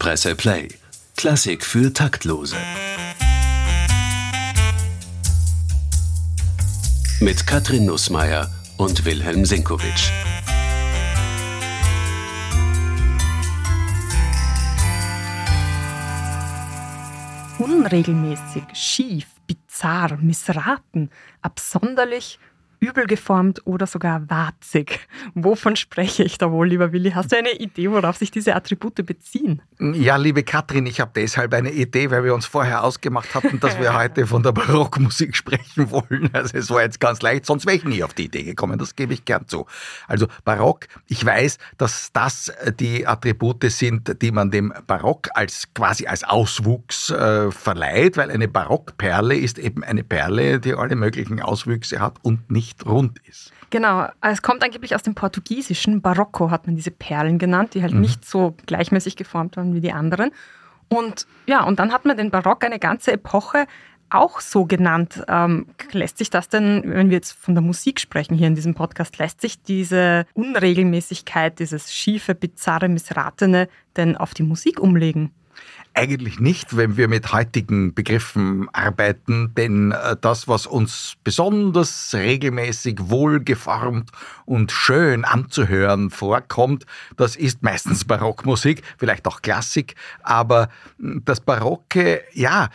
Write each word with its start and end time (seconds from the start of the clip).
Presse 0.00 0.34
Play. 0.34 0.66
Klassik 1.14 1.62
für 1.62 1.92
Taktlose. 1.92 2.56
Mit 7.20 7.46
Katrin 7.46 7.84
Nussmeier 7.84 8.50
und 8.78 9.04
Wilhelm 9.04 9.44
Senkowitsch. 9.44 10.10
Unregelmäßig, 17.58 18.64
schief, 18.72 19.26
bizarr, 19.46 20.16
missraten, 20.16 21.10
absonderlich, 21.42 22.38
übel 22.80 23.06
geformt 23.06 23.66
oder 23.66 23.86
sogar 23.86 24.28
warzig. 24.28 25.06
Wovon 25.34 25.76
spreche 25.76 26.24
ich 26.24 26.38
da 26.38 26.50
wohl, 26.50 26.68
lieber 26.68 26.92
Willi? 26.92 27.10
Hast 27.12 27.30
du 27.30 27.36
eine 27.36 27.52
Idee, 27.52 27.90
worauf 27.90 28.16
sich 28.16 28.30
diese 28.30 28.56
Attribute 28.56 29.06
beziehen? 29.06 29.62
Ja, 29.78 30.16
liebe 30.16 30.42
Katrin, 30.42 30.86
ich 30.86 31.00
habe 31.00 31.12
deshalb 31.14 31.52
eine 31.54 31.70
Idee, 31.70 32.10
weil 32.10 32.24
wir 32.24 32.34
uns 32.34 32.46
vorher 32.46 32.82
ausgemacht 32.82 33.34
hatten, 33.34 33.60
dass 33.60 33.78
wir 33.78 33.94
heute 33.98 34.26
von 34.26 34.42
der 34.42 34.52
Barockmusik 34.52 35.36
sprechen 35.36 35.90
wollen. 35.90 36.30
Also 36.32 36.56
es 36.56 36.70
war 36.70 36.82
jetzt 36.82 37.00
ganz 37.00 37.20
leicht, 37.22 37.46
sonst 37.46 37.66
wäre 37.66 37.76
ich 37.76 37.84
nie 37.84 38.02
auf 38.02 38.14
die 38.14 38.24
Idee 38.24 38.44
gekommen, 38.44 38.78
das 38.78 38.96
gebe 38.96 39.12
ich 39.12 39.24
gern 39.24 39.46
zu. 39.46 39.66
Also 40.08 40.26
Barock, 40.44 40.86
ich 41.06 41.24
weiß, 41.24 41.58
dass 41.76 42.12
das 42.12 42.52
die 42.78 43.06
Attribute 43.06 43.64
sind, 43.70 44.22
die 44.22 44.32
man 44.32 44.50
dem 44.50 44.72
Barock 44.86 45.28
als 45.34 45.68
quasi 45.74 46.06
als 46.06 46.24
Auswuchs 46.24 47.10
äh, 47.10 47.50
verleiht, 47.50 48.16
weil 48.16 48.30
eine 48.30 48.48
Barockperle 48.48 49.36
ist 49.36 49.58
eben 49.58 49.84
eine 49.84 50.02
Perle, 50.04 50.60
die 50.60 50.74
alle 50.74 50.96
möglichen 50.96 51.40
Auswüchse 51.40 52.00
hat 52.00 52.16
und 52.22 52.50
nicht 52.50 52.69
nicht 52.70 52.86
rund 52.86 53.18
ist. 53.26 53.52
Genau, 53.70 54.08
es 54.20 54.42
kommt 54.42 54.62
angeblich 54.64 54.94
aus 54.94 55.02
dem 55.02 55.14
Portugiesischen. 55.14 56.00
Barocco 56.00 56.50
hat 56.50 56.66
man 56.66 56.76
diese 56.76 56.90
Perlen 56.90 57.38
genannt, 57.38 57.74
die 57.74 57.82
halt 57.82 57.94
mhm. 57.94 58.00
nicht 58.00 58.24
so 58.24 58.56
gleichmäßig 58.66 59.16
geformt 59.16 59.56
waren 59.56 59.74
wie 59.74 59.80
die 59.80 59.92
anderen. 59.92 60.30
Und 60.88 61.26
ja, 61.46 61.64
und 61.64 61.78
dann 61.78 61.92
hat 61.92 62.04
man 62.04 62.16
den 62.16 62.30
Barock 62.30 62.64
eine 62.64 62.78
ganze 62.78 63.12
Epoche 63.12 63.66
auch 64.08 64.40
so 64.40 64.64
genannt. 64.64 65.22
Ähm, 65.28 65.66
lässt 65.92 66.18
sich 66.18 66.30
das 66.30 66.48
denn, 66.48 66.82
wenn 66.84 67.10
wir 67.10 67.16
jetzt 67.16 67.32
von 67.32 67.54
der 67.54 67.62
Musik 67.62 68.00
sprechen 68.00 68.36
hier 68.36 68.48
in 68.48 68.56
diesem 68.56 68.74
Podcast, 68.74 69.18
lässt 69.18 69.40
sich 69.40 69.62
diese 69.62 70.26
Unregelmäßigkeit, 70.34 71.60
dieses 71.60 71.94
schiefe, 71.94 72.34
bizarre, 72.34 72.88
missratene 72.88 73.68
denn 73.96 74.16
auf 74.16 74.34
die 74.34 74.42
Musik 74.42 74.80
umlegen? 74.80 75.30
Eigentlich 75.92 76.38
nicht, 76.38 76.76
wenn 76.76 76.96
wir 76.96 77.08
mit 77.08 77.32
heutigen 77.32 77.94
Begriffen 77.94 78.68
arbeiten, 78.72 79.52
denn 79.56 79.90
äh, 79.90 80.16
das, 80.20 80.46
was 80.46 80.66
uns 80.66 81.14
besonders 81.24 82.14
regelmäßig 82.14 82.98
wohlgeformt 83.02 84.10
und 84.44 84.70
schön 84.70 85.24
anzuhören 85.24 86.10
vorkommt, 86.10 86.86
das 87.16 87.34
ist 87.34 87.62
meistens 87.62 88.04
Barockmusik, 88.04 88.82
vielleicht 88.98 89.26
auch 89.26 89.42
Klassik, 89.42 89.96
aber 90.22 90.68
hm, 90.98 91.22
das 91.24 91.40
Barocke, 91.40 92.22
ja, 92.34 92.68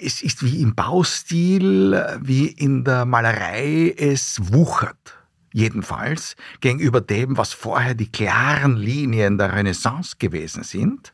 es 0.00 0.20
ist 0.20 0.44
wie 0.44 0.60
im 0.60 0.74
Baustil, 0.74 2.18
wie 2.20 2.48
in 2.48 2.82
der 2.82 3.04
Malerei, 3.04 3.94
es 3.96 4.52
wuchert. 4.52 5.16
Jedenfalls 5.52 6.34
gegenüber 6.60 7.00
dem, 7.00 7.36
was 7.36 7.52
vorher 7.52 7.94
die 7.94 8.10
klaren 8.10 8.76
Linien 8.76 9.38
der 9.38 9.52
Renaissance 9.52 10.16
gewesen 10.18 10.62
sind 10.64 11.12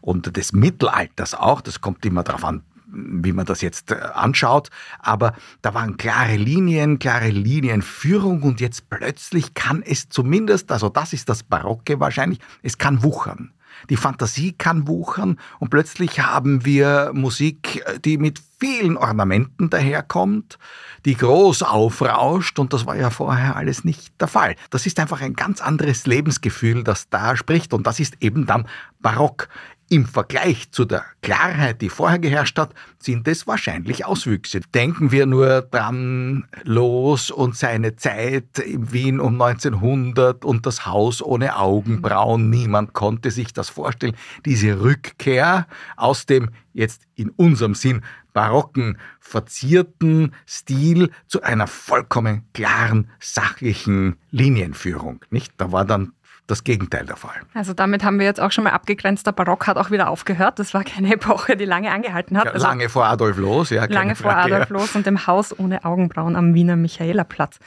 und 0.00 0.36
des 0.36 0.52
Mittelalters 0.52 1.34
auch, 1.34 1.60
das 1.60 1.80
kommt 1.80 2.04
immer 2.04 2.22
darauf 2.22 2.44
an, 2.44 2.62
wie 2.92 3.32
man 3.32 3.46
das 3.46 3.60
jetzt 3.60 3.92
äh, 3.92 3.96
anschaut, 4.14 4.70
aber 4.98 5.34
da 5.62 5.74
waren 5.74 5.96
klare 5.96 6.36
Linien, 6.36 6.98
klare 6.98 7.30
Linienführung 7.30 8.42
und 8.42 8.60
jetzt 8.60 8.90
plötzlich 8.90 9.54
kann 9.54 9.82
es 9.82 10.08
zumindest, 10.08 10.72
also 10.72 10.88
das 10.88 11.12
ist 11.12 11.28
das 11.28 11.42
Barocke 11.42 12.00
wahrscheinlich, 12.00 12.40
es 12.62 12.78
kann 12.78 13.02
wuchern. 13.02 13.52
Die 13.88 13.96
Fantasie 13.96 14.52
kann 14.52 14.86
wuchern 14.88 15.38
und 15.58 15.70
plötzlich 15.70 16.20
haben 16.20 16.64
wir 16.64 17.12
Musik, 17.14 17.82
äh, 17.86 17.98
die 18.00 18.18
mit 18.18 18.40
vielen 18.58 18.96
Ornamenten 18.96 19.70
daherkommt, 19.70 20.58
die 21.06 21.16
groß 21.16 21.62
aufrauscht 21.62 22.58
und 22.58 22.72
das 22.74 22.84
war 22.84 22.96
ja 22.96 23.08
vorher 23.08 23.56
alles 23.56 23.84
nicht 23.84 24.20
der 24.20 24.28
Fall. 24.28 24.54
Das 24.68 24.84
ist 24.84 25.00
einfach 25.00 25.22
ein 25.22 25.34
ganz 25.34 25.62
anderes 25.62 26.06
Lebensgefühl, 26.06 26.84
das 26.84 27.08
da 27.08 27.36
spricht 27.36 27.72
und 27.72 27.86
das 27.86 28.00
ist 28.00 28.16
eben 28.20 28.46
dann 28.46 28.66
Barock. 29.00 29.48
Im 29.92 30.06
Vergleich 30.06 30.70
zu 30.70 30.84
der 30.84 31.04
Klarheit, 31.20 31.82
die 31.82 31.88
vorher 31.88 32.20
geherrscht 32.20 32.56
hat, 32.60 32.74
sind 33.00 33.26
es 33.26 33.48
wahrscheinlich 33.48 34.06
Auswüchse. 34.06 34.60
Denken 34.72 35.10
wir 35.10 35.26
nur 35.26 35.62
dran 35.62 36.46
los 36.62 37.32
und 37.32 37.56
seine 37.56 37.96
Zeit 37.96 38.60
in 38.60 38.92
Wien 38.92 39.18
um 39.18 39.42
1900 39.42 40.44
und 40.44 40.64
das 40.64 40.86
Haus 40.86 41.20
ohne 41.20 41.56
Augenbrauen. 41.56 42.50
Niemand 42.50 42.92
konnte 42.92 43.32
sich 43.32 43.52
das 43.52 43.68
vorstellen. 43.68 44.14
Diese 44.44 44.80
Rückkehr 44.80 45.66
aus 45.96 46.24
dem 46.24 46.50
jetzt 46.72 47.02
in 47.16 47.30
unserem 47.30 47.74
Sinn 47.74 48.02
barocken, 48.32 48.96
verzierten 49.18 50.36
Stil 50.46 51.10
zu 51.26 51.42
einer 51.42 51.66
vollkommen 51.66 52.44
klaren, 52.52 53.10
sachlichen 53.18 54.14
Linienführung. 54.30 55.24
Nicht? 55.30 55.52
Da 55.56 55.72
war 55.72 55.84
dann 55.84 56.12
das 56.50 56.64
Gegenteil 56.64 57.06
der 57.06 57.16
Fall. 57.16 57.34
Also 57.54 57.72
damit 57.72 58.04
haben 58.04 58.18
wir 58.18 58.26
jetzt 58.26 58.40
auch 58.40 58.50
schon 58.50 58.64
mal 58.64 58.70
abgegrenzt, 58.70 59.26
der 59.26 59.32
Barock 59.32 59.66
hat 59.66 59.76
auch 59.76 59.90
wieder 59.90 60.10
aufgehört. 60.10 60.58
Das 60.58 60.74
war 60.74 60.84
keine 60.84 61.12
Epoche, 61.14 61.56
die 61.56 61.64
lange 61.64 61.90
angehalten 61.90 62.36
hat. 62.36 62.48
Also 62.48 62.66
lange 62.66 62.88
vor 62.88 63.06
Adolf 63.06 63.36
Loos, 63.36 63.70
ja. 63.70 63.84
Lange 63.86 64.16
vor 64.16 64.34
Adolf 64.34 64.68
Loos 64.70 64.96
und 64.96 65.06
dem 65.06 65.26
Haus 65.26 65.58
ohne 65.58 65.84
Augenbrauen 65.84 66.36
am 66.36 66.54
Wiener 66.54 66.76
Michaelerplatz. 66.76 67.58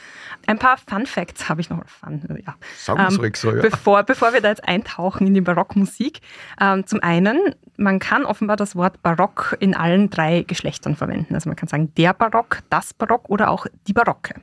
Ein 0.46 0.58
paar 0.58 0.76
Fun 0.78 1.06
Facts 1.06 1.48
habe 1.48 1.60
ich 1.60 1.70
noch. 1.70 1.82
Fun, 1.86 2.22
ja. 2.46 2.54
Sagen 2.78 3.00
wir 3.00 3.08
ähm, 3.08 3.16
ruhig 3.16 3.36
so, 3.36 3.54
ja. 3.54 3.62
Bevor, 3.62 4.02
bevor 4.02 4.32
wir 4.32 4.40
da 4.40 4.48
jetzt 4.48 4.66
eintauchen 4.66 5.26
in 5.26 5.34
die 5.34 5.40
Barockmusik. 5.40 6.20
Ähm, 6.60 6.86
zum 6.86 7.02
einen, 7.02 7.54
man 7.76 7.98
kann 7.98 8.24
offenbar 8.24 8.56
das 8.56 8.76
Wort 8.76 9.02
Barock 9.02 9.56
in 9.60 9.74
allen 9.74 10.10
drei 10.10 10.42
Geschlechtern 10.42 10.96
verwenden. 10.96 11.34
Also 11.34 11.48
man 11.48 11.56
kann 11.56 11.68
sagen 11.68 11.92
der 11.96 12.14
Barock, 12.14 12.60
das 12.70 12.94
Barock 12.94 13.28
oder 13.28 13.50
auch 13.50 13.66
die 13.86 13.92
Barocke. 13.92 14.34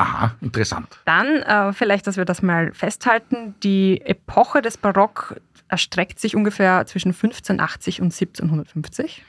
Aha, 0.00 0.34
interessant. 0.40 0.98
Dann 1.04 1.42
äh, 1.42 1.74
vielleicht, 1.74 2.06
dass 2.06 2.16
wir 2.16 2.24
das 2.24 2.40
mal 2.40 2.72
festhalten, 2.72 3.54
die 3.62 4.00
Epoche 4.00 4.62
des 4.62 4.78
Barock 4.78 5.36
erstreckt 5.68 6.18
sich 6.18 6.34
ungefähr 6.34 6.86
zwischen 6.86 7.08
1580 7.08 8.00
und 8.00 8.06
1750. 8.06 9.22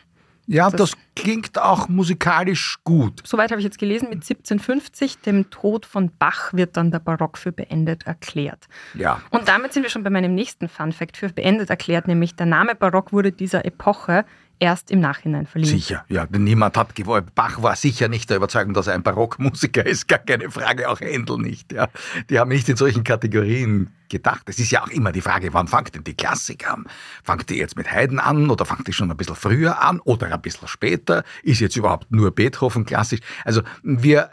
Ja, 0.47 0.69
das, 0.69 0.91
das, 0.91 0.99
klingt 1.15 1.59
auch 1.59 1.89
musikalisch 1.89 2.77
gut. 2.85 3.21
Soweit 3.25 3.51
habe 3.51 3.59
ich 3.59 3.65
jetzt 3.65 3.77
gelesen, 3.79 4.05
mit 4.09 4.19
1750, 4.23 5.19
dem 5.19 5.49
Tod 5.49 5.85
von 5.85 6.09
Bach, 6.17 6.53
wird 6.53 6.77
dann 6.77 6.89
der 6.89 6.99
Barock 6.99 7.37
für 7.37 7.51
beendet 7.51 8.07
erklärt. 8.07 8.67
Ja. 8.93 9.21
Und 9.29 9.49
damit 9.49 9.73
sind 9.73 9.83
wir 9.83 9.89
schon 9.89 10.03
bei 10.03 10.09
meinem 10.09 10.33
nächsten 10.33 10.69
Fun 10.69 10.93
Fact 10.93 11.17
für 11.17 11.29
beendet 11.29 11.69
erklärt, 11.69 12.07
nämlich 12.07 12.35
der 12.35 12.45
Name 12.45 12.75
Barock 12.75 13.11
wurde 13.11 13.33
dieser 13.33 13.65
Epoche 13.65 14.25
erst 14.61 14.91
im 14.91 14.99
Nachhinein 14.99 15.47
verliehen. 15.47 15.71
Sicher, 15.71 16.05
ja. 16.07 16.27
Niemand 16.31 16.77
hat 16.77 16.93
gewollt. 16.93 17.33
Bach 17.33 17.61
war 17.63 17.75
sicher 17.75 18.07
nicht 18.07 18.29
der 18.29 18.37
Überzeugung, 18.37 18.75
dass 18.75 18.85
er 18.85 18.93
ein 18.93 19.01
Barockmusiker 19.01 19.85
ist. 19.85 20.07
Gar 20.07 20.19
keine 20.19 20.51
Frage, 20.51 20.87
auch 20.87 21.01
Händel 21.01 21.39
nicht. 21.39 21.73
Ja. 21.73 21.87
Die 22.29 22.39
haben 22.39 22.49
nicht 22.49 22.69
in 22.69 22.77
solchen 22.77 23.03
Kategorien 23.03 23.89
gedacht. 24.07 24.43
Es 24.45 24.59
ist 24.59 24.69
ja 24.69 24.83
auch 24.83 24.89
immer 24.89 25.11
die 25.11 25.21
Frage, 25.21 25.51
wann 25.53 25.67
fängt 25.67 25.95
denn 25.95 26.03
die 26.03 26.13
Klassik 26.13 26.69
an? 26.69 26.85
Fangt 27.23 27.49
die 27.49 27.55
jetzt 27.55 27.75
mit 27.75 27.91
Haydn 27.91 28.19
an 28.19 28.51
oder 28.51 28.65
fangt 28.65 28.87
die 28.87 28.93
schon 28.93 29.09
ein 29.09 29.17
bisschen 29.17 29.35
früher 29.35 29.81
an 29.81 29.99
oder 30.01 30.31
ein 30.31 30.41
bisschen 30.41 30.67
später? 30.67 31.23
Ist 31.41 31.59
jetzt 31.59 31.75
überhaupt 31.75 32.11
nur 32.11 32.29
Beethoven 32.29 32.85
klassisch? 32.85 33.21
Also 33.43 33.63
wir 33.81 34.29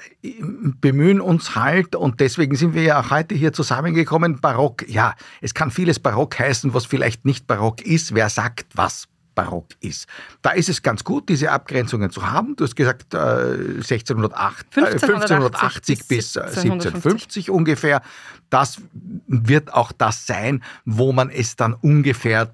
bemühen 0.80 1.22
uns 1.22 1.54
halt 1.54 1.96
und 1.96 2.20
deswegen 2.20 2.54
sind 2.54 2.74
wir 2.74 2.82
ja 2.82 3.00
auch 3.00 3.10
heute 3.10 3.34
hier 3.34 3.54
zusammengekommen. 3.54 4.40
Barock, 4.40 4.86
ja, 4.88 5.14
es 5.40 5.54
kann 5.54 5.70
vieles 5.70 5.98
Barock 5.98 6.38
heißen, 6.38 6.74
was 6.74 6.84
vielleicht 6.84 7.24
nicht 7.24 7.46
Barock 7.46 7.80
ist. 7.80 8.14
Wer 8.14 8.28
sagt, 8.28 8.66
was 8.74 9.08
barock 9.38 9.68
ist. 9.78 10.08
Da 10.42 10.50
ist 10.50 10.68
es 10.68 10.82
ganz 10.82 11.04
gut, 11.04 11.28
diese 11.28 11.52
Abgrenzungen 11.52 12.10
zu 12.10 12.28
haben. 12.28 12.56
Du 12.56 12.64
hast 12.64 12.74
gesagt, 12.74 13.14
äh, 13.14 13.78
1608, 13.78 14.66
1580, 14.76 16.00
äh, 16.00 16.02
bis 16.08 16.36
1750 16.36 17.48
ungefähr. 17.48 18.02
Das 18.50 18.80
wird 19.28 19.72
auch 19.72 19.92
das 19.92 20.26
sein, 20.26 20.64
wo 20.84 21.12
man 21.12 21.30
es 21.30 21.54
dann 21.54 21.74
ungefähr 21.74 22.52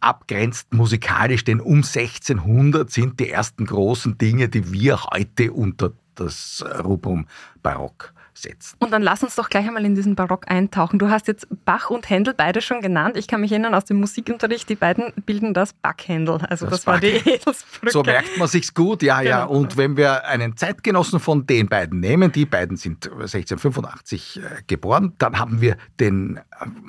abgrenzt 0.00 0.74
musikalisch, 0.74 1.44
denn 1.44 1.60
um 1.60 1.84
1600 1.84 2.90
sind 2.90 3.20
die 3.20 3.30
ersten 3.30 3.66
großen 3.66 4.18
Dinge, 4.18 4.48
die 4.48 4.72
wir 4.72 5.04
heute 5.04 5.52
unter 5.52 5.92
das 6.16 6.64
Rubrum 6.82 7.26
Barock 7.62 8.12
setzen. 8.34 8.76
Und 8.80 8.92
dann 8.92 9.02
lass 9.02 9.22
uns 9.22 9.36
doch 9.36 9.48
gleich 9.48 9.66
einmal 9.66 9.84
in 9.84 9.94
diesen 9.94 10.14
Barock 10.14 10.50
eintauchen. 10.50 10.98
Du 10.98 11.08
hast 11.08 11.28
jetzt 11.28 11.46
Bach 11.64 11.90
und 11.90 12.08
Händel 12.10 12.34
beide 12.34 12.60
schon 12.60 12.80
genannt. 12.80 13.16
Ich 13.16 13.28
kann 13.28 13.40
mich 13.40 13.52
erinnern 13.52 13.74
aus 13.74 13.84
dem 13.84 14.00
Musikunterricht, 14.00 14.68
die 14.68 14.74
beiden 14.74 15.12
bilden 15.24 15.54
das 15.54 15.72
Backhändel. 15.72 16.38
Also 16.48 16.66
das, 16.66 16.80
das 16.80 16.86
war 16.86 17.00
die 17.00 17.08
Eselsbrücke. 17.08 17.92
So 17.92 18.02
merkt 18.02 18.36
man 18.36 18.48
sich's 18.48 18.74
gut, 18.74 19.02
ja, 19.02 19.20
genau. 19.20 19.30
ja. 19.30 19.44
Und 19.44 19.76
wenn 19.76 19.96
wir 19.96 20.26
einen 20.26 20.56
Zeitgenossen 20.56 21.20
von 21.20 21.46
den 21.46 21.68
beiden 21.68 22.00
nehmen, 22.00 22.32
die 22.32 22.46
beiden 22.46 22.76
sind 22.76 23.06
1685 23.06 24.36
äh, 24.36 24.62
geboren, 24.66 25.14
dann 25.18 25.38
haben 25.38 25.60
wir 25.60 25.76
den 26.00 26.36
äh, 26.36 26.40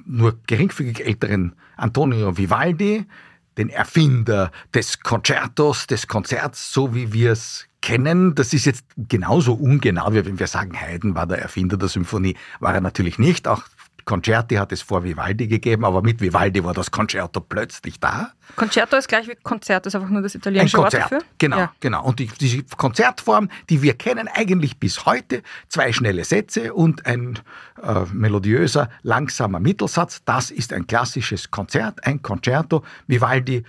nur 0.06 0.40
geringfügig 0.48 1.06
älteren 1.06 1.56
Antonio 1.78 2.38
Vivaldi, 2.38 3.06
den 3.58 3.70
Erfinder 3.70 4.52
des 4.74 5.00
Concertos, 5.00 5.88
des 5.88 6.08
Konzerts, 6.08 6.74
so 6.74 6.94
wie 6.94 7.14
wir 7.14 7.32
es 7.32 7.68
kennen. 7.86 8.34
Das 8.36 8.52
ist 8.54 8.66
jetzt 8.66 8.84
genauso 8.98 9.54
ungenau, 9.54 10.12
wie 10.12 10.26
wenn 10.26 10.40
wir 10.40 10.48
sagen, 10.48 10.74
Haydn 10.76 11.14
war 11.16 11.28
der 11.28 11.40
Erfinder 11.40 11.78
der 11.78 11.88
Symphonie. 11.88 12.36
War 12.60 12.74
er 12.74 12.82
natürlich 12.82 13.20
nicht. 13.20 13.48
Auch 13.48 13.64
Concerti 14.06 14.56
hat 14.56 14.72
es 14.72 14.82
vor 14.84 15.04
Vivaldi 15.04 15.48
gegeben, 15.48 15.84
aber 15.84 16.02
mit 16.04 16.22
Vivaldi 16.22 16.64
war 16.64 16.74
das 16.76 16.92
Concerto 16.92 17.40
plötzlich 17.42 18.00
da. 18.00 18.32
Concerto 18.56 18.96
ist 18.98 19.08
gleich 19.08 19.28
wie 19.28 19.36
Konzert, 19.42 19.86
ist 19.88 19.96
einfach 19.96 20.10
nur 20.10 20.22
das 20.22 20.36
italienische 20.36 20.78
Ein 20.78 20.84
Wort 20.84 20.92
Konzert. 20.94 21.12
dafür. 21.12 21.28
Genau, 21.40 21.58
Ja. 21.58 21.74
genau. 21.80 22.04
Und 22.06 22.20
die, 22.20 22.28
diese 22.28 22.62
Konzertform, 22.78 23.50
die 23.70 23.82
wir 23.82 23.96
kennen 23.96 24.28
eigentlich 24.32 24.78
bis 24.80 25.06
heute, 25.08 25.42
zwei 25.70 25.92
schnelle 25.92 26.24
Sätze 26.24 26.74
und 26.76 27.06
ein 27.08 27.40
äh, 27.82 28.02
melodiöser, 28.14 28.90
langsamer 29.02 29.60
Mittelsatz, 29.60 30.22
das 30.26 30.52
ist 30.52 30.72
ein 30.74 30.86
klassisches 30.86 31.50
Konzert, 31.50 32.06
ein 32.06 32.22
Concerto. 32.22 32.84
Vivaldi, 33.08 33.64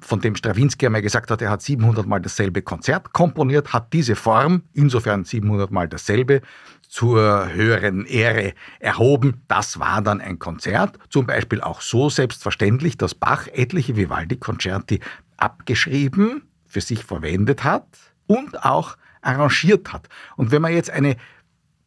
von 0.00 0.20
dem 0.20 0.34
Stravinsky 0.34 0.86
einmal 0.86 1.02
gesagt 1.02 1.30
hat, 1.30 1.42
er 1.42 1.50
hat 1.50 1.62
700 1.62 2.06
Mal 2.06 2.20
dasselbe 2.20 2.62
Konzert 2.62 3.12
komponiert, 3.12 3.72
hat 3.72 3.92
diese 3.92 4.16
Form, 4.16 4.62
insofern 4.72 5.24
700 5.24 5.70
Mal 5.70 5.88
dasselbe, 5.88 6.40
zur 6.88 7.52
höheren 7.52 8.06
Ehre 8.06 8.54
erhoben. 8.80 9.42
Das 9.46 9.78
war 9.78 10.00
dann 10.00 10.20
ein 10.20 10.38
Konzert. 10.38 10.98
Zum 11.10 11.26
Beispiel 11.26 11.60
auch 11.60 11.82
so 11.82 12.08
selbstverständlich, 12.08 12.96
dass 12.96 13.14
Bach 13.14 13.46
etliche 13.48 13.96
Vivaldi-Konzerti 13.96 15.00
abgeschrieben, 15.36 16.42
für 16.66 16.80
sich 16.80 17.04
verwendet 17.04 17.64
hat 17.64 17.86
und 18.26 18.64
auch 18.64 18.96
arrangiert 19.22 19.92
hat. 19.92 20.08
Und 20.36 20.50
wenn 20.50 20.62
man 20.62 20.72
jetzt 20.72 20.90
eine 20.90 21.16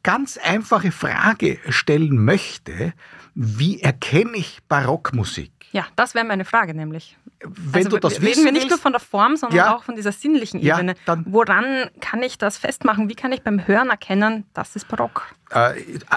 ganz 0.04 0.38
einfache 0.38 0.92
Frage 0.92 1.60
stellen 1.70 2.24
möchte, 2.24 2.94
wie 3.36 3.82
erkenne 3.82 4.36
ich 4.36 4.60
Barockmusik? 4.68 5.52
Ja, 5.72 5.86
das 5.96 6.14
wäre 6.16 6.26
meine 6.26 6.44
Frage 6.46 6.74
nämlich. 6.74 7.18
Wenn 7.40 7.86
also 7.86 7.98
du 7.98 8.00
das 8.00 8.14
reden 8.16 8.26
wissen 8.26 8.46
wir 8.46 8.52
nicht 8.52 8.64
willst, 8.64 8.72
nur 8.72 8.80
von 8.80 8.92
der 8.92 9.00
Form, 9.00 9.36
sondern 9.38 9.58
Ja. 9.58 9.76
auch 9.76 9.84
von 9.84 9.96
dieser 9.96 10.12
sinnlichen 10.12 10.60
Ja, 10.60 10.78
Ebene. 10.78 10.96
dann- 11.06 11.24
Woran 11.28 11.90
kann 12.02 12.22
ich 12.24 12.38
das 12.38 12.58
festmachen? 12.58 13.08
Wie 13.10 13.16
kann 13.16 13.32
ich 13.32 13.42
beim 13.42 13.66
Hören 13.68 13.90
erkennen, 13.90 14.46
das 14.54 14.76
ist 14.76 14.88
Barock? 14.88 15.34
äh, 15.52 15.74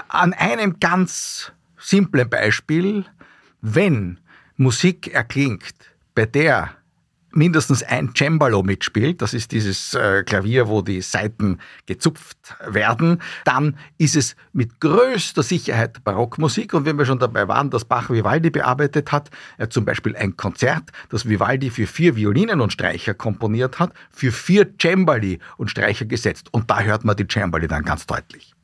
an 0.09 0.33
einem 0.33 0.79
ganz 0.79 1.51
simplen 1.77 2.29
Beispiel, 2.29 3.05
wenn 3.61 4.19
Musik 4.57 5.13
erklingt, 5.13 5.73
bei 6.15 6.25
der 6.25 6.71
mindestens 7.35 7.83
ein 7.83 8.13
Cembalo 8.15 8.63
mitspielt, 8.63 9.21
das 9.21 9.33
ist 9.33 9.51
dieses 9.51 9.93
äh, 9.93 10.23
Klavier, 10.23 10.67
wo 10.67 10.81
die 10.81 11.01
Saiten 11.01 11.59
gezupft 11.85 12.55
werden, 12.65 13.21
dann 13.43 13.77
ist 13.97 14.15
es 14.15 14.35
mit 14.53 14.79
größter 14.79 15.43
Sicherheit 15.43 16.03
Barockmusik. 16.03 16.73
Und 16.73 16.85
wenn 16.85 16.97
wir 16.97 17.05
schon 17.05 17.19
dabei 17.19 17.47
waren, 17.47 17.69
dass 17.69 17.85
Bach 17.85 18.09
Vivaldi 18.09 18.49
bearbeitet 18.49 19.11
hat, 19.11 19.29
er 19.57 19.63
hat 19.63 19.73
zum 19.73 19.85
Beispiel 19.85 20.15
ein 20.15 20.37
Konzert, 20.37 20.91
das 21.09 21.27
Vivaldi 21.27 21.69
für 21.69 21.87
vier 21.87 22.15
Violinen 22.15 22.61
und 22.61 22.71
Streicher 22.71 23.13
komponiert 23.13 23.79
hat, 23.79 23.93
für 24.11 24.31
vier 24.31 24.77
Cembali 24.79 25.39
und 25.57 25.69
Streicher 25.69 26.05
gesetzt. 26.05 26.47
Und 26.51 26.69
da 26.69 26.81
hört 26.81 27.03
man 27.03 27.15
die 27.15 27.27
Cembali 27.27 27.67
dann 27.67 27.83
ganz 27.83 28.05
deutlich. 28.07 28.54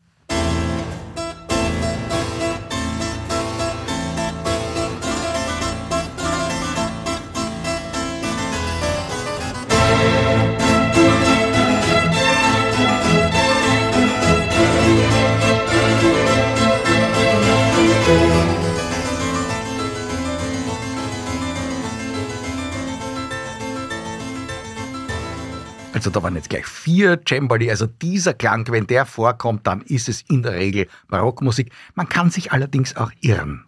Also 26.02 26.10
da 26.10 26.24
waren 26.24 26.36
jetzt 26.36 26.50
gleich 26.50 26.66
vier 26.66 27.22
Cembali. 27.24 27.70
Also 27.70 27.86
dieser 27.86 28.34
Klang, 28.34 28.68
wenn 28.72 28.88
der 28.88 29.06
vorkommt, 29.06 29.68
dann 29.68 29.82
ist 29.82 30.10
es 30.10 30.24
in 30.28 30.42
der 30.42 30.54
Regel 30.54 30.88
Barockmusik. 31.10 31.72
Man 31.94 32.10
kann 32.10 32.32
sich 32.32 32.52
allerdings 32.52 32.96
auch 32.96 33.12
irren. 33.22 33.66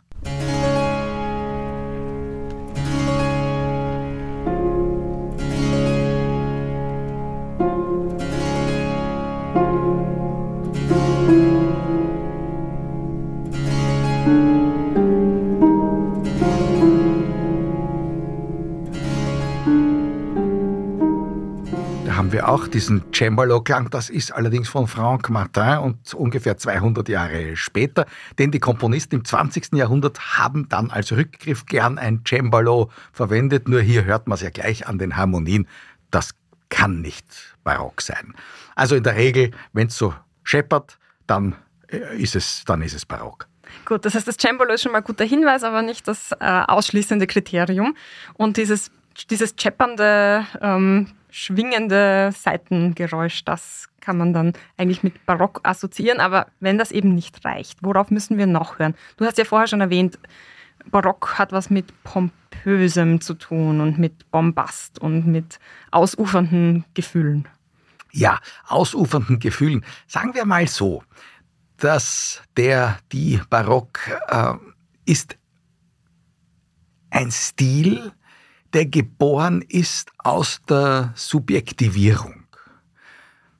Auch 22.63 22.67
diesen 22.67 23.03
Cembalo-Klang. 23.11 23.89
Das 23.89 24.09
ist 24.09 24.31
allerdings 24.31 24.69
von 24.69 24.87
Franck 24.87 25.29
Martin 25.29 25.79
und 25.79 26.13
ungefähr 26.13 26.57
200 26.57 27.09
Jahre 27.09 27.57
später. 27.57 28.05
Denn 28.37 28.51
die 28.51 28.59
Komponisten 28.59 29.15
im 29.15 29.25
20. 29.25 29.73
Jahrhundert 29.73 30.37
haben 30.37 30.69
dann 30.69 30.89
als 30.89 31.11
Rückgriff 31.11 31.65
gern 31.65 31.97
ein 31.97 32.21
Cembalo 32.25 32.89
verwendet. 33.11 33.67
Nur 33.67 33.81
hier 33.81 34.05
hört 34.05 34.27
man 34.27 34.35
es 34.35 34.41
ja 34.41 34.49
gleich 34.49 34.87
an 34.87 34.97
den 34.97 35.17
Harmonien. 35.17 35.67
Das 36.09 36.35
kann 36.69 37.01
nicht 37.01 37.25
barock 37.63 38.01
sein. 38.01 38.33
Also 38.75 38.95
in 38.95 39.03
der 39.03 39.15
Regel, 39.15 39.51
wenn 39.73 39.87
es 39.87 39.97
so 39.97 40.13
scheppert, 40.43 40.97
dann 41.27 41.55
äh, 41.87 42.17
ist 42.17 42.35
es, 42.35 42.63
dann 42.65 42.81
ist 42.81 42.93
es 42.93 43.05
barock. 43.05 43.47
Gut, 43.85 44.05
das 44.05 44.15
heißt, 44.15 44.27
das 44.27 44.37
Cembalo 44.37 44.73
ist 44.73 44.83
schon 44.83 44.93
mal 44.93 44.99
ein 44.99 45.03
guter 45.03 45.25
Hinweis, 45.25 45.63
aber 45.63 45.81
nicht 45.81 46.07
das 46.07 46.31
äh, 46.31 46.37
ausschließende 46.39 47.27
Kriterium. 47.27 47.95
Und 48.35 48.55
dieses, 48.55 48.89
dieses 49.29 49.53
scheppernde, 49.57 50.45
ähm, 50.61 51.07
schwingende 51.33 52.31
Seitengeräusch, 52.31 53.43
das 53.43 53.87
kann 54.01 54.17
man 54.17 54.33
dann 54.33 54.53
eigentlich 54.77 55.01
mit 55.01 55.25
Barock 55.25 55.61
assoziieren. 55.63 56.19
Aber 56.19 56.47
wenn 56.59 56.77
das 56.77 56.91
eben 56.91 57.15
nicht 57.15 57.43
reicht, 57.43 57.79
worauf 57.81 58.11
müssen 58.11 58.37
wir 58.37 58.45
noch 58.45 58.77
hören? 58.77 58.95
Du 59.17 59.25
hast 59.25 59.37
ja 59.37 59.45
vorher 59.45 59.67
schon 59.67 59.81
erwähnt, 59.81 60.19
Barock 60.85 61.39
hat 61.39 61.51
was 61.51 61.69
mit 61.69 61.91
Pompösem 62.03 63.21
zu 63.21 63.33
tun 63.35 63.81
und 63.81 63.97
mit 63.97 64.29
Bombast 64.31 64.99
und 64.99 65.25
mit 65.25 65.59
ausufernden 65.91 66.85
Gefühlen. 66.93 67.47
ja, 68.11 68.39
ausufernden 68.67 69.39
Gefühlen. 69.39 69.83
Sagen 70.05 70.35
wir 70.35 70.45
mal 70.45 70.67
so, 70.67 71.03
dass 71.77 72.43
der, 72.55 72.99
die 73.11 73.41
Barock 73.49 73.99
äh, 74.27 74.53
ist 75.05 75.35
ein 77.09 77.31
Stil, 77.31 78.11
der 78.73 78.85
geboren 78.85 79.61
ist 79.61 80.11
aus 80.17 80.61
der 80.67 81.13
Subjektivierung. 81.15 82.43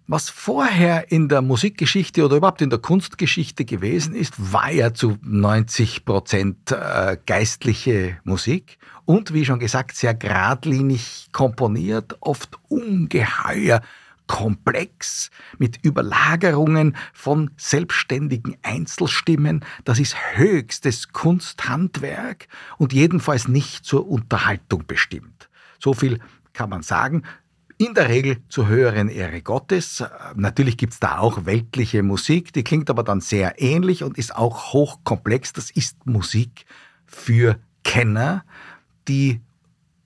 Was 0.06 0.30
vorher 0.30 1.12
in 1.12 1.30
der 1.30 1.42
Musikgeschichte 1.42 2.26
oder 2.26 2.36
überhaupt 2.36 2.62
in 2.62 2.70
der 2.70 2.80
Kunstgeschichte 2.80 3.64
gewesen 3.64 4.14
ist, 4.14 4.52
war 4.52 4.70
ja 4.70 4.94
zu 4.94 5.18
90 5.22 6.04
Prozent 6.04 6.72
äh, 6.72 7.18
geistliche 7.26 8.18
Musik 8.26 8.80
und 9.06 9.34
wie 9.34 9.46
schon 9.46 9.60
gesagt 9.60 9.96
sehr 9.96 10.14
geradlinig 10.14 11.30
komponiert, 11.32 12.18
oft 12.20 12.60
ungeheuer 12.68 13.82
komplex 14.28 15.30
mit 15.58 15.84
Überlagerungen 15.84 16.96
von 17.14 17.52
selbstständigen 17.58 18.58
Einzelstimmen. 18.62 19.66
Das 19.84 20.00
ist 20.00 20.16
höchstes 20.36 21.10
Kunsthandwerk 21.10 22.48
und 22.78 22.94
jedenfalls 22.94 23.48
nicht 23.48 23.86
zur 23.86 24.08
Unterhaltung 24.08 24.86
bestimmt. 24.88 25.50
So 25.80 25.94
viel 25.94 26.20
kann 26.54 26.70
man 26.70 26.84
sagen. 26.84 27.24
In 27.78 27.96
der 27.96 28.08
Regel 28.08 28.38
zur 28.50 28.68
höheren 28.68 29.10
Ehre 29.10 29.42
Gottes. 29.42 30.04
Natürlich 30.36 30.78
gibt's 30.78 31.00
da 31.00 31.18
auch 31.18 31.46
weltliche 31.46 32.04
Musik, 32.04 32.54
die 32.54 32.64
klingt 32.64 32.90
aber 32.90 33.04
dann 33.04 33.20
sehr 33.20 33.62
ähnlich 33.62 34.04
und 34.04 34.18
ist 34.18 34.36
auch 34.36 34.74
hochkomplex. 34.74 35.54
Das 35.54 35.72
ist 35.72 36.06
Musik 36.06 36.66
für 37.06 37.60
Kenner, 37.84 38.46
die 39.08 39.42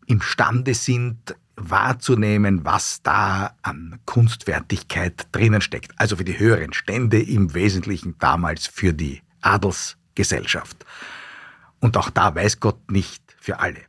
imstande 0.07 0.73
sind, 0.73 1.35
wahrzunehmen, 1.69 2.65
was 2.65 3.01
da 3.01 3.55
an 3.61 3.99
Kunstfertigkeit 4.05 5.27
drinnen 5.31 5.61
steckt. 5.61 5.91
Also 5.97 6.15
für 6.15 6.23
die 6.23 6.39
höheren 6.39 6.73
Stände, 6.73 7.21
im 7.21 7.53
Wesentlichen 7.53 8.15
damals 8.19 8.67
für 8.67 8.93
die 8.93 9.21
Adelsgesellschaft. 9.41 10.85
Und 11.79 11.97
auch 11.97 12.09
da 12.09 12.33
weiß 12.33 12.59
Gott 12.59 12.91
nicht 12.91 13.23
für 13.39 13.59
alle. 13.59 13.81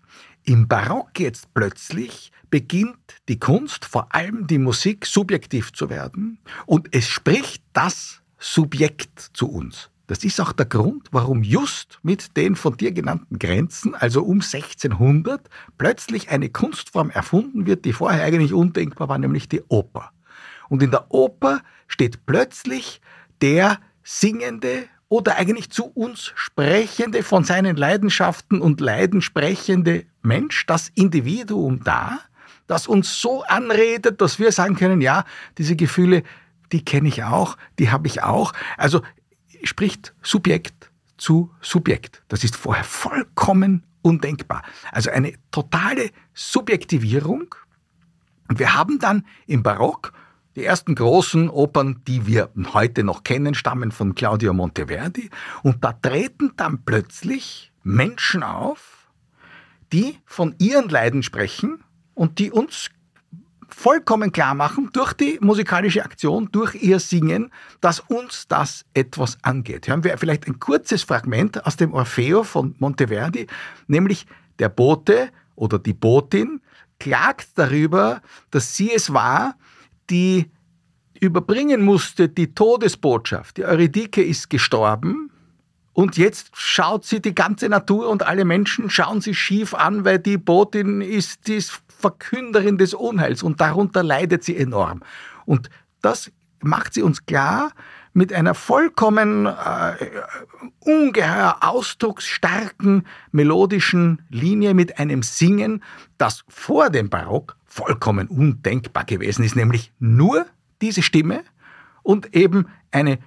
Im 0.45 0.69
Barock 0.69 1.21
jetzt 1.21 1.53
plötzlich 1.55 2.33
beginnt 2.51 2.97
die 3.29 3.39
Kunst, 3.39 3.85
vor 3.85 4.15
allem 4.15 4.47
die 4.47 4.59
Musik, 4.59 5.07
subjektiv 5.07 5.73
zu 5.73 5.91
werden 5.91 6.39
und 6.67 6.89
es 6.95 7.07
spricht 7.07 7.63
das 7.73 8.23
Subjekt 8.39 9.31
zu 9.35 9.51
uns. 9.51 9.91
Das 10.09 10.25
ist 10.25 10.41
auch 10.41 10.53
der 10.53 10.65
Grund, 10.65 11.09
warum 11.13 11.43
just 11.43 11.99
mit 12.03 12.37
den 12.37 12.57
von 12.57 12.77
dir 12.79 12.93
genannten 12.93 13.39
Grenzen, 13.39 13.95
also 13.95 14.23
um 14.23 14.41
1600, 14.41 15.49
plötzlich 15.77 16.31
eine 16.31 16.49
Kunstform 16.49 17.11
erfunden 17.11 17.67
wird, 17.67 17.85
die 17.85 17.93
vorher 17.93 18.25
eigentlich 18.25 18.55
undenkbar 18.55 19.11
war, 19.11 19.19
nämlich 19.19 19.51
die 19.51 19.63
Oper. 19.69 20.11
Und 20.71 20.83
in 20.83 20.91
der 20.91 21.13
Oper 21.13 21.61
steht 21.89 22.25
plötzlich 22.25 23.03
der 23.43 23.81
singende 24.03 24.85
oder 25.11 25.37
eigentlich 25.37 25.71
zu 25.71 25.85
uns 25.85 26.33
sprechende, 26.35 27.23
von 27.23 27.45
seinen 27.45 27.77
Leidenschaften 27.77 28.63
und 28.63 28.81
Leiden 28.81 29.21
sprechende 29.21 30.07
Mensch, 30.23 30.65
das 30.65 30.91
Individuum 30.95 31.85
da, 31.85 32.19
das 32.67 32.87
uns 32.87 33.21
so 33.21 33.43
anredet, 33.43 34.23
dass 34.23 34.39
wir 34.39 34.53
sagen 34.53 34.75
können, 34.75 35.03
ja, 35.03 35.25
diese 35.59 35.77
Gefühle, 35.77 36.23
die 36.73 36.85
kenne 36.85 37.09
ich 37.09 37.25
auch, 37.25 37.57
die 37.79 37.91
habe 37.91 38.07
ich 38.07 38.23
auch. 38.23 38.53
Also 38.77 39.03
spricht 39.65 40.15
Subjekt 40.23 40.91
zu 41.17 41.51
Subjekt. 41.61 42.23
Das 42.29 42.45
ist 42.45 42.57
vorher 42.57 42.85
vollkommen 42.85 43.85
undenkbar. 44.03 44.63
Also 44.93 45.11
eine 45.11 45.35
totale 45.51 46.11
Subjektivierung. 46.35 47.55
Und 48.49 48.59
wir 48.59 48.75
haben 48.75 48.99
dann 48.99 49.27
im 49.47 49.63
Barock 49.63 50.13
die 50.57 50.65
ersten 50.65 50.95
großen 50.95 51.51
Opern, 51.51 52.03
die 52.07 52.27
wir 52.27 52.51
heute 52.73 53.05
noch 53.05 53.23
kennen, 53.23 53.55
stammen 53.55 53.93
von 53.93 54.15
Claudio 54.15 54.53
Monteverdi. 54.53 55.31
Und 55.63 55.85
da 55.85 55.93
treten 55.93 56.53
dann 56.57 56.85
plötzlich 56.85 57.73
Menschen 57.83 58.43
auf, 58.43 59.11
die 59.93 60.19
von 60.25 60.55
ihren 60.59 60.89
Leiden 60.89 61.23
sprechen 61.23 61.85
und 62.15 62.39
die 62.39 62.51
uns 62.51 62.91
vollkommen 63.79 64.33
klar 64.33 64.55
machen, 64.55 64.91
durch 64.93 65.13
die 65.13 65.39
musikalische 65.41 66.05
Aktion, 66.05 66.49
durch 66.51 66.75
ihr 66.75 66.99
Singen, 66.99 67.53
dass 67.81 68.01
uns 68.01 68.49
das 68.49 68.85
etwas 68.93 69.39
angeht. 69.43 69.87
Hören 69.87 70.03
wir 70.03 70.19
vielleicht 70.19 70.49
ein 70.49 70.59
kurzes 70.59 71.05
Fragment 71.05 71.65
aus 71.65 71.77
dem 71.77 71.95
Orfeo 71.95 72.43
von 72.43 72.75
Monteverdi, 72.81 73.47
nämlich 73.87 74.27
der 74.59 74.69
Bote 74.69 75.31
oder 75.55 75.79
die 75.79 75.93
Botin 75.93 76.61
klagt 76.99 77.51
darüber, 77.55 78.21
dass 78.51 78.77
sie 78.77 78.93
es 78.93 79.13
war, 79.13 79.55
die 80.11 80.51
überbringen 81.21 81.83
musste 81.83 82.29
die 82.29 82.53
Todesbotschaft. 82.53 83.59
Die 83.59 83.65
Eurydike 83.65 84.25
ist 84.25 84.51
gestorben 84.51 85.31
und 85.99 86.17
jetzt 86.17 86.51
schaut 86.53 87.05
sie 87.05 87.21
die 87.21 87.35
ganze 87.35 87.69
Natur 87.69 88.09
und 88.09 88.25
alle 88.25 88.45
Menschen 88.45 88.89
schauen 88.89 89.21
sie 89.21 89.35
schief 89.35 89.75
an, 89.75 90.05
weil 90.05 90.21
die 90.21 90.39
Botin 90.39 91.01
ist 91.01 91.49
die 91.49 91.61
Verkünderin 91.89 92.79
des 92.79 92.95
Unheils 92.95 93.43
und 93.43 93.61
darunter 93.61 94.05
leidet 94.05 94.45
sie 94.45 94.57
enorm. 94.57 95.03
Und 95.45 95.71
das 96.01 96.31
macht 96.61 96.95
sie 96.95 97.03
uns 97.03 97.27
klar 97.27 97.73
mit 98.13 98.33
einer 98.33 98.55
vollkommen 98.55 99.47
äh, 99.47 99.97
ungeheuer 100.79 101.57
ausdrucksstarken 101.63 103.05
melodischen 103.33 104.23
Linie, 104.29 104.75
mit 104.75 105.01
einem 105.01 105.25
Singen, 105.25 105.83
das 106.17 106.45
vor 106.47 106.91
dem 106.91 107.11
Barock 107.11 107.57
vollkommen 107.65 108.29
undenkbar 108.29 109.05
gewesen 109.05 109.45
ist, 109.45 109.57
nämlich 109.57 109.91
nur 109.99 110.47
diese 110.81 111.03
Stimme 111.03 111.43
und 112.05 112.37
eben 112.37 112.69
eine 112.93 113.19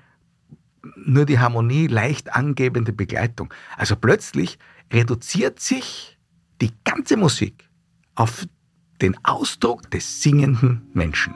nur 0.96 1.26
die 1.26 1.40
Harmonie 1.40 1.88
leicht 1.88 2.34
angebende 2.34 2.94
Begleitung. 2.94 3.54
Also 3.78 3.96
plötzlich 3.96 4.58
reduziert 4.92 5.60
sich 5.60 6.18
die 6.62 6.72
ganze 6.84 7.18
Musik 7.18 7.70
auf 8.16 8.46
den 9.02 9.18
Ausdruck 9.24 9.90
des 9.92 10.22
singenden 10.22 10.90
Menschen. 10.94 11.34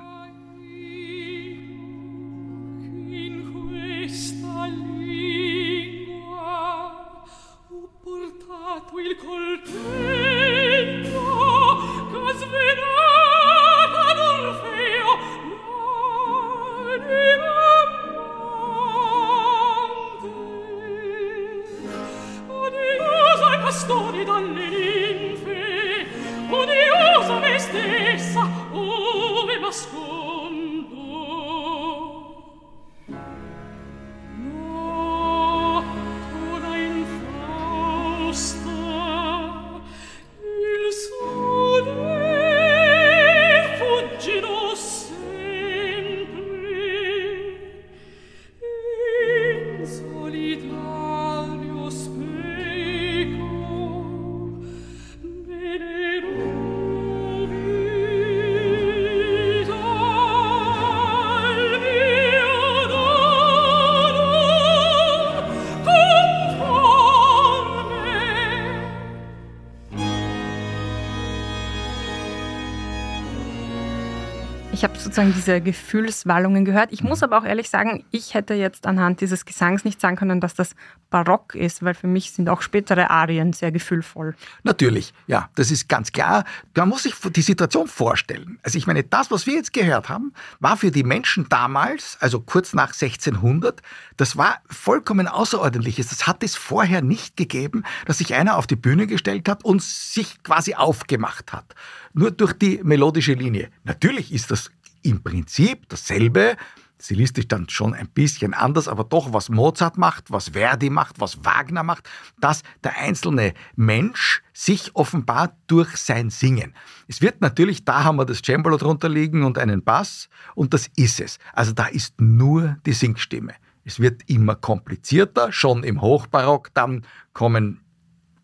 Sozusagen 75.06 75.34
diese 75.34 75.62
Gefühlswallungen 75.62 76.66
gehört. 76.66 76.92
Ich 76.92 77.04
muss 77.04 77.24
aber 77.24 77.38
auch 77.38 77.46
ehrlich 77.46 77.70
sagen, 77.70 78.04
ich 78.12 78.34
hätte 78.34 78.56
jetzt 78.56 78.88
anhand 78.88 79.22
dieses 79.22 79.46
Gesangs 79.46 79.86
nicht 79.86 80.02
sagen 80.02 80.16
können, 80.18 80.42
dass 80.42 80.56
das 80.56 80.76
barock 81.10 81.56
ist, 81.56 81.84
weil 81.84 81.94
für 81.94 82.08
mich 82.08 82.32
sind 82.32 82.50
auch 82.50 82.62
spätere 82.62 83.10
Arien 83.10 83.54
sehr 83.54 83.72
gefühlvoll. 83.72 84.36
Natürlich, 84.64 85.14
ja, 85.28 85.50
das 85.56 85.72
ist 85.72 85.88
ganz 85.88 86.12
klar. 86.12 86.44
Man 86.76 86.90
muss 86.90 87.04
sich 87.04 87.14
die 87.16 87.42
Situation 87.42 87.88
vorstellen. 87.88 88.60
Also 88.64 88.78
ich 88.78 88.88
meine, 88.88 89.04
das, 89.04 89.32
was 89.32 89.46
wir 89.46 89.54
jetzt 89.54 89.74
gehört 89.74 90.10
haben, 90.10 90.34
war 90.60 90.76
für 90.76 90.92
die 90.92 91.04
Menschen 91.04 91.48
damals, 91.50 92.18
also 92.20 92.42
kurz 92.42 92.74
nach 92.74 92.92
1600, 92.94 93.82
das 94.18 94.38
war 94.38 94.58
vollkommen 94.70 95.28
außerordentliches. 95.28 96.10
Das 96.10 96.26
hat 96.26 96.44
es 96.44 96.56
vorher 96.56 97.02
nicht 97.02 97.38
gegeben, 97.38 97.84
dass 98.08 98.18
sich 98.18 98.34
einer 98.34 98.58
auf 98.58 98.66
die 98.66 98.76
Bühne 98.76 99.08
gestellt 99.08 99.48
hat 99.48 99.64
und 99.64 99.84
sich 99.84 100.42
quasi 100.44 100.74
aufgemacht 100.74 101.54
hat. 101.54 101.76
Nur 102.14 102.32
durch 102.32 102.54
die 102.54 102.82
melodische 102.84 103.34
Linie. 103.34 103.70
Natürlich 103.84 104.34
ist 104.34 104.50
das 104.50 104.72
im 105.06 105.24
Prinzip 105.24 105.88
dasselbe, 105.90 106.58
stilistisch 107.02 107.48
dann 107.48 107.70
schon 107.70 107.94
ein 107.94 108.08
bisschen 108.10 108.54
anders, 108.54 108.88
aber 108.88 109.04
doch, 109.04 109.34
was 109.34 109.50
Mozart 109.50 109.98
macht, 109.98 110.32
was 110.32 110.50
Verdi 110.50 110.90
macht, 110.90 111.20
was 111.20 111.46
Wagner 111.46 111.84
macht, 111.84 112.10
dass 112.40 112.64
der 112.84 112.98
einzelne 112.98 113.54
Mensch 113.76 114.42
sich 114.54 114.96
offenbart 114.96 115.54
durch 115.68 115.96
sein 115.98 116.30
Singen. 116.30 116.74
Es 117.08 117.22
wird 117.22 117.42
natürlich, 117.42 117.86
da 117.86 118.04
haben 118.04 118.18
wir 118.18 118.26
das 118.26 118.42
Cembalo 118.44 118.78
drunter 118.78 119.10
liegen 119.10 119.44
und 119.44 119.58
einen 119.58 119.84
Bass 119.84 120.30
und 120.56 120.74
das 120.74 120.90
ist 120.96 121.20
es. 121.20 121.38
Also 121.54 121.74
da 121.74 121.86
ist 121.86 122.20
nur 122.20 122.78
die 122.86 122.94
Singstimme. 122.94 123.54
Es 123.84 124.00
wird 124.00 124.24
immer 124.28 124.56
komplizierter, 124.56 125.52
schon 125.52 125.84
im 125.84 126.02
Hochbarock, 126.02 126.74
dann 126.74 127.06
kommen 127.34 127.82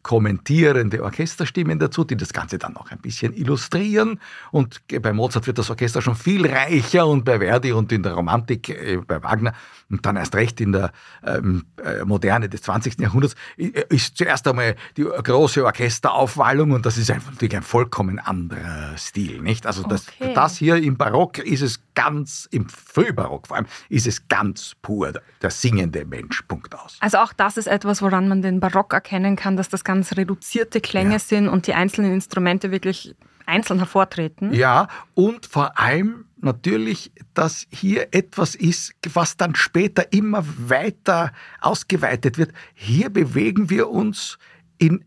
kommentierende 0.03 1.03
Orchesterstimmen 1.03 1.79
dazu, 1.79 2.03
die 2.03 2.17
das 2.17 2.33
Ganze 2.33 2.57
dann 2.57 2.73
noch 2.73 2.91
ein 2.91 2.99
bisschen 2.99 3.33
illustrieren. 3.33 4.19
Und 4.51 4.81
bei 5.01 5.13
Mozart 5.13 5.47
wird 5.47 5.57
das 5.57 5.69
Orchester 5.69 6.01
schon 6.01 6.15
viel 6.15 6.45
reicher 6.45 7.07
und 7.07 7.25
bei 7.25 7.39
Verdi 7.39 7.71
und 7.71 7.91
in 7.91 8.03
der 8.03 8.13
Romantik, 8.13 8.69
äh, 8.69 8.97
bei 9.05 9.21
Wagner 9.23 9.53
und 9.91 10.05
dann 10.05 10.15
erst 10.15 10.35
recht 10.35 10.61
in 10.61 10.71
der 10.71 10.91
ähm, 11.25 11.65
äh, 11.83 12.03
Moderne 12.05 12.49
des 12.49 12.61
20. 12.63 12.99
Jahrhunderts 12.99 13.35
ist 13.57 14.17
zuerst 14.17 14.47
einmal 14.47 14.75
die 14.97 15.03
große 15.03 15.63
Orchesteraufwallung 15.65 16.71
und 16.71 16.85
das 16.85 16.97
ist 16.97 17.09
natürlich 17.09 17.55
ein 17.55 17.63
vollkommen 17.63 18.19
anderer 18.19 18.97
Stil, 18.97 19.41
nicht? 19.41 19.65
Also 19.67 19.83
das, 19.83 20.07
okay. 20.19 20.33
das 20.33 20.57
hier 20.57 20.77
im 20.77 20.97
Barock 20.97 21.39
ist 21.39 21.61
es 21.61 21.81
ganz, 21.93 22.47
im 22.51 22.69
Frühbarock 22.69 23.47
vor 23.47 23.57
allem, 23.57 23.67
ist 23.89 24.07
es 24.07 24.27
ganz 24.27 24.75
pur 24.81 25.13
der 25.41 25.49
singende 25.49 26.05
Mensch, 26.05 26.41
Punkt 26.43 26.73
aus. 26.75 26.97
Also 27.01 27.17
auch 27.17 27.33
das 27.33 27.57
ist 27.57 27.67
etwas, 27.67 28.01
woran 28.01 28.27
man 28.27 28.41
den 28.41 28.59
Barock 28.59 28.93
erkennen 28.93 29.35
kann, 29.35 29.57
dass 29.57 29.69
das 29.69 29.83
ganz 29.91 30.15
reduzierte 30.15 30.79
Klänge 30.79 31.13
ja. 31.13 31.19
sind 31.19 31.49
und 31.49 31.67
die 31.67 31.73
einzelnen 31.73 32.13
Instrumente 32.13 32.71
wirklich 32.71 33.13
einzeln 33.45 33.79
hervortreten. 33.79 34.53
Ja, 34.53 34.87
und 35.15 35.45
vor 35.45 35.77
allem 35.77 36.25
natürlich, 36.37 37.11
dass 37.33 37.67
hier 37.69 38.07
etwas 38.11 38.55
ist, 38.55 38.93
was 39.13 39.35
dann 39.35 39.53
später 39.55 40.13
immer 40.13 40.45
weiter 40.57 41.33
ausgeweitet 41.59 42.37
wird. 42.37 42.53
Hier 42.73 43.09
bewegen 43.09 43.69
wir 43.69 43.89
uns 43.89 44.37
in 44.77 45.03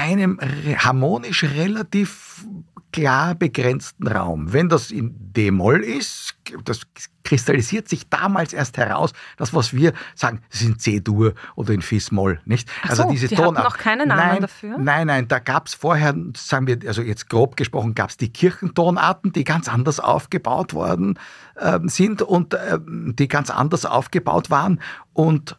einem 0.00 0.38
harmonisch 0.78 1.44
relativ 1.44 2.46
klar 2.92 3.34
begrenzten 3.34 4.08
Raum. 4.08 4.52
Wenn 4.52 4.68
das 4.68 4.90
in 4.90 5.14
D-Moll 5.32 5.80
ist, 5.84 6.34
das 6.64 6.82
kristallisiert 7.22 7.88
sich 7.88 8.08
damals 8.08 8.52
erst 8.52 8.78
heraus, 8.78 9.12
das, 9.36 9.54
was 9.54 9.72
wir 9.72 9.92
sagen, 10.14 10.40
das 10.50 10.62
ist 10.62 10.66
in 10.66 10.78
C-Dur 10.78 11.34
oder 11.54 11.72
in 11.72 11.82
Fis-Moll, 11.82 12.40
nicht? 12.44 12.68
Ach 12.82 12.90
also 12.90 13.02
so, 13.04 13.10
diese 13.10 13.28
die 13.28 13.36
Tonart. 13.36 13.62
noch 13.64 13.78
keine 13.78 14.06
Namen 14.06 14.20
nein, 14.20 14.40
dafür? 14.40 14.78
Nein, 14.78 15.06
nein, 15.06 15.28
da 15.28 15.38
gab 15.38 15.68
es 15.68 15.74
vorher, 15.74 16.14
sagen 16.36 16.66
wir, 16.66 16.78
also 16.86 17.02
jetzt 17.02 17.28
grob 17.28 17.56
gesprochen, 17.56 17.94
gab 17.94 18.10
es 18.10 18.16
die 18.16 18.32
Kirchentonarten, 18.32 19.32
die 19.32 19.44
ganz 19.44 19.68
anders 19.68 20.00
aufgebaut 20.00 20.74
worden 20.74 21.18
äh, 21.56 21.78
sind 21.84 22.22
und 22.22 22.54
äh, 22.54 22.78
die 22.86 23.28
ganz 23.28 23.50
anders 23.50 23.84
aufgebaut 23.84 24.50
waren 24.50 24.80
und 25.12 25.56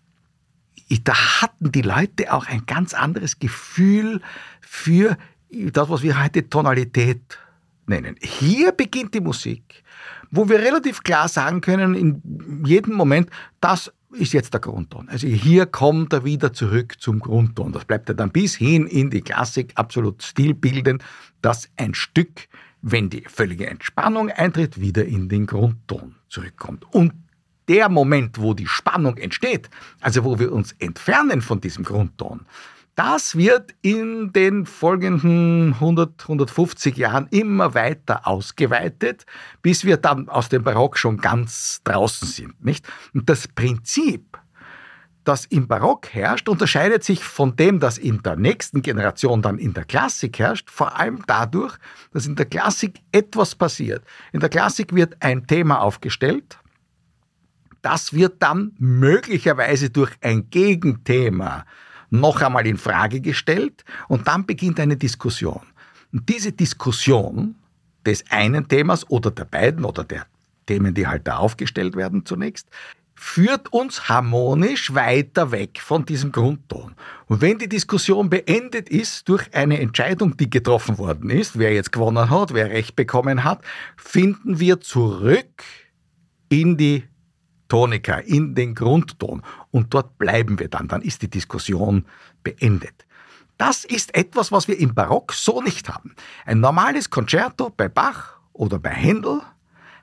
da 0.99 1.41
hatten 1.41 1.71
die 1.71 1.81
Leute 1.81 2.33
auch 2.33 2.47
ein 2.47 2.65
ganz 2.65 2.93
anderes 2.93 3.39
Gefühl 3.39 4.21
für 4.61 5.17
das, 5.49 5.89
was 5.89 6.01
wir 6.01 6.21
heute 6.21 6.49
Tonalität 6.49 7.37
nennen. 7.85 8.15
Hier 8.21 8.71
beginnt 8.71 9.13
die 9.13 9.21
Musik, 9.21 9.83
wo 10.31 10.47
wir 10.49 10.59
relativ 10.59 11.03
klar 11.03 11.27
sagen 11.27 11.61
können, 11.61 11.95
in 11.95 12.63
jedem 12.65 12.95
Moment, 12.95 13.29
das 13.59 13.91
ist 14.13 14.33
jetzt 14.33 14.53
der 14.53 14.61
Grundton. 14.61 15.07
Also 15.09 15.27
hier 15.27 15.65
kommt 15.65 16.13
er 16.13 16.25
wieder 16.25 16.53
zurück 16.53 16.95
zum 16.99 17.19
Grundton. 17.19 17.71
Das 17.71 17.85
bleibt 17.85 18.09
er 18.09 18.15
dann 18.15 18.31
bis 18.31 18.55
hin 18.55 18.87
in 18.87 19.09
die 19.09 19.21
Klassik 19.21 19.73
absolut 19.75 20.23
stilbildend, 20.23 21.03
dass 21.41 21.69
ein 21.77 21.93
Stück, 21.93 22.47
wenn 22.81 23.09
die 23.09 23.23
völlige 23.27 23.67
Entspannung 23.67 24.29
eintritt, 24.29 24.79
wieder 24.81 25.05
in 25.05 25.29
den 25.29 25.45
Grundton 25.45 26.15
zurückkommt. 26.29 26.85
Und 26.93 27.13
der 27.71 27.87
Moment, 27.87 28.41
wo 28.41 28.53
die 28.53 28.67
Spannung 28.67 29.15
entsteht, 29.15 29.69
also 30.01 30.25
wo 30.25 30.39
wir 30.39 30.51
uns 30.51 30.73
entfernen 30.79 31.41
von 31.41 31.61
diesem 31.61 31.85
Grundton, 31.85 32.45
das 32.95 33.37
wird 33.37 33.73
in 33.81 34.33
den 34.33 34.65
folgenden 34.65 35.75
100, 35.75 36.23
150 36.23 36.97
Jahren 36.97 37.27
immer 37.31 37.73
weiter 37.73 38.27
ausgeweitet, 38.27 39.25
bis 39.61 39.85
wir 39.85 39.95
dann 39.95 40.27
aus 40.27 40.49
dem 40.49 40.63
Barock 40.63 40.97
schon 40.97 41.17
ganz 41.17 41.79
draußen 41.85 42.27
sind. 42.27 42.61
Nicht? 42.61 42.85
Und 43.13 43.29
das 43.29 43.47
Prinzip, 43.47 44.37
das 45.23 45.45
im 45.45 45.69
Barock 45.69 46.09
herrscht, 46.09 46.49
unterscheidet 46.49 47.05
sich 47.05 47.23
von 47.23 47.55
dem, 47.55 47.79
das 47.79 47.97
in 47.97 48.21
der 48.23 48.35
nächsten 48.35 48.81
Generation 48.81 49.41
dann 49.41 49.59
in 49.59 49.73
der 49.73 49.85
Klassik 49.85 50.39
herrscht, 50.39 50.69
vor 50.69 50.99
allem 50.99 51.23
dadurch, 51.25 51.77
dass 52.11 52.27
in 52.27 52.35
der 52.35 52.47
Klassik 52.47 52.99
etwas 53.13 53.55
passiert. 53.55 54.03
In 54.33 54.41
der 54.41 54.49
Klassik 54.49 54.93
wird 54.93 55.15
ein 55.21 55.47
Thema 55.47 55.79
aufgestellt, 55.79 56.57
das 57.81 58.13
wird 58.13 58.41
dann 58.41 58.73
möglicherweise 58.77 59.89
durch 59.89 60.11
ein 60.21 60.49
Gegenthema 60.49 61.65
noch 62.09 62.41
einmal 62.41 62.67
in 62.67 62.77
Frage 62.77 63.21
gestellt 63.21 63.83
und 64.07 64.27
dann 64.27 64.45
beginnt 64.45 64.79
eine 64.79 64.97
Diskussion. 64.97 65.61
Und 66.11 66.27
diese 66.27 66.51
Diskussion 66.51 67.55
des 68.05 68.23
einen 68.29 68.67
Themas 68.67 69.09
oder 69.09 69.31
der 69.31 69.45
beiden 69.45 69.85
oder 69.85 70.03
der 70.03 70.25
Themen, 70.65 70.93
die 70.93 71.07
halt 71.07 71.27
da 71.27 71.37
aufgestellt 71.37 71.95
werden 71.95 72.25
zunächst, 72.25 72.67
führt 73.15 73.71
uns 73.71 74.09
harmonisch 74.09 74.93
weiter 74.95 75.51
weg 75.51 75.79
von 75.79 76.05
diesem 76.05 76.31
Grundton. 76.31 76.95
Und 77.27 77.41
wenn 77.41 77.59
die 77.59 77.69
Diskussion 77.69 78.29
beendet 78.29 78.89
ist 78.89 79.29
durch 79.29 79.53
eine 79.53 79.79
Entscheidung, 79.79 80.37
die 80.37 80.49
getroffen 80.49 80.97
worden 80.97 81.29
ist, 81.29 81.57
wer 81.57 81.71
jetzt 81.71 81.91
gewonnen 81.91 82.29
hat, 82.29 82.53
wer 82.53 82.71
Recht 82.71 82.95
bekommen 82.95 83.43
hat, 83.43 83.61
finden 83.95 84.59
wir 84.59 84.81
zurück 84.81 85.63
in 86.49 86.77
die 86.77 87.03
Tonika, 87.71 88.17
in 88.17 88.53
den 88.53 88.75
Grundton. 88.75 89.43
Und 89.71 89.93
dort 89.93 90.17
bleiben 90.17 90.59
wir 90.59 90.67
dann. 90.67 90.89
Dann 90.89 91.01
ist 91.01 91.21
die 91.21 91.29
Diskussion 91.29 92.05
beendet. 92.43 93.05
Das 93.57 93.85
ist 93.85 94.13
etwas, 94.13 94.51
was 94.51 94.67
wir 94.67 94.77
im 94.77 94.93
Barock 94.93 95.31
so 95.31 95.61
nicht 95.61 95.87
haben. 95.87 96.13
Ein 96.45 96.59
normales 96.59 97.09
Concerto 97.09 97.69
bei 97.69 97.87
Bach 97.87 98.41
oder 98.51 98.77
bei 98.77 98.89
Händel 98.89 99.41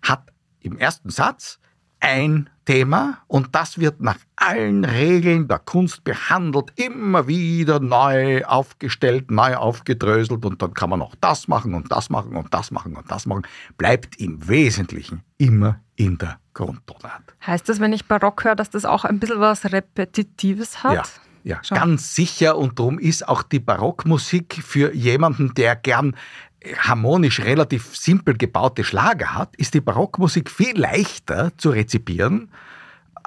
hat 0.00 0.32
im 0.60 0.78
ersten 0.78 1.10
Satz 1.10 1.58
ein 2.00 2.48
Thema 2.64 3.18
und 3.28 3.54
das 3.54 3.78
wird 3.78 4.00
nach 4.00 4.18
allen 4.36 4.84
Regeln 4.84 5.48
der 5.48 5.58
Kunst 5.58 6.04
behandelt, 6.04 6.70
immer 6.76 7.26
wieder 7.26 7.80
neu 7.80 8.44
aufgestellt, 8.44 9.30
neu 9.30 9.56
aufgedröselt 9.56 10.44
und 10.44 10.60
dann 10.60 10.74
kann 10.74 10.90
man 10.90 11.00
auch 11.00 11.14
das 11.20 11.48
machen 11.48 11.74
und 11.74 11.90
das 11.90 12.10
machen 12.10 12.36
und 12.36 12.52
das 12.52 12.70
machen 12.70 12.94
und 12.94 13.10
das 13.10 13.24
machen. 13.26 13.46
Bleibt 13.78 14.20
im 14.20 14.46
Wesentlichen 14.48 15.22
immer 15.38 15.80
in 15.96 16.18
der 16.18 16.38
Grundtonart. 16.52 17.22
Heißt 17.46 17.68
das, 17.68 17.80
wenn 17.80 17.92
ich 17.92 18.06
Barock 18.06 18.44
höre, 18.44 18.54
dass 18.54 18.70
das 18.70 18.84
auch 18.84 19.04
ein 19.04 19.18
bisschen 19.18 19.40
was 19.40 19.72
Repetitives 19.72 20.82
hat? 20.82 20.94
Ja. 20.94 21.02
Ja, 21.44 21.60
Schon. 21.62 21.78
ganz 21.78 22.14
sicher. 22.14 22.58
Und 22.58 22.78
darum 22.78 22.98
ist 22.98 23.26
auch 23.26 23.42
die 23.42 23.60
Barockmusik 23.60 24.60
für 24.62 24.92
jemanden, 24.92 25.54
der 25.54 25.76
gern 25.76 26.14
harmonisch 26.78 27.40
relativ 27.40 27.96
simpel 27.96 28.36
gebaute 28.36 28.84
Schlager 28.84 29.34
hat, 29.34 29.56
ist 29.56 29.74
die 29.74 29.80
Barockmusik 29.80 30.50
viel 30.50 30.78
leichter 30.78 31.52
zu 31.56 31.70
rezipieren 31.70 32.50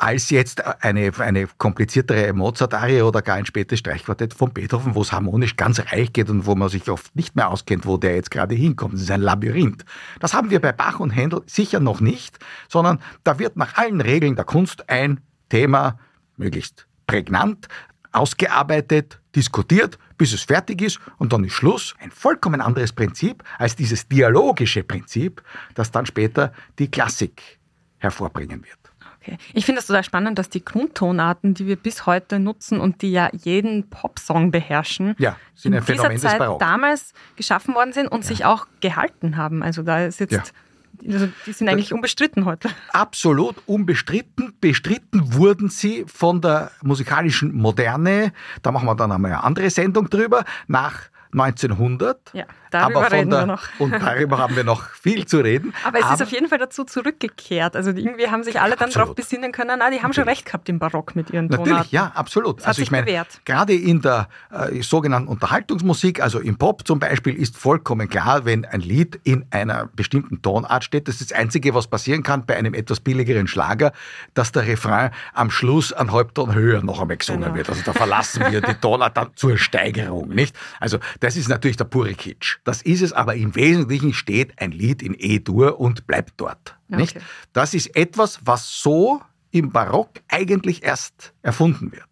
als 0.02 0.32
jetzt 0.32 0.66
eine, 0.84 1.12
eine 1.20 1.48
kompliziertere 1.60 2.34
Mozart-Arie 2.34 3.04
oder 3.04 3.22
gar 3.22 3.36
ein 3.36 3.46
spätes 3.46 3.80
Streichquartett 3.80 4.34
von 4.34 4.52
Beethoven, 4.52 4.96
wo 4.96 5.02
es 5.02 5.12
harmonisch 5.12 5.58
ganz 5.58 5.80
reich 5.80 6.12
geht 6.12 6.30
und 6.30 6.48
wo 6.48 6.56
man 6.56 6.70
sich 6.70 6.90
oft 6.90 7.16
nicht 7.16 7.36
mehr 7.36 7.50
auskennt, 7.50 7.86
wo 7.86 7.98
der 7.98 8.16
jetzt 8.16 8.32
gerade 8.32 8.56
hinkommt. 8.56 8.96
Das 8.96 9.02
ist 9.02 9.12
ein 9.12 9.22
Labyrinth. 9.22 9.86
Das 10.20 10.34
haben 10.34 10.50
wir 10.50 10.60
bei 10.60 10.72
Bach 10.72 11.00
und 11.00 11.12
Händel 11.12 11.44
sicher 11.46 11.80
noch 11.80 12.02
nicht, 12.02 12.40
sondern 12.68 13.00
da 13.24 13.38
wird 13.38 13.58
nach 13.58 13.76
allen 13.76 14.02
Regeln 14.02 14.36
der 14.36 14.46
Kunst 14.46 14.90
ein 14.90 15.20
Thema 15.50 16.00
möglichst 16.36 16.88
prägnant 17.06 17.68
ausgearbeitet, 18.12 19.20
diskutiert, 19.36 19.98
bis 20.18 20.34
es 20.34 20.44
fertig 20.44 20.82
ist 20.82 21.00
und 21.18 21.34
dann 21.34 21.44
ist 21.44 21.54
Schluss. 21.54 21.96
Ein 22.00 22.12
vollkommen 22.12 22.62
anderes 22.62 22.94
Prinzip 22.94 23.44
als 23.58 23.76
dieses 23.76 24.08
dialogische 24.08 24.84
Prinzip, 24.84 25.42
das 25.74 25.92
dann 25.92 26.06
später 26.06 26.54
die 26.80 26.90
Klassik 26.90 27.60
hervorbringen 27.98 28.64
wird. 28.64 28.78
Okay. 29.22 29.38
Ich 29.54 29.66
finde 29.66 29.82
es 29.82 29.88
total 29.88 30.04
spannend, 30.04 30.40
dass 30.40 30.50
die 30.50 30.66
Grundtonarten, 30.66 31.54
die 31.54 31.68
wir 31.68 31.76
bis 31.76 32.08
heute 32.08 32.40
nutzen 32.40 32.80
und 32.80 33.04
die 33.04 33.12
ja 33.12 33.30
jeden 33.34 33.88
Popsong 33.88 34.50
beherrschen, 34.50 35.16
ja, 35.20 35.38
sind 35.54 35.76
ein 35.76 35.84
in 35.86 35.86
dieser 35.86 36.18
Zeit 36.18 36.42
damals 36.60 37.14
geschaffen 37.36 37.76
worden 37.76 37.94
sind 37.94 38.08
und 38.08 38.24
ja. 38.24 38.28
sich 38.28 38.46
auch 38.46 38.66
gehalten 38.80 39.38
haben. 39.38 39.62
Also 39.62 39.84
da 39.84 40.06
ist 40.06 40.20
jetzt 40.20 40.32
ja. 40.34 40.44
Also 41.08 41.28
die 41.46 41.52
sind 41.52 41.70
eigentlich 41.70 41.94
unbestritten 41.94 42.46
heute. 42.46 42.70
Absolut 42.92 43.56
unbestritten. 43.66 44.54
Bestritten 44.60 45.34
wurden 45.34 45.70
sie 45.70 46.06
von 46.08 46.42
der 46.42 46.72
musikalischen 46.84 47.56
Moderne. 47.56 48.34
Da 48.62 48.72
machen 48.72 48.88
wir 48.88 48.96
dann 48.96 49.12
einmal 49.12 49.32
eine 49.32 49.44
andere 49.44 49.70
Sendung 49.70 50.10
drüber. 50.10 50.44
Nach 50.68 51.11
1900. 51.34 52.32
Ja, 52.34 52.46
darüber 52.72 53.12
reden 53.12 53.30
der, 53.30 53.42
wir 53.42 53.46
noch. 53.46 53.64
Und 53.80 53.92
darüber 53.94 54.38
haben 54.38 54.56
wir 54.56 54.64
noch 54.64 54.90
viel 54.90 55.26
zu 55.26 55.40
reden. 55.40 55.74
Aber 55.86 56.00
es 56.00 56.06
Aber, 56.06 56.16
ist 56.16 56.22
auf 56.24 56.32
jeden 56.32 56.48
Fall 56.48 56.58
dazu 56.58 56.84
zurückgekehrt. 56.84 57.76
Also 57.76 57.92
irgendwie 57.92 58.28
haben 58.28 58.44
sich 58.44 58.60
alle 58.60 58.76
dann 58.76 58.90
darauf 58.90 59.16
besinnen 59.16 59.52
können, 59.52 59.78
na, 59.80 59.90
die 59.90 59.98
haben 59.98 60.10
Natürlich. 60.10 60.16
schon 60.16 60.24
recht 60.24 60.46
gehabt 60.46 60.70
im 60.70 60.80
Barock 60.80 61.16
mit 61.16 61.30
ihren 61.30 61.50
Tonarten. 61.50 61.72
Natürlich, 61.72 61.92
ja, 61.92 62.12
absolut. 62.14 62.60
Das 62.60 62.68
also 62.68 62.82
ich 62.82 62.92
meine, 62.92 63.26
gerade 63.46 63.74
in 63.74 64.02
der 64.02 64.28
äh, 64.52 64.82
sogenannten 64.82 65.28
Unterhaltungsmusik, 65.28 66.22
also 66.22 66.40
im 66.40 66.58
Pop 66.58 66.88
zum 66.88 67.00
Beispiel, 67.00 67.36
ist 67.36 67.58
vollkommen 67.58 68.10
klar, 68.10 68.46
wenn 68.46 68.66
ein 68.66 68.82
Lied 68.82 69.20
in 69.24 69.46
einer 69.52 69.90
bestimmten 69.96 70.42
Tonart 70.42 70.84
steht, 70.84 71.08
das 71.08 71.22
ist 71.22 71.32
das 71.32 71.38
Einzige, 71.38 71.74
was 71.74 71.88
passieren 71.88 72.24
kann 72.24 72.46
bei 72.46 72.56
einem 72.56 72.74
etwas 72.74 73.00
billigeren 73.00 73.48
Schlager, 73.48 73.92
dass 74.34 74.52
der 74.52 74.68
Refrain 74.68 75.12
am 75.34 75.52
Schluss 75.52 75.94
einen 75.94 76.12
Halbton 76.12 76.54
höher 76.54 76.82
noch 76.84 77.02
einmal 77.02 77.18
gesungen 77.18 77.44
genau. 77.44 77.56
wird. 77.56 77.70
Also 77.70 77.82
da 77.86 77.94
verlassen 77.94 78.44
wir 78.50 78.62
die 78.62 78.74
Tonart 78.76 79.18
dann 79.18 79.30
zur 79.36 79.58
Steigerung, 79.58 80.30
nicht? 80.30 80.56
Also 80.80 80.98
das 81.22 81.38
ist 81.38 81.48
natürlich 81.48 81.78
der 81.78 81.86
pure 81.86 82.16
Kitsch. 82.16 82.58
Das 82.64 82.82
ist 82.82 83.02
es, 83.02 83.14
aber 83.14 83.36
im 83.36 83.56
Wesentlichen 83.56 84.14
steht 84.14 84.60
ein 84.60 84.72
Lied 84.72 85.02
in 85.02 85.16
E-Dur 85.18 85.80
und 85.80 86.08
bleibt 86.08 86.34
dort. 86.38 86.78
Okay. 86.90 87.02
Nicht? 87.02 87.18
Das 87.54 87.74
ist 87.74 87.96
etwas, 87.96 88.40
was 88.44 88.82
so 88.82 89.22
im 89.52 89.72
Barock 89.72 90.10
eigentlich 90.28 90.84
erst 90.84 91.34
erfunden 91.44 91.92
wird. 91.92 92.04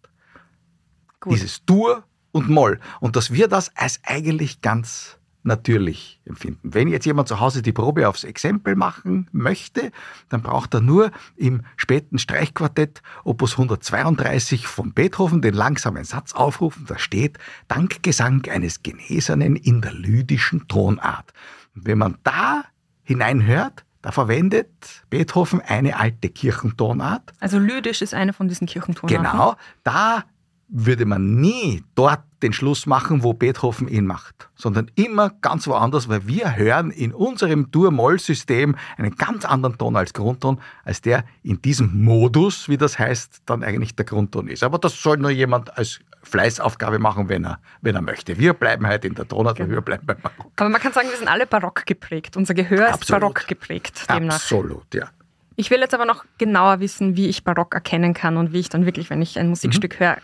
Gut. 1.20 1.34
Dieses 1.34 1.66
Dur 1.66 2.04
und 2.32 2.50
Moll. 2.50 2.80
Und 3.00 3.16
dass 3.16 3.34
wir 3.34 3.48
das 3.48 3.76
als 3.76 4.00
eigentlich 4.04 4.62
ganz 4.62 5.18
natürlich 5.44 6.20
empfinden. 6.26 6.74
Wenn 6.74 6.88
jetzt 6.88 7.06
jemand 7.06 7.28
zu 7.28 7.40
Hause 7.40 7.62
die 7.62 7.72
Probe 7.72 8.08
aufs 8.08 8.24
Exempel 8.24 8.76
machen 8.76 9.28
möchte, 9.32 9.92
dann 10.30 10.42
braucht 10.42 10.74
er 10.74 10.82
nur 10.82 11.12
im 11.36 11.62
späten 11.78 12.20
Streichquartett 12.20 13.02
Opus 13.24 13.54
132 13.54 14.68
von 14.68 14.94
Beethoven 14.94 15.42
den 15.42 15.54
langsamen 15.54 16.04
Satz 16.04 16.34
aufrufen. 16.34 16.86
Da 16.88 16.98
steht 16.98 17.38
Dankgesang 17.68 18.46
eines 18.50 18.84
Genesenen 18.84 19.56
in 19.56 19.82
der 19.82 19.94
lydischen 19.94 20.68
Tonart. 20.68 21.32
Und 21.76 21.86
wenn 21.86 21.98
man 21.98 22.18
da 22.24 22.64
hineinhört, 23.04 23.86
da 24.02 24.12
verwendet 24.12 24.70
Beethoven 25.10 25.62
eine 25.62 25.98
alte 25.98 26.30
Kirchentonart. 26.30 27.34
Also 27.40 27.60
lydisch 27.60 28.02
ist 28.02 28.14
eine 28.14 28.32
von 28.34 28.48
diesen 28.48 28.68
Kirchentonarten. 28.68 29.26
Genau, 29.26 29.56
da 29.84 30.24
würde 30.70 31.06
man 31.06 31.36
nie 31.36 31.84
dort 31.96 32.22
den 32.44 32.54
Schluss 32.54 32.86
machen, 32.86 33.24
wo 33.24 33.34
Beethoven 33.34 33.88
ihn 33.88 34.06
macht, 34.06 34.50
sondern 34.56 34.90
immer 34.96 35.32
ganz 35.42 35.68
woanders, 35.68 36.08
weil 36.08 36.28
wir 36.28 36.56
hören 36.56 36.92
in 36.92 37.14
unserem 37.14 37.72
Dur-Moll-System 37.72 38.76
einen 38.98 39.16
ganz 39.16 39.46
anderen 39.46 39.78
Ton 39.78 39.98
als 39.98 40.14
Grundton, 40.14 40.62
als 40.86 41.02
der 41.02 41.26
in 41.44 41.62
diesem 41.62 42.04
Modus, 42.04 42.70
wie 42.70 42.78
das 42.78 42.98
heißt, 42.98 43.42
dann 43.46 43.64
eigentlich 43.64 43.96
der 43.96 44.06
Grundton 44.06 44.48
ist. 44.48 44.64
Aber 44.64 44.78
das 44.78 45.02
soll 45.02 45.18
nur 45.18 45.32
jemand 45.32 45.76
als 45.78 46.00
Fleißaufgabe 46.22 47.00
machen, 47.00 47.30
wenn 47.30 47.46
er, 47.46 47.60
wenn 47.82 47.96
er 47.96 48.02
möchte. 48.02 48.38
Wir 48.38 48.54
bleiben 48.54 48.86
halt 48.86 49.06
in 49.06 49.16
der 49.16 49.28
Tonart, 49.28 49.58
genau. 49.58 49.72
wir 49.72 49.82
bleiben 49.82 50.06
beim 50.06 50.18
Barock. 50.22 50.52
Aber 50.56 50.70
man 50.70 50.82
kann 50.82 50.94
sagen, 50.94 51.10
wir 51.10 51.18
sind 51.18 51.28
alle 51.28 51.48
barock 51.48 51.86
geprägt. 51.86 52.38
Unser 52.38 52.54
Gehör 52.54 52.88
ist 52.88 52.94
Absolut. 52.94 53.22
barock 53.22 53.48
geprägt. 53.48 54.06
Demnach. 54.10 54.36
Absolut, 54.36 54.94
ja. 54.94 55.10
Ich 55.56 55.72
will 55.72 55.80
jetzt 55.80 55.94
aber 55.94 56.06
noch 56.06 56.24
genauer 56.38 56.80
wissen, 56.80 57.18
wie 57.18 57.28
ich 57.28 57.44
Barock 57.44 57.74
erkennen 57.74 58.14
kann 58.14 58.38
und 58.38 58.54
wie 58.54 58.60
ich 58.60 58.70
dann 58.70 58.86
wirklich, 58.86 59.10
wenn 59.10 59.22
ich 59.22 59.38
ein 59.38 59.50
Musikstück 59.50 60.00
mhm. 60.00 60.04
höre, 60.06 60.18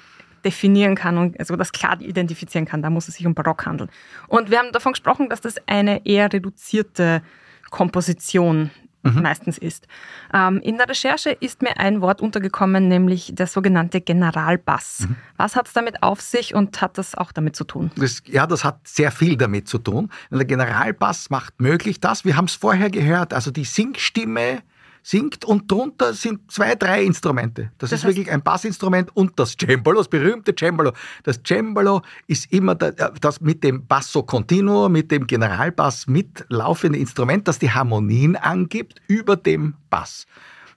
definieren 0.46 0.96
kann 0.96 1.18
und 1.18 1.40
also 1.40 1.56
das 1.56 1.72
klar 1.72 2.00
identifizieren 2.00 2.66
kann. 2.66 2.82
Da 2.82 2.90
muss 2.90 3.08
es 3.08 3.16
sich 3.16 3.26
um 3.26 3.34
Barock 3.34 3.66
handeln. 3.66 3.90
Und 4.28 4.52
wir 4.52 4.60
haben 4.60 4.72
davon 4.72 4.94
gesprochen, 4.94 5.30
dass 5.30 5.42
das 5.42 5.56
eine 5.68 6.06
eher 6.06 6.32
reduzierte 6.32 7.22
Komposition 7.72 8.70
mhm. 9.06 9.22
meistens 9.22 9.58
ist. 9.58 9.88
Ähm, 10.34 10.60
in 10.62 10.78
der 10.78 10.90
Recherche 10.90 11.32
ist 11.32 11.62
mir 11.62 11.78
ein 11.78 12.02
Wort 12.02 12.22
untergekommen, 12.22 12.88
nämlich 12.88 13.34
der 13.34 13.48
sogenannte 13.48 14.02
Generalbass. 14.02 15.02
Mhm. 15.02 15.16
Was 15.38 15.56
hat 15.56 15.68
es 15.68 15.74
damit 15.74 16.04
auf 16.04 16.22
sich 16.22 16.54
und 16.54 16.82
hat 16.82 16.98
das 16.98 17.16
auch 17.16 17.32
damit 17.32 17.56
zu 17.56 17.64
tun? 17.64 17.92
Das, 17.96 18.22
ja, 18.26 18.48
das 18.48 18.64
hat 18.64 18.88
sehr 18.88 19.12
viel 19.12 19.38
damit 19.38 19.68
zu 19.68 19.78
tun. 19.78 20.10
Der 20.32 20.46
Generalbass 20.46 21.30
macht 21.30 21.60
möglich 21.60 22.00
das, 22.00 22.26
wir 22.26 22.36
haben 22.36 22.46
es 22.46 22.56
vorher 22.56 22.90
gehört, 22.90 23.34
also 23.34 23.52
die 23.52 23.66
Singstimme 23.66 24.62
singt 25.06 25.46
und 25.46 25.72
drunter 25.72 26.16
sind 26.16 26.52
zwei, 26.52 26.74
drei 26.74 27.04
Instrumente. 27.04 27.72
Das, 27.78 27.92
das 27.92 28.00
ist 28.00 28.06
wirklich 28.08 28.32
ein 28.32 28.42
Bassinstrument 28.42 29.16
und 29.16 29.40
das 29.40 29.56
Cembalo, 29.56 30.00
das 30.00 30.08
berühmte 30.08 30.56
Cembalo. 30.58 30.94
Das 31.22 31.40
Cembalo 31.46 32.02
ist 32.26 32.52
immer 32.52 32.74
das 32.74 33.40
mit 33.40 33.64
dem 33.64 33.86
Basso 33.86 34.24
Continuo, 34.24 34.90
mit 34.90 35.12
dem 35.12 35.28
Generalbass 35.28 36.08
mitlaufende 36.08 36.98
Instrument, 36.98 37.48
das 37.48 37.60
die 37.60 37.70
Harmonien 37.70 38.36
angibt 38.36 39.00
über 39.08 39.36
dem 39.36 39.76
Bass. 39.92 40.26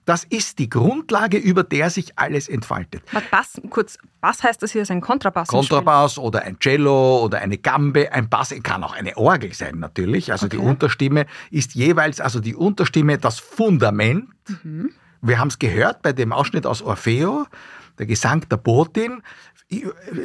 Das 0.09 0.23
ist 0.23 0.57
die 0.57 0.67
Grundlage, 0.71 1.37
über 1.37 1.61
der 1.61 1.91
sich 1.91 2.17
alles 2.17 2.49
entfaltet. 2.49 3.03
Bass, 3.29 3.61
kurz, 3.69 3.99
Bass 4.21 4.41
heißt 4.41 4.63
das 4.63 4.71
hier 4.71 4.81
ist 4.81 4.89
ein 4.89 5.01
Kontrabass? 5.01 5.49
Kontrabass 5.49 6.17
oder 6.17 6.41
ein 6.41 6.57
Cello 6.59 7.23
oder 7.23 7.37
eine 7.37 7.59
Gambe. 7.59 8.11
Ein 8.11 8.27
Bass 8.27 8.51
kann 8.63 8.83
auch 8.83 8.95
eine 8.95 9.15
Orgel 9.17 9.53
sein 9.53 9.77
natürlich. 9.77 10.31
Also 10.31 10.47
okay. 10.47 10.57
die 10.57 10.63
Unterstimme 10.63 11.27
ist 11.51 11.75
jeweils, 11.75 12.21
also 12.21 12.39
die 12.39 12.55
Unterstimme 12.55 13.19
das 13.19 13.37
Fundament. 13.37 14.29
Mhm. 14.63 14.89
Wir 15.21 15.37
haben 15.37 15.49
es 15.49 15.59
gehört 15.59 16.01
bei 16.01 16.11
dem 16.11 16.33
Ausschnitt 16.33 16.65
aus 16.65 16.81
Orfeo. 16.81 17.45
Der 17.99 18.05
Gesang 18.05 18.47
der 18.49 18.57
Botin 18.57 19.21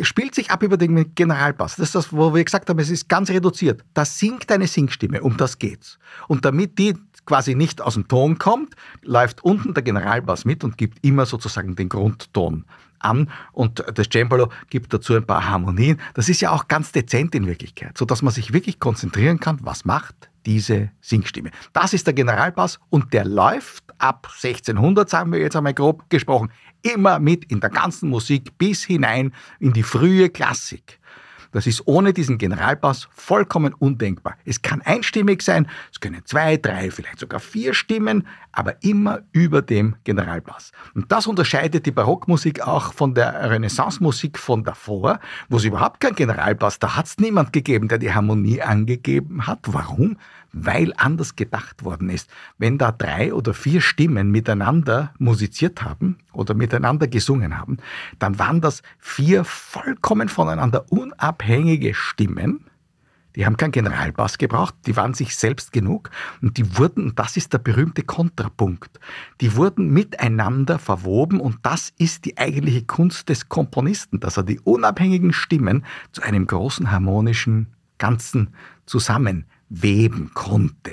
spielt 0.01 0.35
sich 0.35 0.51
ab 0.51 0.63
über 0.63 0.79
den 0.79 1.15
Generalbass. 1.15 1.77
Das 1.77 1.89
ist 1.89 1.95
das, 1.95 2.13
wo 2.13 2.35
wir 2.35 2.43
gesagt 2.43 2.71
haben, 2.71 2.79
es 2.79 2.89
ist 2.89 3.09
ganz 3.09 3.29
reduziert. 3.29 3.85
Da 3.93 4.05
singt 4.05 4.51
eine 4.51 4.67
Singstimme, 4.67 5.21
um 5.21 5.37
das 5.37 5.59
geht's. 5.59 5.99
Und 6.29 6.47
damit 6.47 6.79
die 6.79 6.95
quasi 7.27 7.55
nicht 7.55 7.83
aus 7.83 7.95
dem 7.95 8.09
Ton 8.09 8.39
kommt, 8.39 8.75
läuft 9.03 9.45
unten 9.45 9.75
der 9.75 9.83
Generalbass 9.83 10.45
mit 10.45 10.65
und 10.65 10.79
gibt 10.79 11.05
immer 11.05 11.27
sozusagen 11.27 11.75
den 11.77 11.89
Grundton 11.89 12.65
an 13.01 13.31
und 13.53 13.85
das 13.95 14.09
Cembalo 14.11 14.51
gibt 14.71 14.95
dazu 14.95 15.15
ein 15.15 15.27
paar 15.27 15.47
Harmonien. 15.47 16.01
Das 16.15 16.31
ist 16.31 16.41
ja 16.41 16.51
auch 16.51 16.69
ganz 16.69 16.93
dezent 16.93 17.35
in 17.35 17.47
Wirklichkeit, 17.47 17.99
sodass 17.99 18.23
man 18.23 18.33
sich 18.33 18.55
wirklich 18.55 18.81
konzentrieren 18.81 19.41
kann, 19.41 19.59
was 19.63 19.85
macht 19.85 20.31
diese 20.47 20.91
Singstimme. 21.01 21.51
Das 21.73 21.93
ist 21.93 22.07
der 22.07 22.15
Generalbass 22.15 22.79
und 22.91 23.13
der 23.13 23.25
läuft 23.25 23.85
ab 23.99 24.29
1600, 24.43 25.09
sagen 25.09 25.33
wir 25.33 25.41
jetzt 25.41 25.57
einmal 25.57 25.75
grob 25.75 26.09
gesprochen, 26.11 26.51
immer 26.83 27.19
mit 27.19 27.45
in 27.51 27.61
der 27.61 27.71
ganzen 27.71 28.11
Musik 28.11 28.59
bis 28.59 28.85
hinein 28.85 29.33
in 29.59 29.73
die 29.73 29.83
frühe 29.83 30.29
Klassik. 30.29 31.01
Das 31.55 31.69
ist 31.69 31.87
ohne 31.87 32.13
diesen 32.13 32.37
Generalbass 32.37 33.07
vollkommen 33.13 33.75
undenkbar. 33.75 34.37
Es 34.45 34.61
kann 34.61 34.83
einstimmig 34.83 35.41
sein, 35.41 35.69
es 35.93 36.01
können 36.01 36.21
zwei, 36.25 36.57
drei, 36.57 36.91
vielleicht 36.91 37.21
sogar 37.21 37.39
vier 37.39 37.75
Stimmen, 37.75 38.27
aber 38.51 38.83
immer 38.83 39.23
über 39.31 39.63
dem 39.63 39.95
Generalbass. 40.03 40.73
Und 40.95 41.13
das 41.13 41.29
unterscheidet 41.29 41.87
die 41.87 41.93
Barockmusik 41.93 42.61
auch 42.67 42.93
von 42.93 43.15
der 43.15 43.51
Renaissance-Musik 43.51 44.37
von 44.37 44.65
davor, 44.65 45.21
wo 45.49 45.59
es 45.59 45.65
überhaupt 45.65 46.01
keinen 46.01 46.17
Generalbass, 46.17 46.81
da 46.81 46.97
hat 46.97 47.07
es 47.07 47.19
niemand 47.19 47.53
gegeben, 47.53 47.87
der 47.87 47.99
die 47.99 48.13
Harmonie 48.13 48.61
angegeben 48.61 49.47
hat. 49.47 49.61
Warum? 49.67 50.17
Weil 50.55 50.93
anders 50.97 51.37
gedacht 51.37 51.85
worden 51.85 52.09
ist. 52.09 52.31
Wenn 52.59 52.79
da 52.79 52.93
drei 52.93 53.35
oder 53.35 53.53
vier 53.53 53.81
Stimmen 53.81 54.31
miteinander 54.31 55.13
musiziert 55.19 55.83
haben 55.83 56.17
oder 56.33 56.55
miteinander 56.55 57.09
gesungen 57.09 57.59
haben, 57.59 57.79
dann 58.19 58.39
waren 58.39 58.61
das 58.61 58.83
vier 58.99 59.45
vollkommen 59.45 60.29
voneinander 60.29 60.87
unabhängige 60.91 61.93
Stimmen. 61.93 62.67
Die 63.35 63.45
haben 63.47 63.57
keinen 63.57 63.73
Generalbass 63.73 64.39
gebraucht, 64.39 64.77
die 64.87 64.97
waren 64.97 65.13
sich 65.13 65.35
selbst 65.35 65.73
genug 65.73 66.11
und 66.41 66.57
die 66.57 66.79
wurden, 66.79 67.09
und 67.09 67.19
das 67.19 67.37
ist 67.37 67.53
der 67.53 67.59
berühmte 67.59 68.05
Kontrapunkt, 68.05 69.01
die 69.41 69.57
wurden 69.57 69.93
miteinander 69.93 70.79
verwoben 70.79 71.41
und 71.41 71.59
das 71.63 71.93
ist 71.99 72.27
die 72.27 72.39
eigentliche 72.39 72.85
Kunst 72.85 73.29
des 73.29 73.49
Komponisten, 73.49 74.21
dass 74.21 74.37
er 74.37 74.45
die 74.45 74.61
unabhängigen 74.61 75.33
Stimmen 75.33 75.85
zu 76.13 76.23
einem 76.23 76.47
großen 76.47 76.93
harmonischen 76.93 77.75
Ganzen 77.99 78.55
zusammen 78.87 79.47
weben 79.69 80.33
konnte. 80.35 80.93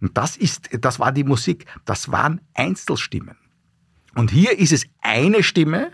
Und 0.00 0.16
das 0.16 0.36
ist, 0.36 0.68
das 0.80 0.98
war 0.98 1.12
die 1.12 1.24
Musik. 1.24 1.66
Das 1.84 2.10
waren 2.10 2.40
Einzelstimmen. 2.54 3.36
Und 4.14 4.30
hier 4.30 4.58
ist 4.58 4.72
es 4.72 4.84
eine 5.00 5.42
Stimme, 5.42 5.90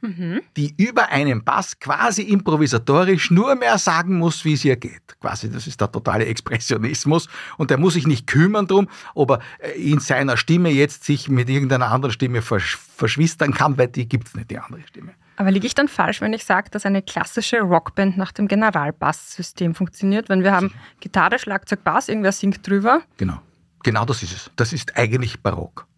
mhm. 0.00 0.40
die 0.56 0.74
über 0.76 1.10
einen 1.10 1.44
Bass 1.44 1.78
quasi 1.78 2.22
improvisatorisch 2.22 3.30
nur 3.30 3.54
mehr 3.54 3.78
sagen 3.78 4.18
muss, 4.18 4.44
wie 4.44 4.54
es 4.54 4.64
ihr 4.64 4.76
geht. 4.76 5.20
Quasi, 5.20 5.50
das 5.50 5.66
ist 5.66 5.80
der 5.80 5.92
totale 5.92 6.26
Expressionismus. 6.26 7.28
Und 7.56 7.70
der 7.70 7.78
muss 7.78 7.94
sich 7.94 8.06
nicht 8.06 8.26
kümmern 8.26 8.66
drum, 8.66 8.88
ob 9.14 9.30
er 9.30 9.40
äh, 9.58 9.80
in 9.80 10.00
seiner 10.00 10.36
Stimme 10.36 10.70
jetzt 10.70 11.04
sich 11.04 11.28
mit 11.28 11.48
irgendeiner 11.48 11.90
anderen 11.90 12.12
Stimme 12.12 12.42
verschwistern 12.42 13.54
kann, 13.54 13.78
weil 13.78 13.88
die 13.88 14.08
gibt 14.08 14.28
es 14.28 14.34
nicht, 14.34 14.50
die 14.50 14.58
andere 14.58 14.82
Stimme. 14.88 15.12
Aber 15.42 15.50
liege 15.50 15.66
ich 15.66 15.74
dann 15.74 15.88
falsch, 15.88 16.20
wenn 16.20 16.32
ich 16.34 16.44
sage, 16.44 16.70
dass 16.70 16.86
eine 16.86 17.02
klassische 17.02 17.62
Rockband 17.62 18.16
nach 18.16 18.30
dem 18.30 18.46
Generalbass-System 18.46 19.74
funktioniert? 19.74 20.28
Wenn 20.28 20.44
wir 20.44 20.52
haben 20.52 20.72
Gitarre, 21.00 21.40
Schlagzeug, 21.40 21.82
Bass, 21.82 22.08
irgendwer 22.08 22.30
singt 22.30 22.64
drüber? 22.64 23.02
Genau. 23.16 23.42
Genau 23.82 24.04
das 24.04 24.22
ist 24.22 24.32
es. 24.32 24.50
Das 24.54 24.72
ist 24.72 24.96
eigentlich 24.96 25.40
Barock. 25.40 25.88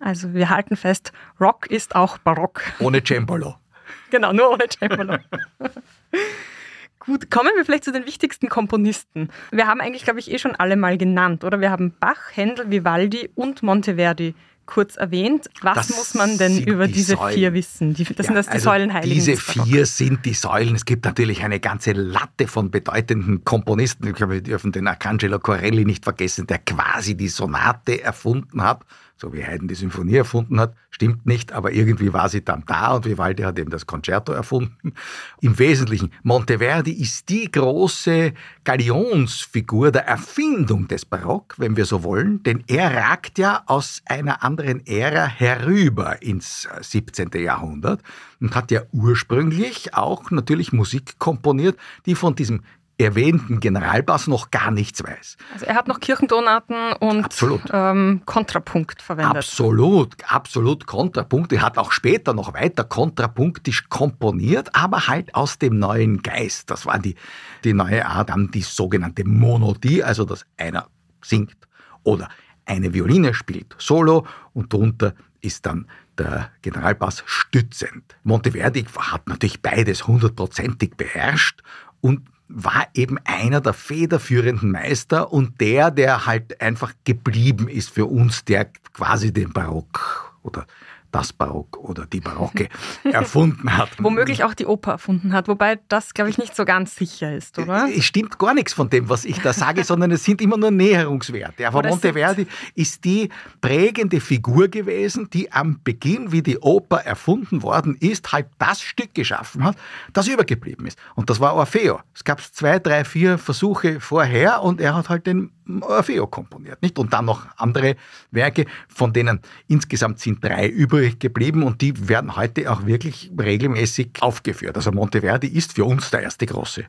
Also 0.00 0.32
wir 0.32 0.48
halten 0.48 0.76
fest, 0.76 1.12
Rock 1.38 1.66
ist 1.66 1.94
auch 1.94 2.16
Barock. 2.16 2.62
Ohne 2.78 3.04
Cembalo. 3.04 3.56
genau, 4.10 4.32
nur 4.32 4.52
ohne 4.52 4.64
Cembalo. 4.66 5.18
Gut, 7.00 7.30
kommen 7.30 7.50
wir 7.54 7.66
vielleicht 7.66 7.84
zu 7.84 7.92
den 7.92 8.06
wichtigsten 8.06 8.48
Komponisten. 8.48 9.28
Wir 9.50 9.66
haben 9.66 9.82
eigentlich, 9.82 10.04
glaube 10.04 10.20
ich, 10.20 10.30
eh 10.30 10.38
schon 10.38 10.56
alle 10.56 10.76
mal 10.76 10.96
genannt, 10.96 11.44
oder? 11.44 11.60
Wir 11.60 11.70
haben 11.70 11.94
Bach, 12.00 12.30
Händel, 12.32 12.70
Vivaldi 12.70 13.28
und 13.34 13.62
Monteverdi 13.62 14.34
kurz 14.66 14.96
erwähnt. 14.96 15.48
Was 15.62 15.88
das 15.88 15.96
muss 15.96 16.14
man 16.14 16.38
denn 16.38 16.58
über 16.62 16.86
die 16.86 16.94
diese 16.94 17.16
Säulen. 17.16 17.34
vier 17.34 17.52
wissen? 17.52 17.94
Die, 17.94 18.04
das 18.04 18.16
ja, 18.16 18.24
sind 18.24 18.34
das 18.34 18.46
die 18.46 18.52
also 18.52 18.70
Säulenheiligen. 18.70 19.14
Diese 19.14 19.36
vier 19.36 19.86
sind 19.86 20.24
die 20.24 20.34
Säulen. 20.34 20.74
Es 20.74 20.84
gibt 20.84 21.04
natürlich 21.04 21.42
eine 21.42 21.60
ganze 21.60 21.92
Latte 21.92 22.46
von 22.46 22.70
bedeutenden 22.70 23.44
Komponisten. 23.44 24.08
Ich 24.08 24.14
glaube, 24.14 24.34
wir 24.34 24.42
dürfen 24.42 24.72
den 24.72 24.86
Arcangelo 24.86 25.38
Corelli 25.38 25.84
nicht 25.84 26.04
vergessen, 26.04 26.46
der 26.46 26.58
quasi 26.58 27.16
die 27.16 27.28
Sonate 27.28 28.02
erfunden 28.02 28.62
hat 28.62 28.84
so 29.16 29.32
wie 29.32 29.44
Haydn 29.44 29.68
die 29.68 29.74
Symphonie 29.74 30.16
erfunden 30.16 30.58
hat, 30.58 30.74
stimmt 30.90 31.24
nicht, 31.24 31.52
aber 31.52 31.72
irgendwie 31.72 32.12
war 32.12 32.28
sie 32.28 32.44
dann 32.44 32.64
da 32.66 32.94
und 32.94 33.04
Vivaldi 33.04 33.44
hat 33.44 33.58
eben 33.58 33.70
das 33.70 33.86
Concerto 33.86 34.32
erfunden. 34.32 34.92
Im 35.40 35.58
Wesentlichen, 35.58 36.10
Monteverdi 36.22 36.92
ist 36.92 37.28
die 37.28 37.50
große 37.50 38.32
Galionsfigur 38.64 39.92
der 39.92 40.06
Erfindung 40.06 40.88
des 40.88 41.04
Barock, 41.04 41.54
wenn 41.58 41.76
wir 41.76 41.84
so 41.84 42.02
wollen, 42.02 42.42
denn 42.42 42.64
er 42.66 42.94
ragt 42.94 43.38
ja 43.38 43.62
aus 43.66 44.02
einer 44.06 44.42
anderen 44.42 44.84
Ära 44.86 45.26
herüber 45.26 46.20
ins 46.22 46.68
17. 46.80 47.30
Jahrhundert 47.34 48.02
und 48.40 48.54
hat 48.54 48.70
ja 48.70 48.82
ursprünglich 48.92 49.94
auch 49.94 50.30
natürlich 50.30 50.72
Musik 50.72 51.18
komponiert, 51.18 51.76
die 52.06 52.14
von 52.14 52.34
diesem 52.34 52.62
erwähnten 52.98 53.60
Generalbass 53.60 54.26
noch 54.26 54.50
gar 54.50 54.70
nichts 54.70 55.02
weiß. 55.02 55.36
Also 55.52 55.66
er 55.66 55.74
hat 55.74 55.88
noch 55.88 56.00
Kirchentonaten 56.00 56.92
und 57.00 57.26
ähm, 57.72 58.22
Kontrapunkt 58.24 59.02
verwendet. 59.02 59.36
Absolut, 59.36 60.14
absolut 60.26 60.86
Kontrapunkt. 60.86 61.52
Er 61.52 61.62
hat 61.62 61.78
auch 61.78 61.92
später 61.92 62.34
noch 62.34 62.54
weiter 62.54 62.84
kontrapunktisch 62.84 63.88
komponiert, 63.88 64.70
aber 64.74 65.08
halt 65.08 65.34
aus 65.34 65.58
dem 65.58 65.78
neuen 65.78 66.22
Geist. 66.22 66.70
Das 66.70 66.86
war 66.86 66.98
die, 66.98 67.16
die 67.64 67.74
neue 67.74 68.06
Art, 68.06 68.30
dann 68.30 68.50
die 68.50 68.62
sogenannte 68.62 69.24
Monodie, 69.24 70.02
also 70.02 70.24
dass 70.24 70.46
einer 70.56 70.86
singt 71.20 71.56
oder 72.04 72.28
eine 72.66 72.94
Violine 72.94 73.34
spielt 73.34 73.74
solo 73.78 74.26
und 74.52 74.72
drunter 74.72 75.14
ist 75.40 75.66
dann 75.66 75.86
der 76.16 76.50
Generalbass 76.62 77.22
stützend. 77.26 78.16
Monteverdi 78.22 78.84
hat 78.84 79.28
natürlich 79.28 79.60
beides 79.60 80.06
hundertprozentig 80.06 80.96
beherrscht 80.96 81.62
und 82.00 82.22
war 82.48 82.86
eben 82.94 83.18
einer 83.24 83.60
der 83.60 83.72
federführenden 83.72 84.70
Meister 84.70 85.32
und 85.32 85.60
der, 85.60 85.90
der 85.90 86.26
halt 86.26 86.60
einfach 86.60 86.92
geblieben 87.04 87.68
ist 87.68 87.90
für 87.90 88.06
uns, 88.06 88.44
der 88.44 88.66
quasi 88.92 89.32
den 89.32 89.52
Barock 89.52 90.34
oder 90.42 90.66
das 91.14 91.32
Barock 91.32 91.78
oder 91.78 92.06
die 92.06 92.20
Barocke 92.20 92.68
erfunden 93.04 93.76
hat. 93.76 93.90
Womöglich 93.98 94.42
auch 94.42 94.52
die 94.52 94.66
Oper 94.66 94.92
erfunden 94.92 95.32
hat, 95.32 95.46
wobei 95.46 95.78
das, 95.88 96.12
glaube 96.12 96.30
ich, 96.30 96.38
nicht 96.38 96.56
so 96.56 96.64
ganz 96.64 96.96
sicher 96.96 97.34
ist, 97.34 97.56
oder? 97.58 97.88
Es 97.88 98.04
stimmt 98.04 98.36
gar 98.38 98.52
nichts 98.52 98.72
von 98.72 98.90
dem, 98.90 99.08
was 99.08 99.24
ich 99.24 99.40
da 99.40 99.52
sage, 99.52 99.84
sondern 99.84 100.10
es 100.10 100.24
sind 100.24 100.42
immer 100.42 100.56
nur 100.56 100.72
Näherungswerte. 100.72 101.68
Aber 101.68 101.88
Monteverdi 101.88 102.48
ist 102.74 103.04
die 103.04 103.28
prägende 103.60 104.20
Figur 104.20 104.66
gewesen, 104.66 105.30
die 105.30 105.52
am 105.52 105.80
Beginn, 105.84 106.32
wie 106.32 106.42
die 106.42 106.58
Oper 106.58 107.04
erfunden 107.04 107.62
worden 107.62 107.96
ist, 108.00 108.32
halt 108.32 108.46
das 108.58 108.80
Stück 108.80 109.14
geschaffen 109.14 109.62
hat, 109.62 109.76
das 110.12 110.26
übergeblieben 110.26 110.86
ist. 110.86 110.98
Und 111.14 111.30
das 111.30 111.38
war 111.38 111.54
Orfeo. 111.54 112.00
Es 112.12 112.24
gab 112.24 112.40
zwei, 112.40 112.80
drei, 112.80 113.04
vier 113.04 113.38
Versuche 113.38 114.00
vorher 114.00 114.62
und 114.62 114.80
er 114.80 114.96
hat 114.96 115.08
halt 115.08 115.26
den 115.26 115.52
Orfeo 115.82 116.26
komponiert, 116.26 116.82
nicht? 116.82 116.98
Und 116.98 117.12
dann 117.12 117.24
noch 117.24 117.46
andere 117.56 117.96
Werke, 118.30 118.66
von 118.88 119.12
denen 119.12 119.40
insgesamt 119.68 120.20
sind 120.20 120.44
drei 120.44 120.68
übrig 120.68 121.18
geblieben 121.18 121.62
und 121.62 121.80
die 121.80 122.08
werden 122.08 122.36
heute 122.36 122.70
auch 122.70 122.86
wirklich 122.86 123.30
regelmäßig 123.38 124.10
aufgeführt. 124.20 124.76
Also 124.76 124.92
Monteverdi 124.92 125.48
ist 125.48 125.74
für 125.74 125.84
uns 125.84 126.10
der 126.10 126.22
erste 126.22 126.46
große 126.46 126.84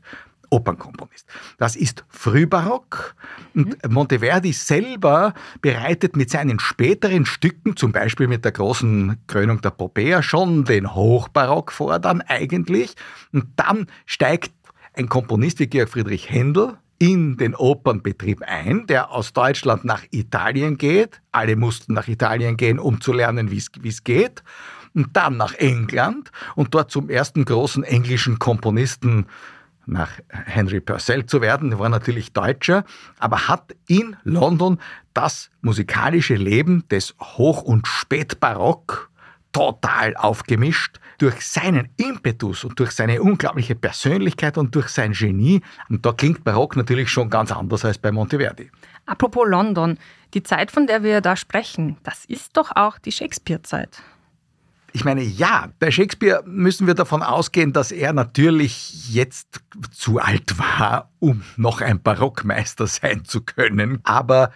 Opernkomponist. 0.49 1.27
Das 1.57 1.75
ist 1.75 2.05
Frühbarock 2.09 3.15
und 3.53 3.77
Monteverdi 3.89 4.53
selber 4.53 5.33
bereitet 5.61 6.15
mit 6.15 6.29
seinen 6.29 6.59
späteren 6.59 7.25
Stücken, 7.25 7.75
zum 7.75 7.91
Beispiel 7.91 8.27
mit 8.27 8.45
der 8.45 8.51
großen 8.51 9.17
Krönung 9.27 9.61
der 9.61 9.71
Popea, 9.71 10.21
schon 10.21 10.65
den 10.65 10.93
Hochbarock 10.93 11.71
vor 11.71 11.99
dann 11.99 12.21
eigentlich. 12.21 12.95
Und 13.33 13.47
dann 13.55 13.87
steigt 14.05 14.53
ein 14.93 15.09
Komponist 15.09 15.59
wie 15.59 15.67
Georg 15.67 15.89
Friedrich 15.89 16.29
Händel 16.29 16.77
in 17.05 17.37
den 17.37 17.53
Opernbetrieb 17.53 18.41
ein, 18.41 18.87
der 18.87 19.11
aus 19.11 19.31
Deutschland 19.31 19.85
nach 19.85 20.01
Italien 20.09 20.75
geht. 20.79 21.21
Alle 21.31 21.55
mussten 21.55 21.93
nach 21.93 22.07
Italien 22.07 22.57
gehen, 22.57 22.79
um 22.79 22.99
zu 22.99 23.13
lernen, 23.13 23.51
wie 23.51 23.57
es 23.87 24.03
geht. 24.03 24.43
Und 24.95 25.15
dann 25.15 25.37
nach 25.37 25.53
England 25.53 26.31
und 26.55 26.73
dort 26.73 26.89
zum 26.89 27.09
ersten 27.09 27.45
großen 27.45 27.83
englischen 27.83 28.39
Komponisten 28.39 29.27
nach 29.85 30.09
Henry 30.29 30.79
Purcell 30.79 31.27
zu 31.27 31.41
werden. 31.41 31.69
Der 31.69 31.77
war 31.77 31.89
natürlich 31.89 32.33
Deutscher, 32.33 32.85
aber 33.19 33.47
hat 33.47 33.75
in 33.87 34.15
London 34.23 34.79
das 35.13 35.51
musikalische 35.61 36.33
Leben 36.33 36.87
des 36.87 37.13
Hoch- 37.19 37.61
und 37.61 37.85
Spätbarock 37.87 39.11
total 39.51 40.15
aufgemischt 40.15 40.99
durch 41.17 41.41
seinen 41.41 41.89
Impetus 41.97 42.63
und 42.63 42.79
durch 42.79 42.91
seine 42.91 43.21
unglaubliche 43.21 43.75
Persönlichkeit 43.75 44.57
und 44.57 44.73
durch 44.75 44.89
sein 44.89 45.13
Genie. 45.13 45.61
Und 45.89 46.05
da 46.05 46.11
klingt 46.11 46.43
Barock 46.43 46.75
natürlich 46.75 47.09
schon 47.09 47.29
ganz 47.29 47.51
anders 47.51 47.85
als 47.85 47.97
bei 47.97 48.11
Monteverdi. 48.11 48.69
Apropos 49.05 49.47
London, 49.47 49.97
die 50.33 50.43
Zeit, 50.43 50.71
von 50.71 50.87
der 50.87 51.03
wir 51.03 51.21
da 51.21 51.35
sprechen, 51.35 51.97
das 52.03 52.25
ist 52.25 52.57
doch 52.57 52.75
auch 52.75 52.97
die 52.97 53.11
Shakespeare-Zeit. 53.11 54.01
Ich 54.95 55.03
meine, 55.03 55.23
ja, 55.23 55.73
bei 55.79 55.91
Shakespeare 55.91 56.41
müssen 56.45 56.87
wir 56.87 56.93
davon 56.93 57.21
ausgehen, 57.21 57.73
dass 57.73 57.91
er 57.91 58.13
natürlich 58.13 59.13
jetzt 59.13 59.59
zu 59.91 60.19
alt 60.19 60.57
war, 60.57 61.11
um 61.19 61.43
noch 61.57 61.81
ein 61.81 62.01
Barockmeister 62.01 62.87
sein 62.87 63.25
zu 63.25 63.41
können. 63.41 63.99
Aber 64.03 64.51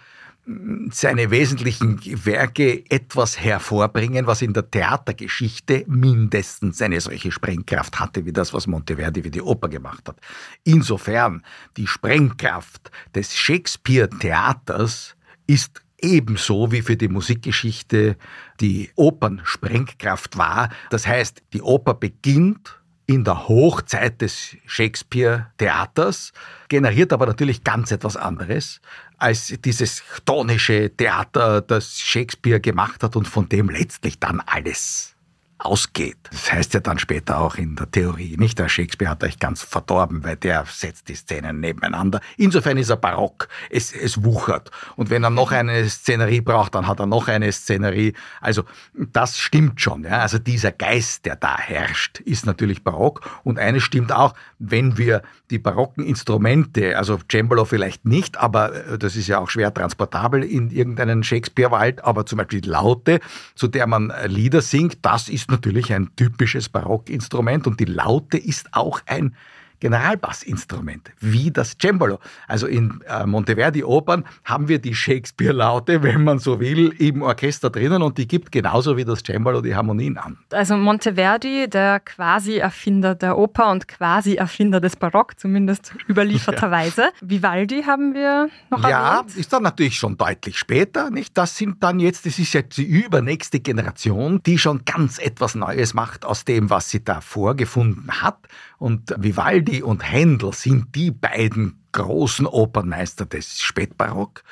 seine 0.90 1.30
wesentlichen 1.30 2.00
Werke 2.24 2.84
etwas 2.90 3.40
hervorbringen, 3.40 4.26
was 4.26 4.42
in 4.42 4.52
der 4.52 4.70
Theatergeschichte 4.70 5.84
mindestens 5.86 6.82
eine 6.82 7.00
solche 7.00 7.30
Sprengkraft 7.30 8.00
hatte, 8.00 8.24
wie 8.24 8.32
das, 8.32 8.52
was 8.52 8.66
Monteverdi 8.66 9.24
wie 9.24 9.30
die 9.30 9.42
Oper 9.42 9.68
gemacht 9.68 10.08
hat. 10.08 10.18
Insofern, 10.64 11.44
die 11.76 11.86
Sprengkraft 11.86 12.90
des 13.14 13.36
Shakespeare-Theaters 13.36 15.16
ist 15.46 15.82
ebenso 16.02 16.72
wie 16.72 16.82
für 16.82 16.96
die 16.96 17.08
Musikgeschichte 17.08 18.16
die 18.60 18.90
Opernsprengkraft 18.96 20.36
war. 20.36 20.70
Das 20.90 21.06
heißt, 21.06 21.42
die 21.52 21.62
Oper 21.62 21.94
beginnt 21.94 22.79
in 23.10 23.24
der 23.24 23.48
Hochzeit 23.48 24.20
des 24.22 24.56
Shakespeare-Theaters, 24.66 26.32
generiert 26.68 27.12
aber 27.12 27.26
natürlich 27.26 27.64
ganz 27.64 27.90
etwas 27.90 28.16
anderes 28.16 28.80
als 29.18 29.52
dieses 29.64 30.04
chtonische 30.14 30.90
Theater, 30.96 31.60
das 31.60 31.98
Shakespeare 31.98 32.60
gemacht 32.60 33.02
hat 33.02 33.16
und 33.16 33.26
von 33.26 33.48
dem 33.48 33.68
letztlich 33.68 34.20
dann 34.20 34.40
alles 34.46 35.16
ausgeht. 35.64 36.16
Das 36.30 36.52
heißt 36.52 36.74
ja 36.74 36.80
dann 36.80 36.98
später 36.98 37.38
auch 37.38 37.56
in 37.56 37.76
der 37.76 37.90
Theorie, 37.90 38.36
nicht? 38.38 38.58
Der 38.58 38.68
Shakespeare 38.68 39.10
hat 39.10 39.22
euch 39.24 39.38
ganz 39.38 39.62
verdorben, 39.62 40.24
weil 40.24 40.36
der 40.36 40.64
setzt 40.68 41.08
die 41.08 41.14
Szenen 41.14 41.60
nebeneinander. 41.60 42.20
Insofern 42.36 42.78
ist 42.78 42.90
er 42.90 42.96
barock. 42.96 43.48
Es, 43.70 43.92
es 43.92 44.24
wuchert. 44.24 44.70
Und 44.96 45.10
wenn 45.10 45.22
er 45.22 45.30
noch 45.30 45.52
eine 45.52 45.88
Szenerie 45.88 46.40
braucht, 46.40 46.74
dann 46.74 46.86
hat 46.86 47.00
er 47.00 47.06
noch 47.06 47.28
eine 47.28 47.50
Szenerie. 47.52 48.14
Also 48.40 48.64
das 48.94 49.38
stimmt 49.38 49.80
schon. 49.80 50.04
Ja? 50.04 50.20
Also 50.20 50.38
dieser 50.38 50.72
Geist, 50.72 51.26
der 51.26 51.36
da 51.36 51.58
herrscht, 51.58 52.20
ist 52.20 52.46
natürlich 52.46 52.82
barock. 52.82 53.40
Und 53.44 53.58
eines 53.58 53.82
stimmt 53.82 54.12
auch, 54.12 54.34
wenn 54.58 54.98
wir 54.98 55.22
die 55.50 55.58
barocken 55.58 56.04
Instrumente, 56.04 56.96
also 56.96 57.18
Cembalo 57.30 57.64
vielleicht 57.64 58.04
nicht, 58.04 58.36
aber 58.38 58.74
äh, 58.74 58.98
das 58.98 59.16
ist 59.16 59.26
ja 59.26 59.38
auch 59.38 59.50
schwer 59.50 59.74
transportabel 59.74 60.44
in 60.44 60.70
irgendeinen 60.70 61.22
Shakespeare-Wald, 61.22 62.04
aber 62.04 62.24
zum 62.26 62.38
Beispiel 62.38 62.60
die 62.60 62.68
Laute, 62.68 63.20
zu 63.54 63.68
der 63.68 63.86
man 63.86 64.10
äh, 64.10 64.26
Lieder 64.26 64.62
singt, 64.62 64.98
das 65.02 65.28
ist 65.28 65.49
natürlich 65.50 65.92
ein 65.92 66.10
typisches 66.16 66.68
Barockinstrument 66.68 67.66
und 67.66 67.80
die 67.80 67.84
Laute 67.84 68.38
ist 68.38 68.72
auch 68.72 69.00
ein 69.06 69.34
Generalbassinstrument, 69.80 71.10
wie 71.20 71.50
das 71.50 71.76
Cembalo. 71.80 72.18
Also 72.46 72.66
in 72.66 73.00
äh, 73.08 73.26
Monteverdi-Opern 73.26 74.24
haben 74.44 74.68
wir 74.68 74.78
die 74.78 74.94
Shakespeare-Laute, 74.94 76.02
wenn 76.02 76.24
man 76.24 76.38
so 76.38 76.60
will, 76.60 76.94
im 76.98 77.22
Orchester 77.22 77.70
drinnen 77.70 78.02
und 78.02 78.18
die 78.18 78.28
gibt 78.28 78.52
genauso 78.52 78.96
wie 78.96 79.04
das 79.04 79.22
Cembalo 79.24 79.60
die 79.60 79.74
Harmonien 79.74 80.18
an. 80.18 80.38
Also 80.52 80.76
Monteverdi, 80.76 81.68
der 81.68 82.00
Quasi-Erfinder 82.00 83.14
der 83.14 83.36
Oper 83.38 83.70
und 83.70 83.88
Quasi-Erfinder 83.88 84.80
des 84.80 84.96
Barock, 84.96 85.38
zumindest 85.38 85.94
überlieferterweise. 86.08 87.02
Ja. 87.02 87.10
Vivaldi 87.20 87.82
haben 87.82 88.14
wir 88.14 88.48
noch 88.70 88.82
Ja, 88.88 89.18
erwähnt. 89.18 89.36
ist 89.36 89.52
dann 89.52 89.62
natürlich 89.62 89.96
schon 89.96 90.16
deutlich 90.16 90.58
später, 90.58 91.10
nicht? 91.10 91.36
Das 91.36 91.56
sind 91.56 91.82
dann 91.82 92.00
jetzt, 92.00 92.26
das 92.26 92.38
ist 92.38 92.52
jetzt 92.52 92.76
die 92.76 92.84
übernächste 92.84 93.60
Generation, 93.60 94.42
die 94.44 94.58
schon 94.58 94.84
ganz 94.84 95.18
etwas 95.18 95.54
Neues 95.54 95.94
macht 95.94 96.24
aus 96.24 96.44
dem, 96.44 96.70
was 96.70 96.90
sie 96.90 97.02
da 97.04 97.20
vorgefunden 97.20 98.22
hat. 98.22 98.38
Und 98.78 99.14
Vivaldi 99.18 99.69
und 99.82 100.02
Händel 100.02 100.52
sind 100.52 100.94
die 100.94 101.10
beiden 101.10 101.76
großen 101.92 102.46
Opernmeister 102.46 103.26
des 103.26 103.60
Spätbarock, 103.60 104.42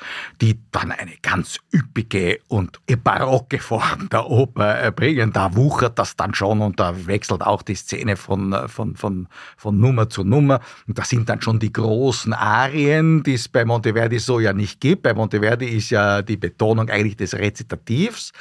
die 0.41 0.59
dann 0.71 0.91
eine 0.91 1.13
ganz 1.21 1.59
üppige 1.73 2.39
und 2.47 2.79
barocke 3.03 3.59
Form 3.59 4.09
der 4.09 4.29
Oper 4.29 4.91
bringen. 4.91 5.31
Da 5.31 5.55
wuchert 5.55 5.99
das 5.99 6.15
dann 6.15 6.33
schon 6.33 6.61
und 6.61 6.79
da 6.79 7.07
wechselt 7.07 7.41
auch 7.41 7.61
die 7.61 7.75
Szene 7.75 8.17
von, 8.17 8.67
von, 8.67 8.95
von, 8.95 9.27
von 9.57 9.79
Nummer 9.79 10.09
zu 10.09 10.23
Nummer. 10.23 10.59
Und 10.87 10.97
das 10.97 11.09
sind 11.09 11.29
dann 11.29 11.41
schon 11.41 11.59
die 11.59 11.71
großen 11.71 12.33
Arien, 12.33 13.23
die 13.23 13.35
es 13.35 13.47
bei 13.47 13.65
Monteverdi 13.65 14.19
so 14.19 14.39
ja 14.39 14.53
nicht 14.53 14.81
gibt. 14.81 15.03
Bei 15.03 15.13
Monteverdi 15.13 15.65
ist 15.65 15.89
ja 15.89 16.21
die 16.21 16.37
Betonung 16.37 16.89
eigentlich 16.89 17.17
des 17.17 17.33
Rezitativs. 17.35 18.33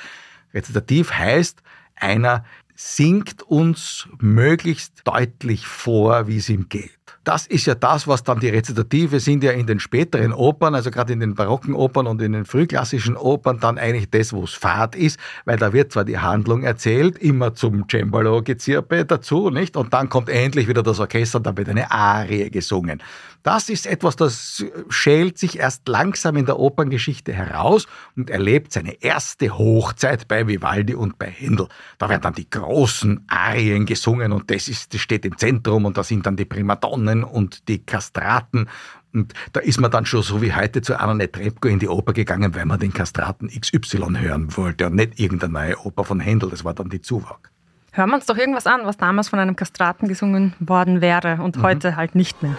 Rezitativ 0.53 1.13
heißt, 1.13 1.63
einer 1.95 2.45
singt 2.81 3.43
uns 3.43 4.07
möglichst 4.21 5.03
deutlich 5.03 5.67
vor, 5.67 6.29
wie 6.29 6.37
es 6.37 6.49
ihm 6.49 6.69
geht. 6.69 6.93
Das 7.25 7.45
ist 7.47 7.67
ja 7.67 7.75
das, 7.75 8.07
was 8.07 8.23
dann 8.23 8.39
die 8.39 8.49
Rezitative 8.49 9.19
sind 9.19 9.43
ja 9.43 9.51
in 9.51 9.67
den 9.67 9.81
späteren 9.81 10.33
Opern, 10.33 10.77
also 10.77 10.93
gerade 10.93 11.13
in 11.13 11.19
den 11.19 11.35
barocken 11.35 11.75
Opern 11.75 12.07
und 12.07 12.23
in 12.23 12.33
den 12.33 12.45
frühklassischen 12.45 13.17
Opern 13.17 13.59
dann 13.59 13.79
eigentlich 13.79 14.09
das, 14.11 14.33
wo 14.33 14.45
es 14.45 14.55
Fahrt 14.55 14.95
ist, 14.95 15.19
weil 15.45 15.57
da 15.57 15.73
wird 15.73 15.93
zwar 15.93 16.05
die 16.05 16.19
Handlung 16.19 16.63
erzählt, 16.63 17.19
immer 17.19 17.53
zum 17.53 17.87
Cembalo-Gezirpe 17.89 19.05
dazu, 19.05 19.51
nicht? 19.51 19.77
Und 19.77 19.93
dann 19.93 20.09
kommt 20.09 20.29
endlich 20.29 20.69
wieder 20.69 20.85
das 20.85 21.01
Orchester 21.01 21.39
und 21.39 21.47
dann 21.47 21.57
wird 21.57 21.69
eine 21.69 21.91
Arie 21.91 22.49
gesungen. 22.49 23.03
Das 23.43 23.69
ist 23.69 23.87
etwas, 23.87 24.17
das 24.17 24.65
schält 24.89 25.39
sich 25.39 25.59
erst 25.59 25.89
langsam 25.89 26.37
in 26.37 26.47
der 26.47 26.59
Operngeschichte 26.59 27.33
heraus 27.33 27.87
und 28.17 28.31
erlebt 28.31 28.73
seine 28.73 29.03
erste 29.03 29.57
Hochzeit 29.57 30.29
bei 30.29 30.47
Vivaldi 30.47 30.95
und 30.95 31.19
bei 31.19 31.27
Händel. 31.27 31.69
Da 31.99 32.09
werden 32.09 32.23
dann 32.23 32.35
die 32.35 32.51
großen 32.51 33.25
Arien 33.29 33.87
gesungen 33.87 34.33
und 34.33 34.51
das, 34.51 34.69
ist, 34.69 34.93
das 34.93 35.01
steht 35.01 35.25
im 35.25 35.39
Zentrum 35.39 35.85
und 35.85 35.97
da 35.97 36.03
sind 36.03 36.27
dann 36.27 36.37
die 36.37 36.45
Primadonnen 36.45 37.25
und 37.25 37.69
die 37.69 37.79
Kastraten 37.79 38.69
und 39.13 39.33
da 39.53 39.61
ist 39.61 39.81
man 39.81 39.91
dann 39.91 40.05
schon 40.05 40.23
so 40.23 40.43
wie 40.43 40.55
heute 40.55 40.83
zu 40.83 40.99
Anna 41.01 41.15
Netrebko 41.15 41.69
in 41.69 41.79
die 41.79 41.89
Oper 41.89 42.13
gegangen, 42.13 42.55
weil 42.55 42.67
man 42.67 42.79
den 42.79 42.93
Kastraten 42.93 43.49
XY 43.49 44.19
hören 44.19 44.55
wollte 44.57 44.87
und 44.87 44.97
nicht 44.97 45.19
irgendeine 45.19 45.53
neue 45.53 45.79
Oper 45.79 46.05
von 46.05 46.21
Händel, 46.21 46.51
das 46.51 46.65
war 46.65 46.75
dann 46.75 46.91
die 46.91 47.01
Zuwag. 47.01 47.51
Hören 47.93 48.11
wir 48.11 48.17
uns 48.17 48.27
doch 48.27 48.37
irgendwas 48.37 48.67
an, 48.67 48.83
was 48.85 48.97
damals 48.97 49.29
von 49.29 49.39
einem 49.39 49.57
Kastraten 49.57 50.09
gesungen 50.09 50.55
worden 50.61 51.01
wäre 51.01 51.39
und 51.43 51.57
mhm. 51.57 51.63
heute 51.63 51.97
halt 51.97 52.15
nicht 52.15 52.43
mehr. 52.43 52.57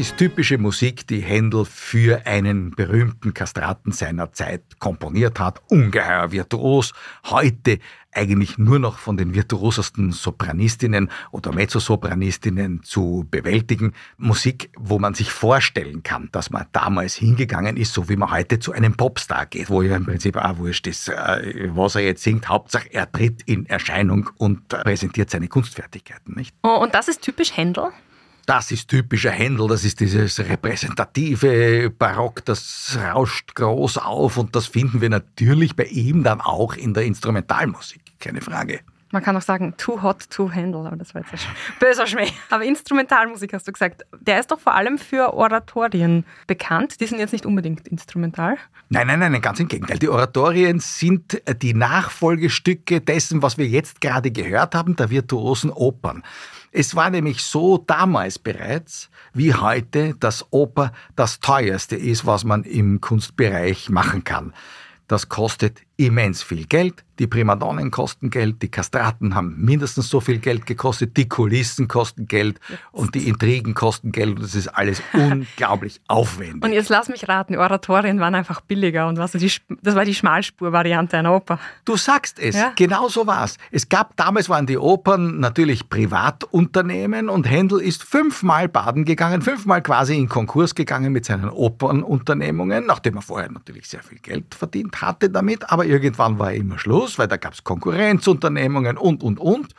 Ist 0.00 0.16
typische 0.16 0.56
Musik, 0.56 1.06
die 1.08 1.20
Händel 1.20 1.66
für 1.66 2.26
einen 2.26 2.70
berühmten 2.70 3.34
Kastraten 3.34 3.92
seiner 3.92 4.32
Zeit 4.32 4.62
komponiert 4.78 5.38
hat. 5.38 5.60
Ungeheuer 5.68 6.32
virtuos. 6.32 6.94
Heute 7.26 7.80
eigentlich 8.10 8.56
nur 8.56 8.78
noch 8.78 8.96
von 8.96 9.18
den 9.18 9.34
virtuosesten 9.34 10.12
Sopranistinnen 10.12 11.10
oder 11.32 11.52
Mezzosopranistinnen 11.52 12.82
zu 12.82 13.26
bewältigen. 13.30 13.92
Musik, 14.16 14.70
wo 14.78 14.98
man 14.98 15.12
sich 15.12 15.30
vorstellen 15.30 16.02
kann, 16.02 16.30
dass 16.32 16.48
man 16.48 16.64
damals 16.72 17.14
hingegangen 17.14 17.76
ist, 17.76 17.92
so 17.92 18.08
wie 18.08 18.16
man 18.16 18.30
heute 18.30 18.58
zu 18.58 18.72
einem 18.72 18.94
Popstar 18.94 19.44
geht, 19.44 19.68
wo 19.68 19.82
ja 19.82 19.96
im 19.96 20.06
Prinzip 20.06 20.36
auch 20.36 20.56
wurscht 20.56 20.86
ist, 20.86 21.10
äh, 21.10 21.68
was 21.74 21.94
er 21.94 22.02
jetzt 22.04 22.22
singt. 22.22 22.48
Hauptsache, 22.48 22.90
er 22.90 23.12
tritt 23.12 23.42
in 23.42 23.66
Erscheinung 23.66 24.30
und 24.38 24.66
präsentiert 24.68 25.28
seine 25.28 25.48
Kunstfertigkeiten, 25.48 26.36
nicht? 26.36 26.56
Oh, 26.62 26.78
und 26.80 26.94
das 26.94 27.08
ist 27.08 27.20
typisch 27.20 27.54
Händel? 27.54 27.92
Das 28.46 28.70
ist 28.70 28.88
typischer 28.88 29.30
Händel, 29.30 29.68
das 29.68 29.84
ist 29.84 30.00
dieses 30.00 30.38
repräsentative 30.38 31.90
Barock, 31.90 32.44
das 32.44 32.98
rauscht 33.00 33.54
groß 33.54 33.98
auf 33.98 34.36
und 34.36 34.56
das 34.56 34.66
finden 34.66 35.00
wir 35.00 35.10
natürlich 35.10 35.76
bei 35.76 35.84
ihm 35.84 36.24
dann 36.24 36.40
auch 36.40 36.74
in 36.74 36.94
der 36.94 37.04
Instrumentalmusik, 37.04 38.00
keine 38.18 38.40
Frage. 38.40 38.80
Man 39.12 39.22
kann 39.22 39.36
auch 39.36 39.42
sagen, 39.42 39.74
too 39.76 40.02
hot 40.02 40.30
to 40.30 40.52
handle, 40.52 40.86
aber 40.86 40.96
das 40.96 41.14
war 41.14 41.22
jetzt 41.22 41.32
ein 41.32 41.40
böser 41.80 42.06
Schmäh. 42.06 42.28
Aber 42.48 42.64
Instrumentalmusik 42.64 43.52
hast 43.52 43.66
du 43.66 43.72
gesagt, 43.72 44.04
der 44.20 44.40
ist 44.40 44.50
doch 44.50 44.60
vor 44.60 44.74
allem 44.74 44.98
für 44.98 45.34
Oratorien 45.34 46.24
bekannt. 46.46 47.00
Die 47.00 47.06
sind 47.06 47.18
jetzt 47.18 47.32
nicht 47.32 47.44
unbedingt 47.44 47.88
instrumental. 47.88 48.56
Nein, 48.88 49.06
nein, 49.08 49.18
nein, 49.18 49.40
ganz 49.40 49.58
im 49.58 49.68
Gegenteil. 49.68 49.98
Die 49.98 50.08
Oratorien 50.08 50.80
sind 50.80 51.42
die 51.60 51.74
Nachfolgestücke 51.74 53.00
dessen, 53.00 53.42
was 53.42 53.58
wir 53.58 53.66
jetzt 53.66 54.00
gerade 54.00 54.30
gehört 54.30 54.74
haben, 54.74 54.96
der 54.96 55.10
virtuosen 55.10 55.70
Opern. 55.70 56.22
Es 56.72 56.94
war 56.94 57.10
nämlich 57.10 57.42
so 57.42 57.78
damals 57.78 58.38
bereits 58.38 59.10
wie 59.32 59.54
heute, 59.54 60.14
dass 60.20 60.46
Oper 60.50 60.92
das 61.16 61.40
teuerste 61.40 61.96
ist, 61.96 62.26
was 62.26 62.44
man 62.44 62.62
im 62.62 63.00
Kunstbereich 63.00 63.90
machen 63.90 64.22
kann. 64.22 64.54
Das 65.08 65.28
kostet 65.28 65.80
immens 65.96 66.44
viel 66.44 66.66
Geld. 66.66 67.04
Die 67.20 67.26
Primadonnen 67.26 67.90
kosten 67.90 68.30
Geld, 68.30 68.62
die 68.62 68.70
Kastraten 68.70 69.34
haben 69.34 69.54
mindestens 69.58 70.08
so 70.08 70.20
viel 70.20 70.38
Geld 70.38 70.64
gekostet, 70.64 71.18
die 71.18 71.28
Kulissen 71.28 71.86
kosten 71.86 72.26
Geld 72.26 72.58
und 72.92 73.14
die 73.14 73.28
Intrigen 73.28 73.74
kosten 73.74 74.10
Geld 74.10 74.36
und 74.36 74.42
das 74.42 74.54
ist 74.54 74.68
alles 74.68 75.02
unglaublich 75.12 76.00
aufwendig. 76.08 76.64
Und 76.64 76.72
jetzt 76.72 76.88
lass 76.88 77.10
mich 77.10 77.28
raten, 77.28 77.52
die 77.52 77.58
Oratorien 77.58 78.20
waren 78.20 78.34
einfach 78.34 78.62
billiger 78.62 79.06
und 79.06 79.18
was, 79.18 79.32
das 79.32 79.94
war 79.94 80.06
die 80.06 80.14
Schmalspur-Variante 80.14 81.18
einer 81.18 81.34
Oper. 81.34 81.58
Du 81.84 81.98
sagst 81.98 82.38
es, 82.38 82.56
ja? 82.56 82.72
genau 82.74 83.08
so 83.08 83.26
war 83.26 83.44
es. 83.44 83.58
Es 83.70 83.90
gab, 83.90 84.16
damals 84.16 84.48
waren 84.48 84.64
die 84.64 84.78
Opern 84.78 85.40
natürlich 85.40 85.90
Privatunternehmen 85.90 87.28
und 87.28 87.50
Händel 87.50 87.82
ist 87.82 88.02
fünfmal 88.02 88.66
baden 88.66 89.04
gegangen, 89.04 89.42
fünfmal 89.42 89.82
quasi 89.82 90.16
in 90.16 90.30
Konkurs 90.30 90.74
gegangen 90.74 91.12
mit 91.12 91.26
seinen 91.26 91.50
Opernunternehmungen, 91.50 92.86
nachdem 92.86 93.16
er 93.16 93.22
vorher 93.22 93.52
natürlich 93.52 93.88
sehr 93.88 94.02
viel 94.02 94.20
Geld 94.20 94.54
verdient 94.54 95.02
hatte 95.02 95.28
damit, 95.28 95.70
aber 95.70 95.84
irgendwann 95.84 96.38
war 96.38 96.54
immer 96.54 96.78
Schluss, 96.78 97.09
weil 97.18 97.28
da 97.28 97.36
gab 97.36 97.54
es 97.54 97.64
Konkurrenzunternehmungen 97.64 98.96
und, 98.96 99.22
und, 99.22 99.38
und. 99.38 99.74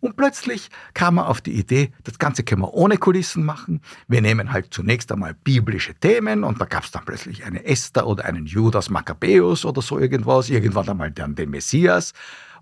Und 0.00 0.16
plötzlich 0.16 0.68
kam 0.94 1.18
er 1.18 1.28
auf 1.28 1.40
die 1.40 1.58
Idee, 1.58 1.90
das 2.04 2.18
Ganze 2.18 2.44
können 2.44 2.62
wir 2.62 2.74
ohne 2.74 2.98
Kulissen 2.98 3.44
machen. 3.44 3.80
Wir 4.08 4.20
nehmen 4.20 4.52
halt 4.52 4.72
zunächst 4.72 5.10
einmal 5.10 5.34
biblische 5.34 5.94
Themen 5.94 6.44
und 6.44 6.60
da 6.60 6.66
gab 6.66 6.84
es 6.84 6.90
dann 6.90 7.04
plötzlich 7.04 7.44
eine 7.44 7.64
Esther 7.64 8.06
oder 8.06 8.26
einen 8.26 8.46
Judas 8.46 8.90
Maccabäus 8.90 9.64
oder 9.64 9.80
so 9.80 9.98
irgendwas, 9.98 10.50
irgendwann 10.50 10.88
einmal 10.88 11.10
dann 11.10 11.34
den 11.34 11.50
Messias. 11.50 12.12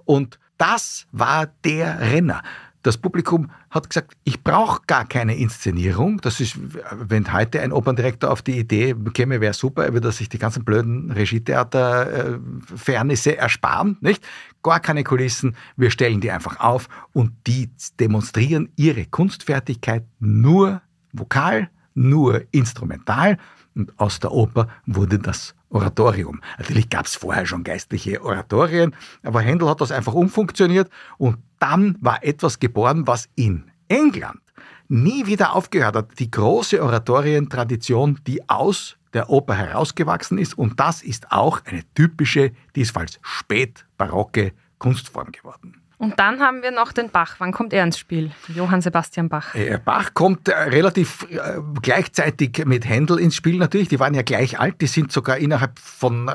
Und 0.04 0.38
das 0.58 1.06
war 1.10 1.48
der 1.64 2.00
Renner. 2.00 2.42
Das 2.84 2.96
Publikum 2.98 3.50
hat 3.70 3.88
gesagt, 3.88 4.14
ich 4.24 4.42
brauche 4.44 4.82
gar 4.86 5.06
keine 5.06 5.36
Inszenierung. 5.36 6.20
Das 6.20 6.38
ist, 6.38 6.58
wenn 6.92 7.32
heute 7.32 7.62
ein 7.62 7.72
Operndirektor 7.72 8.30
auf 8.30 8.42
die 8.42 8.58
Idee 8.58 8.94
käme, 9.14 9.40
wäre 9.40 9.54
super, 9.54 9.86
er 9.86 9.94
würde 9.94 10.12
sich 10.12 10.28
die 10.28 10.38
ganzen 10.38 10.66
blöden 10.66 11.10
Regietheater-Fairnisse 11.10 13.38
ersparen, 13.38 13.96
nicht? 14.02 14.22
Gar 14.62 14.80
keine 14.80 15.02
Kulissen, 15.02 15.56
wir 15.78 15.90
stellen 15.90 16.20
die 16.20 16.30
einfach 16.30 16.60
auf 16.60 16.90
und 17.14 17.32
die 17.46 17.70
demonstrieren 17.98 18.68
ihre 18.76 19.06
Kunstfertigkeit 19.06 20.04
nur 20.20 20.82
vokal, 21.14 21.70
nur 21.94 22.42
instrumental 22.50 23.38
und 23.74 23.98
aus 23.98 24.20
der 24.20 24.32
Oper 24.32 24.68
wurde 24.86 25.18
das 25.18 25.54
Oratorium. 25.70 26.40
Natürlich 26.58 26.88
gab 26.88 27.06
es 27.06 27.16
vorher 27.16 27.46
schon 27.46 27.64
geistliche 27.64 28.22
Oratorien, 28.22 28.94
aber 29.22 29.40
Händel 29.40 29.68
hat 29.68 29.80
das 29.80 29.90
einfach 29.90 30.14
umfunktioniert 30.14 30.90
und 31.18 31.38
dann 31.58 31.96
war 32.00 32.22
etwas 32.22 32.58
geboren, 32.60 33.06
was 33.06 33.28
in 33.34 33.64
England 33.88 34.40
nie 34.88 35.26
wieder 35.26 35.54
aufgehört 35.54 35.96
hat. 35.96 36.18
Die 36.18 36.30
große 36.30 36.82
Oratorientradition, 36.82 38.20
die 38.26 38.48
aus 38.48 38.96
der 39.12 39.30
Oper 39.30 39.54
herausgewachsen 39.54 40.38
ist 40.38 40.56
und 40.56 40.78
das 40.78 41.02
ist 41.02 41.30
auch 41.32 41.60
eine 41.64 41.82
typische, 41.94 42.52
diesfalls 42.76 43.18
spätbarocke 43.22 44.52
Kunstform 44.78 45.32
geworden. 45.32 45.83
Und 45.98 46.18
dann 46.18 46.40
haben 46.40 46.62
wir 46.62 46.70
noch 46.70 46.92
den 46.92 47.10
Bach. 47.10 47.36
Wann 47.38 47.52
kommt 47.52 47.72
er 47.72 47.84
ins 47.84 47.98
Spiel? 47.98 48.32
Johann 48.48 48.80
Sebastian 48.80 49.28
Bach. 49.28 49.54
Äh, 49.54 49.78
Bach 49.84 50.12
kommt 50.14 50.48
äh, 50.48 50.54
relativ 50.54 51.26
äh, 51.30 51.60
gleichzeitig 51.82 52.64
mit 52.66 52.88
Händel 52.88 53.18
ins 53.18 53.36
Spiel 53.36 53.58
natürlich. 53.58 53.88
Die 53.88 54.00
waren 54.00 54.14
ja 54.14 54.22
gleich 54.22 54.58
alt. 54.58 54.80
Die 54.80 54.86
sind 54.86 55.12
sogar 55.12 55.38
innerhalb 55.38 55.78
von 55.78 56.30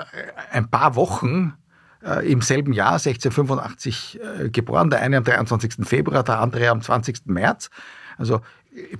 ein 0.51 0.69
paar 0.69 0.95
Wochen 0.95 1.53
im 2.23 2.41
selben 2.41 2.71
Jahr, 2.71 2.93
1685, 2.93 4.21
geboren. 4.53 4.89
Der 4.89 5.01
eine 5.01 5.17
am 5.17 5.25
23. 5.25 5.85
Februar, 5.85 6.23
der 6.23 6.39
andere 6.39 6.69
am 6.69 6.81
20. 6.81 7.25
März. 7.25 7.69
Also 8.17 8.39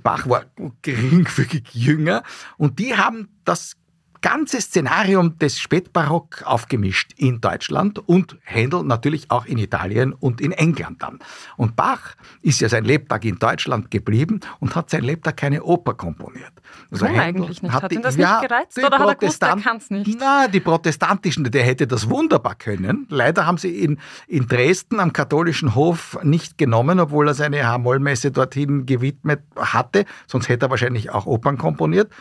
Bach 0.02 0.28
war 0.28 0.44
geringfügig 0.82 1.74
jünger. 1.74 2.22
Und 2.58 2.78
die 2.78 2.96
haben 2.96 3.28
das 3.44 3.76
ganze 4.22 4.60
Szenarium 4.60 5.38
des 5.38 5.58
Spätbarock 5.58 6.42
aufgemischt 6.44 7.12
in 7.16 7.40
Deutschland 7.40 7.98
und 7.98 8.36
Händel 8.42 8.82
natürlich 8.82 9.30
auch 9.30 9.46
in 9.46 9.58
Italien 9.58 10.12
und 10.12 10.40
in 10.40 10.52
England 10.52 11.02
dann. 11.02 11.18
Und 11.56 11.76
Bach 11.76 12.14
ist 12.42 12.60
ja 12.60 12.68
sein 12.68 12.84
Lebtag 12.84 13.24
in 13.24 13.38
Deutschland 13.38 13.90
geblieben 13.90 14.40
und 14.58 14.76
hat 14.76 14.90
sein 14.90 15.02
Lebtag 15.02 15.36
keine 15.36 15.62
Oper 15.62 15.94
komponiert. 15.94 16.52
Also 16.90 17.06
Warum 17.06 17.18
eigentlich 17.18 17.62
nicht? 17.62 17.72
Hat, 17.72 17.84
hat 17.84 17.92
ihn 17.92 18.02
das 18.02 18.16
ja, 18.16 18.40
nicht 18.40 18.48
gereizt 18.48 18.78
oder 18.78 18.98
hat 18.98 19.08
er 19.08 19.14
gewusst, 19.14 19.42
er 19.42 19.56
kann 19.56 19.76
es 19.78 19.90
nicht? 19.90 20.16
Na, 20.18 20.48
die 20.48 20.60
Protestantischen, 20.60 21.44
der 21.44 21.64
hätte 21.64 21.86
das 21.86 22.08
wunderbar 22.08 22.54
können. 22.54 23.06
Leider 23.08 23.46
haben 23.46 23.58
sie 23.58 23.70
ihn 23.70 23.98
in 24.26 24.46
Dresden 24.46 25.00
am 25.00 25.12
katholischen 25.12 25.74
Hof 25.74 26.18
nicht 26.22 26.58
genommen, 26.58 27.00
obwohl 27.00 27.28
er 27.28 27.34
seine 27.34 27.66
H-Moll-Messe 27.66 28.30
dorthin 28.30 28.86
gewidmet 28.86 29.40
hatte. 29.56 30.04
Sonst 30.26 30.48
hätte 30.48 30.66
er 30.66 30.70
wahrscheinlich 30.70 31.10
auch 31.10 31.26
Opern 31.26 31.58
komponiert. 31.58 32.12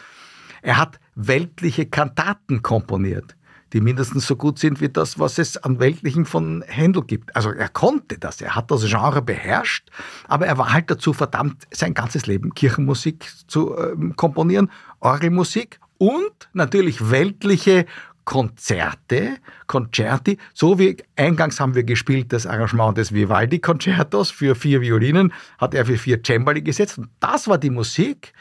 Er 0.61 0.77
hat 0.77 0.99
weltliche 1.27 1.85
Kantaten 1.85 2.61
komponiert, 2.61 3.35
die 3.73 3.81
mindestens 3.81 4.25
so 4.25 4.35
gut 4.35 4.57
sind 4.57 4.79
wie 4.81 4.89
das, 4.89 5.19
was 5.19 5.37
es 5.37 5.57
an 5.57 5.79
weltlichen 5.79 6.25
von 6.25 6.63
Händel 6.65 7.03
gibt. 7.03 7.35
Also 7.35 7.51
er 7.51 7.69
konnte 7.69 8.17
das, 8.17 8.41
er 8.41 8.55
hat 8.55 8.71
das 8.71 8.85
Genre 8.85 9.21
beherrscht, 9.21 9.89
aber 10.27 10.47
er 10.47 10.57
war 10.57 10.71
halt 10.71 10.89
dazu 10.89 11.13
verdammt, 11.13 11.67
sein 11.71 11.93
ganzes 11.93 12.25
Leben 12.25 12.53
Kirchenmusik 12.53 13.29
zu 13.47 13.75
äh, 13.75 13.95
komponieren, 14.15 14.71
Orgelmusik 15.01 15.79
und 15.97 16.49
natürlich 16.53 17.11
weltliche 17.11 17.85
Konzerte, 18.23 19.37
Concerti, 19.65 20.37
so 20.53 20.77
wie 20.77 20.97
eingangs 21.15 21.59
haben 21.59 21.73
wir 21.73 21.83
gespielt 21.83 22.31
das 22.31 22.45
Arrangement 22.45 22.95
des 22.97 23.11
Vivaldi-Konzertos 23.11 24.29
für 24.29 24.53
vier 24.53 24.81
Violinen, 24.81 25.33
hat 25.57 25.73
er 25.73 25.85
für 25.85 25.97
vier 25.97 26.21
Cembali 26.23 26.61
gesetzt. 26.61 26.99
Und 26.99 27.09
das 27.19 27.47
war 27.47 27.57
die 27.57 27.71
Musik, 27.71 28.33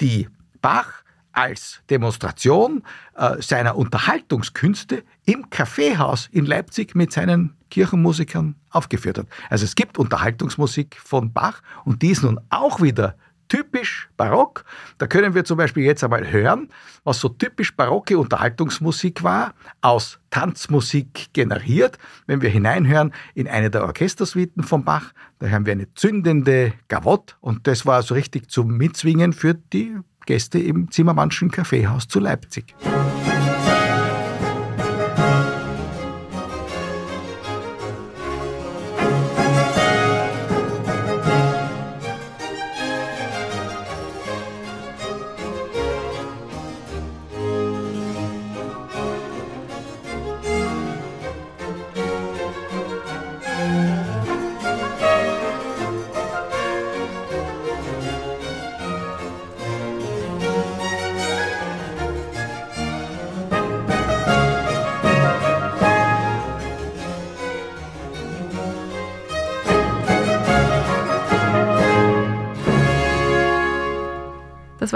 die 0.00 0.28
Bach 0.60 1.04
als 1.38 1.80
Demonstration 1.88 2.82
äh, 3.14 3.40
seiner 3.40 3.76
Unterhaltungskünste 3.76 5.04
im 5.24 5.48
Kaffeehaus 5.50 6.28
in 6.32 6.44
Leipzig 6.44 6.96
mit 6.96 7.12
seinen 7.12 7.54
Kirchenmusikern 7.70 8.56
aufgeführt 8.70 9.18
hat. 9.18 9.26
Also 9.48 9.64
es 9.64 9.76
gibt 9.76 9.98
Unterhaltungsmusik 9.98 10.96
von 11.00 11.32
Bach 11.32 11.62
und 11.84 12.02
die 12.02 12.10
ist 12.10 12.24
nun 12.24 12.40
auch 12.50 12.82
wieder 12.82 13.14
typisch 13.46 14.08
barock. 14.16 14.64
Da 14.98 15.06
können 15.06 15.32
wir 15.34 15.44
zum 15.44 15.58
Beispiel 15.58 15.84
jetzt 15.84 16.02
einmal 16.02 16.28
hören, 16.30 16.70
was 17.04 17.20
so 17.20 17.28
typisch 17.28 17.74
barocke 17.74 18.18
Unterhaltungsmusik 18.18 19.22
war, 19.22 19.54
aus 19.80 20.18
Tanzmusik 20.30 21.32
generiert. 21.34 21.98
Wenn 22.26 22.42
wir 22.42 22.50
hineinhören 22.50 23.14
in 23.34 23.46
eine 23.46 23.70
der 23.70 23.84
Orchestersuiten 23.84 24.64
von 24.64 24.84
Bach, 24.84 25.12
da 25.38 25.46
hören 25.46 25.66
wir 25.66 25.72
eine 25.72 25.94
zündende 25.94 26.72
Gavotte 26.88 27.36
und 27.40 27.68
das 27.68 27.86
war 27.86 28.02
so 28.02 28.14
richtig 28.14 28.50
zum 28.50 28.76
Mitzwingen 28.76 29.32
für 29.32 29.54
die 29.54 29.96
Gäste 30.28 30.58
im 30.58 30.90
Zimmermannschen 30.90 31.50
Kaffeehaus 31.50 32.06
zu 32.06 32.20
Leipzig. 32.20 32.74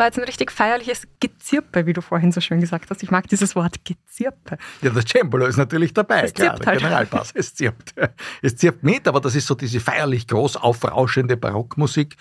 War 0.02 0.08
jetzt 0.08 0.18
ein 0.18 0.24
richtig 0.24 0.50
feierliches 0.50 1.06
Gezirpe, 1.20 1.86
wie 1.86 1.92
du 1.92 2.02
vorhin 2.02 2.32
so 2.32 2.40
schön 2.40 2.60
gesagt 2.60 2.90
hast. 2.90 3.04
Ich 3.04 3.12
mag 3.12 3.28
dieses 3.28 3.54
Wort 3.54 3.84
Gezirpe. 3.84 4.58
Ja, 4.80 4.90
das 4.90 5.04
Cembalo 5.04 5.46
ist 5.46 5.58
natürlich 5.58 5.94
dabei, 5.94 6.22
es 6.22 6.34
klar, 6.34 6.58
der 6.58 6.66
halt. 6.66 6.78
Generalpass. 6.80 7.30
Es 7.34 7.54
zirpt. 7.54 7.94
Es 8.42 8.56
zirpt 8.56 8.82
mit, 8.82 9.06
aber 9.06 9.20
das 9.20 9.36
ist 9.36 9.46
so 9.46 9.54
diese 9.54 9.78
feierlich 9.78 10.26
groß 10.26 10.56
aufrauschende 10.56 11.36
Barockmusik. 11.36 12.16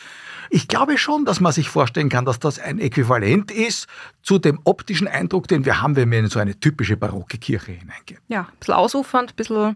Ich 0.52 0.68
glaube 0.68 1.00
schon, 1.00 1.26
dass 1.26 1.40
man 1.40 1.52
sich 1.54 1.70
vorstellen 1.70 2.10
kann, 2.10 2.24
dass 2.24 2.38
das 2.38 2.60
ein 2.60 2.78
Äquivalent 2.78 3.50
ist 3.50 3.88
zu 4.22 4.38
dem 4.38 4.60
optischen 4.64 5.08
Eindruck, 5.08 5.48
den 5.48 5.66
wir 5.66 5.82
haben, 5.82 5.96
wenn 5.96 6.12
wir 6.12 6.20
in 6.20 6.28
so 6.28 6.38
eine 6.38 6.60
typische 6.60 6.98
barocke 6.98 7.40
Kirche 7.40 7.72
hineingehen. 7.72 8.22
Ja, 8.28 8.42
ein 8.42 8.58
bisschen 8.60 8.76
ausufernd, 8.76 9.32
ein 9.32 9.36
bisschen 9.36 9.76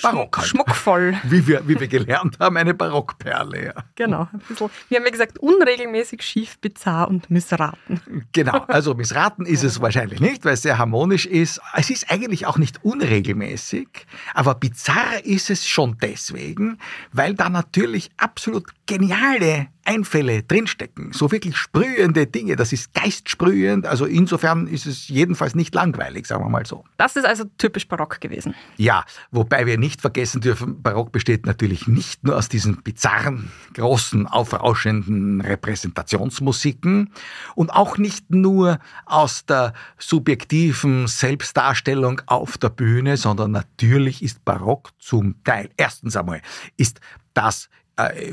Barock 0.00 0.38
halt. 0.38 0.48
Schmuckvoll. 0.48 1.16
Wie 1.24 1.46
wir, 1.46 1.66
wie 1.66 1.78
wir 1.78 1.88
gelernt 1.88 2.38
haben, 2.40 2.56
eine 2.56 2.74
Barockperle. 2.74 3.66
Ja. 3.66 3.74
Genau. 3.94 4.28
Ein 4.32 4.40
bisschen, 4.48 4.70
wir 4.88 4.98
haben 4.98 5.04
ja 5.04 5.10
gesagt, 5.10 5.38
unregelmäßig, 5.38 6.22
schief, 6.22 6.58
bizarr 6.58 7.08
und 7.08 7.30
missraten. 7.30 8.00
Genau. 8.32 8.64
Also 8.68 8.94
missraten 8.94 9.46
ist 9.46 9.62
es 9.64 9.80
wahrscheinlich 9.80 10.20
nicht, 10.20 10.44
weil 10.44 10.54
es 10.54 10.62
sehr 10.62 10.78
harmonisch 10.78 11.26
ist. 11.26 11.60
Es 11.74 11.90
ist 11.90 12.10
eigentlich 12.10 12.46
auch 12.46 12.58
nicht 12.58 12.84
unregelmäßig, 12.84 13.88
aber 14.34 14.54
bizarr 14.54 15.24
ist 15.24 15.50
es 15.50 15.66
schon 15.66 15.98
deswegen, 16.00 16.78
weil 17.12 17.34
da 17.34 17.48
natürlich 17.48 18.10
absolut 18.16 18.68
geniale 18.86 19.68
Einfälle 19.84 20.42
drinstecken, 20.42 21.12
so 21.12 21.30
wirklich 21.32 21.56
sprühende 21.56 22.26
Dinge. 22.26 22.56
Das 22.56 22.72
ist 22.72 22.94
geistsprühend, 22.94 23.86
also 23.86 24.06
insofern 24.06 24.66
ist 24.66 24.86
es 24.86 25.08
jedenfalls 25.08 25.54
nicht 25.54 25.74
langweilig, 25.74 26.26
sagen 26.26 26.44
wir 26.44 26.48
mal 26.48 26.66
so. 26.66 26.84
Das 26.96 27.16
ist 27.16 27.24
also 27.24 27.44
typisch 27.58 27.88
barock 27.88 28.20
gewesen. 28.20 28.54
Ja, 28.76 29.04
wobei 29.30 29.66
wir 29.66 29.78
nicht 29.78 30.00
vergessen 30.00 30.40
dürfen, 30.40 30.82
Barock 30.82 31.12
besteht 31.12 31.46
natürlich 31.46 31.86
nicht 31.86 32.24
nur 32.24 32.36
aus 32.36 32.48
diesen 32.48 32.82
bizarren, 32.82 33.50
großen, 33.74 34.26
aufrauschenden 34.26 35.40
Repräsentationsmusiken 35.40 37.10
und 37.54 37.70
auch 37.70 37.98
nicht 37.98 38.30
nur 38.30 38.78
aus 39.06 39.46
der 39.46 39.72
subjektiven 39.98 41.06
Selbstdarstellung 41.06 42.22
auf 42.26 42.58
der 42.58 42.70
Bühne, 42.70 43.16
sondern 43.16 43.50
natürlich 43.50 44.22
ist 44.22 44.44
Barock 44.44 44.90
zum 44.98 45.42
Teil, 45.44 45.70
erstens 45.76 46.16
einmal, 46.16 46.42
ist 46.76 47.00
das 47.34 47.68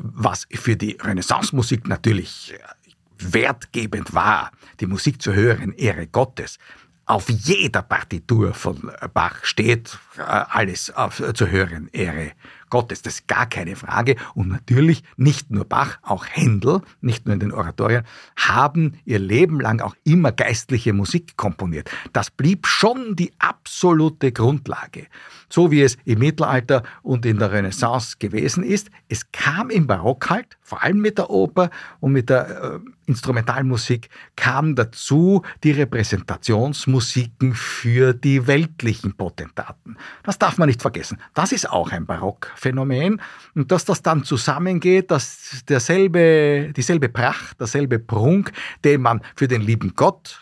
was 0.02 0.48
für 0.52 0.76
die 0.76 0.98
Renaissance-Musik 1.02 1.88
natürlich 1.88 2.54
äh, 2.54 3.34
wertgebend 3.34 4.14
war, 4.14 4.52
die 4.80 4.88
Musik 4.88 5.22
zur 5.22 5.34
höheren 5.34 5.74
Ehre 5.74 6.08
Gottes. 6.08 6.58
Auf 7.06 7.28
jeder 7.28 7.82
Partitur 7.82 8.54
von 8.54 8.92
Bach 9.16 9.44
steht 9.44 9.98
äh, 10.18 10.22
alles 10.22 10.92
auf, 10.92 11.22
zur 11.34 11.50
höheren 11.50 11.88
Ehre 11.88 12.34
Gottes. 12.70 13.02
Das 13.02 13.16
ist 13.16 13.28
gar 13.28 13.48
keine 13.48 13.76
Frage. 13.76 14.16
Und 14.36 14.50
natürlich 14.50 15.04
nicht 15.18 15.50
nur 15.50 15.66
Bach, 15.66 15.98
auch 16.04 16.26
Händel, 16.28 16.82
nicht 17.02 17.26
nur 17.26 17.34
in 17.34 17.40
den 17.40 17.52
Oratorien, 17.52 18.04
haben 18.36 19.00
ihr 19.06 19.18
Leben 19.18 19.60
lang 19.60 19.82
auch 19.82 19.96
immer 20.04 20.32
geistliche 20.32 20.94
Musik 20.94 21.36
komponiert. 21.36 21.90
Das 22.14 22.30
blieb 22.30 22.68
schon 22.68 23.16
die 23.16 23.34
absolute 23.40 24.32
Grundlage 24.32 25.08
so 25.50 25.72
wie 25.72 25.82
es 25.82 25.97
im 26.06 26.20
Mittelalter 26.20 26.84
und 27.02 27.26
in 27.26 27.39
der 27.39 27.52
Renaissance 27.52 28.18
gewesen 28.20 28.64
ist. 28.64 28.89
Es 29.08 29.32
kam 29.32 29.70
im 29.70 29.88
Barock 29.88 30.30
halt, 30.30 30.58
vor 30.62 30.84
allem 30.84 31.00
mit 31.00 31.18
der 31.18 31.30
Oper 31.30 31.70
und 32.00 32.14
mit 32.14 32.30
der 32.30 32.47
äh, 32.50 32.80
Instrumentalmusik, 33.08 34.10
kam 34.36 34.76
dazu 34.76 35.41
die 35.64 35.72
Repräsentationsmusiken 35.72 37.54
für 37.56 38.14
die 38.14 38.45
weltlichen 38.47 39.14
Potentaten. 39.14 39.97
Das 40.24 40.38
darf 40.38 40.58
man 40.58 40.68
nicht 40.68 40.82
vergessen. 40.82 41.20
Das 41.34 41.52
ist 41.52 41.70
auch 41.70 41.91
ein 41.91 42.06
Barockphänomen. 42.06 43.22
Und 43.56 43.72
dass 43.72 43.86
das 43.86 44.02
dann 44.02 44.24
zusammengeht, 44.24 45.12
dass 45.12 45.64
derselbe, 45.68 46.72
dieselbe 46.76 47.10
Pracht, 47.10 47.60
derselbe 47.60 48.00
Prunk, 48.00 48.52
den 48.84 49.02
man 49.02 49.22
für 49.36 49.47
den 49.47 49.62
lieben 49.62 49.93
Gott 49.95 50.39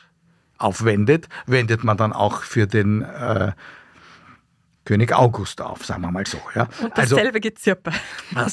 aufwendet, 0.57 1.29
wendet 1.45 1.83
man 1.83 1.97
dann 1.97 2.13
auch 2.13 2.41
für 2.41 2.67
den 2.67 3.01
äh, 3.01 3.51
König 4.87 5.11
August 5.13 5.59
auf, 5.59 5.83
sagen 5.85 6.01
wir 6.03 6.11
mal 6.11 6.25
so. 6.25 6.39
Ja. 6.55 6.69
Und 6.81 6.97
dasselbe 6.97 7.25
also, 7.25 7.39
Gezirpe. 7.41 7.91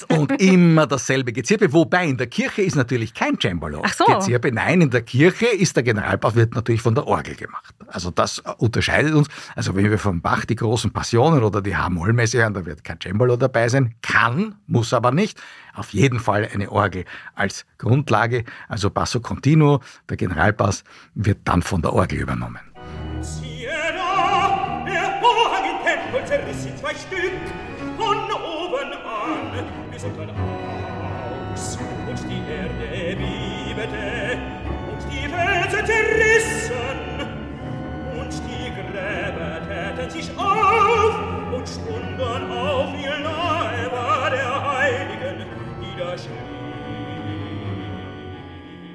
und 0.09 0.32
immer 0.43 0.85
dasselbe 0.85 1.32
Gezirpe, 1.32 1.72
wobei 1.72 2.07
in 2.07 2.16
der 2.16 2.26
Kirche 2.26 2.62
ist 2.62 2.74
natürlich 2.74 3.14
kein 3.14 3.39
Cembalo 3.41 3.82
Ach 3.85 3.95
so. 3.95 4.05
Nein, 4.51 4.80
in 4.80 4.91
der 4.91 5.03
Kirche 5.03 5.47
ist 5.47 5.76
der 5.76 5.85
Generalbass 5.85 6.35
wird 6.35 6.57
natürlich 6.57 6.82
von 6.82 6.97
der 6.97 7.07
Orgel 7.07 7.37
gemacht. 7.37 7.72
Also 7.87 8.11
das 8.11 8.41
unterscheidet 8.59 9.14
uns. 9.14 9.28
Also 9.55 9.76
wenn 9.76 9.89
wir 9.89 9.99
vom 9.99 10.22
Bach 10.22 10.45
die 10.45 10.57
großen 10.57 10.93
Passionen 10.93 11.45
oder 11.45 11.62
die 11.62 11.76
H-Moll-Messe 11.76 12.39
hören, 12.39 12.55
da 12.55 12.66
wird 12.66 12.82
kein 12.82 12.99
Cembalo 13.01 13.37
dabei 13.37 13.68
sein. 13.68 13.95
Kann, 14.03 14.57
muss 14.66 14.93
aber 14.93 15.12
nicht. 15.12 15.41
Auf 15.72 15.91
jeden 15.91 16.18
Fall 16.18 16.49
eine 16.53 16.68
Orgel 16.72 17.05
als 17.37 17.64
Grundlage. 17.78 18.43
Also 18.68 18.91
Basso 18.91 19.20
Continuo, 19.20 19.82
der 20.09 20.16
Generalbass, 20.16 20.82
wird 21.14 21.39
dann 21.45 21.62
von 21.62 21.80
der 21.80 21.93
Orgel 21.93 22.18
übernommen. 22.18 22.74
Zwei 26.95 27.16
Stück 27.16 27.40
von 27.99 28.16
oben 28.16 28.92
an 28.92 29.64
bis 29.90 30.05
unter 30.05 30.26
Haus 30.26 31.78
und 32.09 32.18
die 32.30 32.42
Erde 32.51 33.16
bebete 33.16 34.38
und 34.90 35.01
die 35.11 35.28
Felsen 35.28 35.86
zerrissen 35.86 36.99
und 38.18 38.32
die 38.49 38.70
Gräber 38.70 39.61
täten 39.68 40.11
sich 40.11 40.30
auf 40.36 41.14
und 41.53 41.68
stunden 41.68 42.51
auf 42.51 42.95
ihr 43.03 43.18
Leiber 43.18 44.30
der 44.30 44.72
Heiligen 44.72 45.47
niederschrieben. 45.80 46.45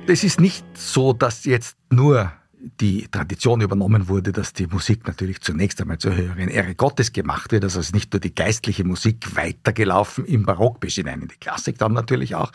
Es 0.07 0.23
ist 0.23 0.39
nicht 0.39 0.65
so, 0.75 1.13
dass 1.13 1.45
jetzt 1.45 1.77
nur 1.91 2.31
die 2.59 3.07
Tradition 3.07 3.61
übernommen 3.61 4.09
wurde, 4.09 4.31
dass 4.31 4.53
die 4.53 4.67
Musik 4.67 5.07
natürlich 5.07 5.41
zunächst 5.41 5.79
einmal 5.81 5.97
zur 5.97 6.15
höheren 6.15 6.49
Ehre 6.49 6.75
Gottes 6.75 7.13
gemacht 7.13 7.51
wird. 7.51 7.63
Also 7.63 7.79
ist 7.79 7.93
nicht 7.93 8.11
nur 8.11 8.19
die 8.19 8.35
geistliche 8.35 8.83
Musik 8.83 9.35
weitergelaufen 9.35 10.25
im 10.25 10.45
Barock 10.45 10.79
bis 10.79 10.95
hinein 10.95 11.21
in 11.21 11.27
die 11.29 11.37
Klassik 11.37 11.77
dann 11.77 11.93
natürlich 11.93 12.35
auch, 12.35 12.51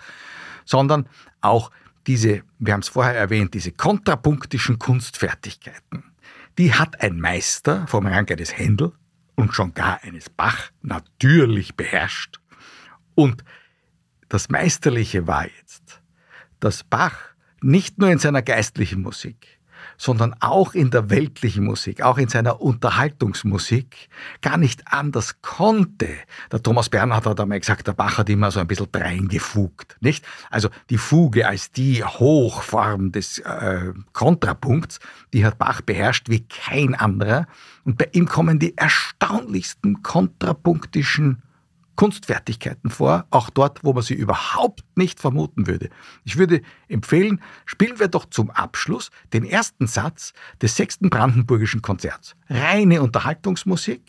sondern 0.64 1.08
auch 1.40 1.70
diese, 2.06 2.42
wir 2.58 2.74
haben 2.74 2.80
es 2.80 2.88
vorher 2.88 3.14
erwähnt, 3.14 3.54
diese 3.54 3.72
kontrapunktischen 3.72 4.78
Kunstfertigkeiten. 4.78 6.04
Die 6.58 6.74
hat 6.74 7.00
ein 7.00 7.18
Meister 7.18 7.86
vom 7.86 8.06
Rang 8.06 8.28
eines 8.28 8.56
Händel 8.56 8.92
und 9.36 9.54
schon 9.54 9.72
gar 9.72 10.02
eines 10.02 10.28
Bach 10.28 10.70
natürlich 10.82 11.76
beherrscht. 11.76 12.40
Und 13.14 13.42
das 14.28 14.50
Meisterliche 14.50 15.26
war 15.26 15.46
jetzt, 15.46 16.02
dass 16.60 16.84
Bach 16.84 17.16
nicht 17.62 17.98
nur 17.98 18.10
in 18.10 18.18
seiner 18.18 18.42
geistlichen 18.42 19.00
Musik, 19.00 19.53
sondern 19.96 20.34
auch 20.40 20.74
in 20.74 20.90
der 20.90 21.10
weltlichen 21.10 21.64
Musik, 21.64 22.02
auch 22.02 22.18
in 22.18 22.28
seiner 22.28 22.60
Unterhaltungsmusik 22.60 24.08
gar 24.42 24.56
nicht 24.56 24.82
anders 24.92 25.40
konnte. 25.42 26.08
Der 26.52 26.62
Thomas 26.62 26.88
Bernhard 26.88 27.26
hat 27.26 27.40
einmal 27.40 27.60
gesagt, 27.60 27.86
der 27.86 27.92
Bach 27.92 28.18
hat 28.18 28.28
immer 28.28 28.50
so 28.50 28.60
ein 28.60 28.66
bisschen 28.66 28.88
dreingefugt, 28.90 29.96
nicht? 30.00 30.24
Also 30.50 30.68
die 30.90 30.98
Fuge 30.98 31.46
als 31.46 31.72
die 31.72 32.04
Hochform 32.04 33.12
des 33.12 33.38
äh, 33.38 33.92
Kontrapunkts, 34.12 35.00
die 35.32 35.44
hat 35.44 35.58
Bach 35.58 35.80
beherrscht 35.80 36.28
wie 36.28 36.46
kein 36.46 36.94
anderer. 36.94 37.46
Und 37.84 37.98
bei 37.98 38.08
ihm 38.12 38.26
kommen 38.26 38.58
die 38.58 38.76
erstaunlichsten 38.76 40.02
kontrapunktischen 40.02 41.42
Kunstfertigkeiten 41.96 42.90
vor, 42.90 43.26
auch 43.30 43.50
dort, 43.50 43.84
wo 43.84 43.92
man 43.92 44.02
sie 44.02 44.14
überhaupt 44.14 44.84
nicht 44.96 45.20
vermuten 45.20 45.66
würde. 45.66 45.90
Ich 46.24 46.36
würde 46.36 46.62
empfehlen, 46.88 47.40
spielen 47.66 47.98
wir 47.98 48.08
doch 48.08 48.26
zum 48.26 48.50
Abschluss 48.50 49.10
den 49.32 49.44
ersten 49.44 49.86
Satz 49.86 50.32
des 50.60 50.76
sechsten 50.76 51.10
Brandenburgischen 51.10 51.82
Konzerts. 51.82 52.34
Reine 52.48 53.02
Unterhaltungsmusik. 53.02 54.02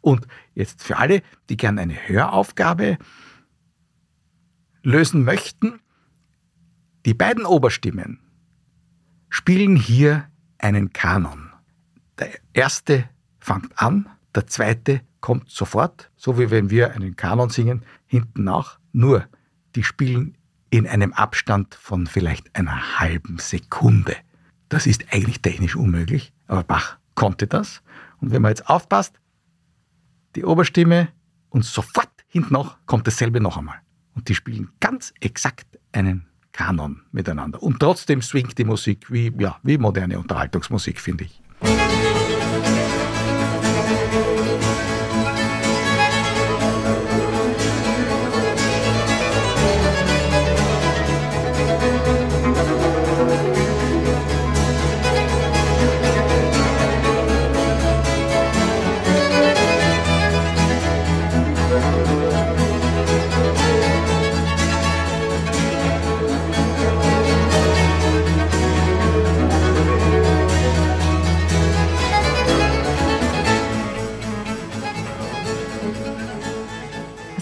Und 0.00 0.26
jetzt 0.54 0.82
für 0.82 0.96
alle, 0.96 1.22
die 1.48 1.56
gern 1.56 1.78
eine 1.78 2.08
Höraufgabe 2.08 2.98
lösen 4.82 5.24
möchten, 5.24 5.80
die 7.04 7.14
beiden 7.14 7.44
Oberstimmen 7.44 8.20
spielen 9.28 9.76
hier 9.76 10.28
einen 10.58 10.92
Kanon. 10.92 11.50
Der 12.18 12.30
erste 12.52 13.08
fängt 13.38 13.78
an, 13.78 14.08
der 14.34 14.46
zweite 14.46 15.00
kommt 15.22 15.48
sofort, 15.48 16.10
so 16.16 16.38
wie 16.38 16.50
wenn 16.50 16.68
wir 16.68 16.92
einen 16.92 17.16
Kanon 17.16 17.48
singen, 17.48 17.82
hinten 18.06 18.44
nach. 18.44 18.78
Nur, 18.92 19.24
die 19.74 19.84
spielen 19.84 20.36
in 20.68 20.86
einem 20.86 21.14
Abstand 21.14 21.74
von 21.74 22.06
vielleicht 22.06 22.54
einer 22.54 22.98
halben 22.98 23.38
Sekunde. 23.38 24.16
Das 24.68 24.86
ist 24.86 25.06
eigentlich 25.10 25.40
technisch 25.40 25.76
unmöglich, 25.76 26.34
aber 26.46 26.64
Bach 26.64 26.98
konnte 27.14 27.46
das. 27.46 27.82
Und 28.20 28.30
wenn 28.30 28.42
man 28.42 28.50
jetzt 28.50 28.68
aufpasst, 28.68 29.18
die 30.34 30.44
Oberstimme 30.44 31.08
und 31.50 31.64
sofort 31.64 32.10
hinten 32.26 32.54
nach 32.54 32.78
kommt 32.86 33.06
dasselbe 33.06 33.40
noch 33.40 33.56
einmal. 33.56 33.76
Und 34.14 34.28
die 34.28 34.34
spielen 34.34 34.70
ganz 34.80 35.12
exakt 35.20 35.66
einen 35.92 36.26
Kanon 36.52 37.02
miteinander. 37.12 37.62
Und 37.62 37.80
trotzdem 37.80 38.22
swingt 38.22 38.58
die 38.58 38.64
Musik 38.64 39.10
wie, 39.10 39.32
ja, 39.38 39.58
wie 39.62 39.78
moderne 39.78 40.18
Unterhaltungsmusik, 40.18 41.00
finde 41.00 41.24
ich. 41.24 41.41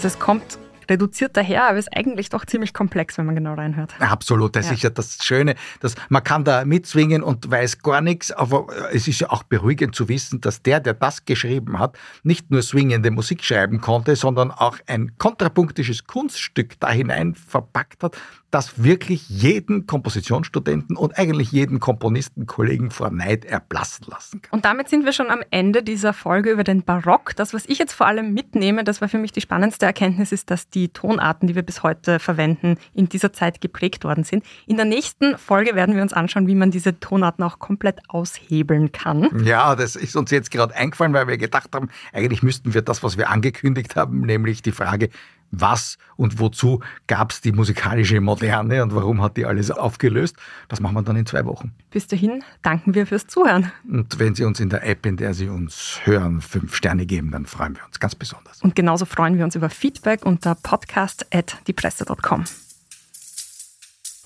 Also 0.01 0.15
es 0.15 0.19
kommt 0.19 0.57
reduziert 0.89 1.37
daher, 1.37 1.69
aber 1.69 1.77
ist 1.77 1.95
eigentlich 1.95 2.29
doch 2.29 2.43
ziemlich 2.43 2.73
komplex, 2.73 3.19
wenn 3.19 3.27
man 3.27 3.35
genau 3.35 3.53
reinhört. 3.53 3.93
Absolut, 3.99 4.55
das 4.55 4.65
ja. 4.65 4.73
ist 4.73 4.81
ja 4.81 4.89
das 4.89 5.19
Schöne, 5.21 5.53
dass 5.79 5.93
man 6.09 6.23
kann 6.23 6.43
da 6.43 6.65
mitzwingen 6.65 7.21
und 7.21 7.51
weiß 7.51 7.83
gar 7.83 8.01
nichts, 8.01 8.31
aber 8.31 8.65
es 8.91 9.07
ist 9.07 9.19
ja 9.19 9.29
auch 9.29 9.43
beruhigend 9.43 9.93
zu 9.93 10.09
wissen, 10.09 10.41
dass 10.41 10.63
der, 10.63 10.79
der 10.79 10.95
das 10.95 11.25
geschrieben 11.25 11.77
hat, 11.77 11.99
nicht 12.23 12.49
nur 12.49 12.63
swingende 12.63 13.11
Musik 13.11 13.43
schreiben 13.43 13.79
konnte, 13.79 14.15
sondern 14.15 14.49
auch 14.49 14.79
ein 14.87 15.19
kontrapunktisches 15.19 16.07
Kunststück 16.07 16.79
da 16.79 16.89
hinein 16.89 17.35
verpackt 17.35 18.01
hat, 18.01 18.17
das 18.51 18.83
wirklich 18.83 19.29
jeden 19.29 19.87
Kompositionsstudenten 19.87 20.97
und 20.97 21.17
eigentlich 21.17 21.51
jeden 21.51 21.79
Komponistenkollegen 21.79 22.91
vor 22.91 23.09
Neid 23.09 23.45
erblassen 23.45 24.05
lassen 24.09 24.41
kann. 24.41 24.51
Und 24.51 24.65
damit 24.65 24.89
sind 24.89 25.05
wir 25.05 25.13
schon 25.13 25.29
am 25.29 25.39
Ende 25.49 25.83
dieser 25.83 26.13
Folge 26.13 26.51
über 26.51 26.65
den 26.65 26.83
Barock. 26.83 27.35
Das, 27.37 27.53
was 27.53 27.65
ich 27.65 27.79
jetzt 27.79 27.93
vor 27.93 28.07
allem 28.07 28.33
mitnehme, 28.33 28.83
das 28.83 28.99
war 28.99 29.07
für 29.07 29.17
mich 29.17 29.31
die 29.31 29.41
spannendste 29.41 29.85
Erkenntnis, 29.85 30.31
ist, 30.33 30.51
dass 30.51 30.69
die 30.69 30.89
Tonarten, 30.89 31.47
die 31.47 31.55
wir 31.55 31.63
bis 31.63 31.81
heute 31.81 32.19
verwenden, 32.19 32.77
in 32.93 33.07
dieser 33.07 33.31
Zeit 33.31 33.61
geprägt 33.61 34.03
worden 34.03 34.25
sind. 34.25 34.43
In 34.67 34.75
der 34.75 34.85
nächsten 34.85 35.37
Folge 35.37 35.73
werden 35.73 35.95
wir 35.95 36.01
uns 36.01 36.13
anschauen, 36.13 36.47
wie 36.47 36.55
man 36.55 36.71
diese 36.71 36.99
Tonarten 36.99 37.43
auch 37.43 37.59
komplett 37.59 37.99
aushebeln 38.09 38.91
kann. 38.91 39.29
Ja, 39.45 39.75
das 39.75 39.95
ist 39.95 40.17
uns 40.17 40.29
jetzt 40.29 40.51
gerade 40.51 40.75
eingefallen, 40.75 41.13
weil 41.13 41.27
wir 41.27 41.37
gedacht 41.37 41.69
haben, 41.73 41.87
eigentlich 42.11 42.43
müssten 42.43 42.73
wir 42.73 42.81
das, 42.81 43.01
was 43.01 43.17
wir 43.17 43.29
angekündigt 43.29 43.95
haben, 43.95 44.21
nämlich 44.21 44.61
die 44.61 44.73
Frage, 44.73 45.09
was 45.51 45.97
und 46.15 46.39
wozu 46.39 46.81
gab 47.07 47.31
es 47.31 47.41
die 47.41 47.51
musikalische 47.51 48.19
Moderne 48.21 48.83
und 48.83 48.95
warum 48.95 49.21
hat 49.21 49.37
die 49.37 49.45
alles 49.45 49.69
aufgelöst. 49.69 50.35
Das 50.69 50.79
machen 50.79 50.95
wir 50.95 51.03
dann 51.03 51.15
in 51.15 51.25
zwei 51.25 51.45
Wochen. 51.45 51.73
Bis 51.91 52.07
dahin 52.07 52.43
danken 52.61 52.95
wir 52.95 53.05
fürs 53.05 53.27
Zuhören. 53.27 53.71
Und 53.89 54.17
wenn 54.19 54.33
Sie 54.35 54.43
uns 54.43 54.59
in 54.59 54.69
der 54.69 54.85
App, 54.87 55.05
in 55.05 55.17
der 55.17 55.33
Sie 55.33 55.49
uns 55.49 55.99
hören, 56.03 56.41
fünf 56.41 56.75
Sterne 56.75 57.05
geben, 57.05 57.31
dann 57.31 57.45
freuen 57.45 57.75
wir 57.75 57.85
uns 57.85 57.99
ganz 57.99 58.15
besonders. 58.15 58.61
Und 58.61 58.75
genauso 58.75 59.05
freuen 59.05 59.37
wir 59.37 59.45
uns 59.45 59.55
über 59.55 59.69
Feedback 59.69 60.25
unter 60.25 60.55
podcast.diepresse.com. 60.55 62.45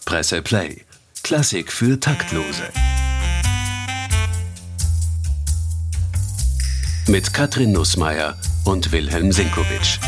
Presse 0.05 0.41
Play. 0.41 0.85
Klassik 1.23 1.71
für 1.71 1.99
Taktlose. 1.99 2.63
Mit 7.07 7.33
Katrin 7.33 7.71
Nussmeier 7.71 8.35
und 8.65 8.91
Wilhelm 8.91 9.31
Sinkowitsch. 9.31 9.99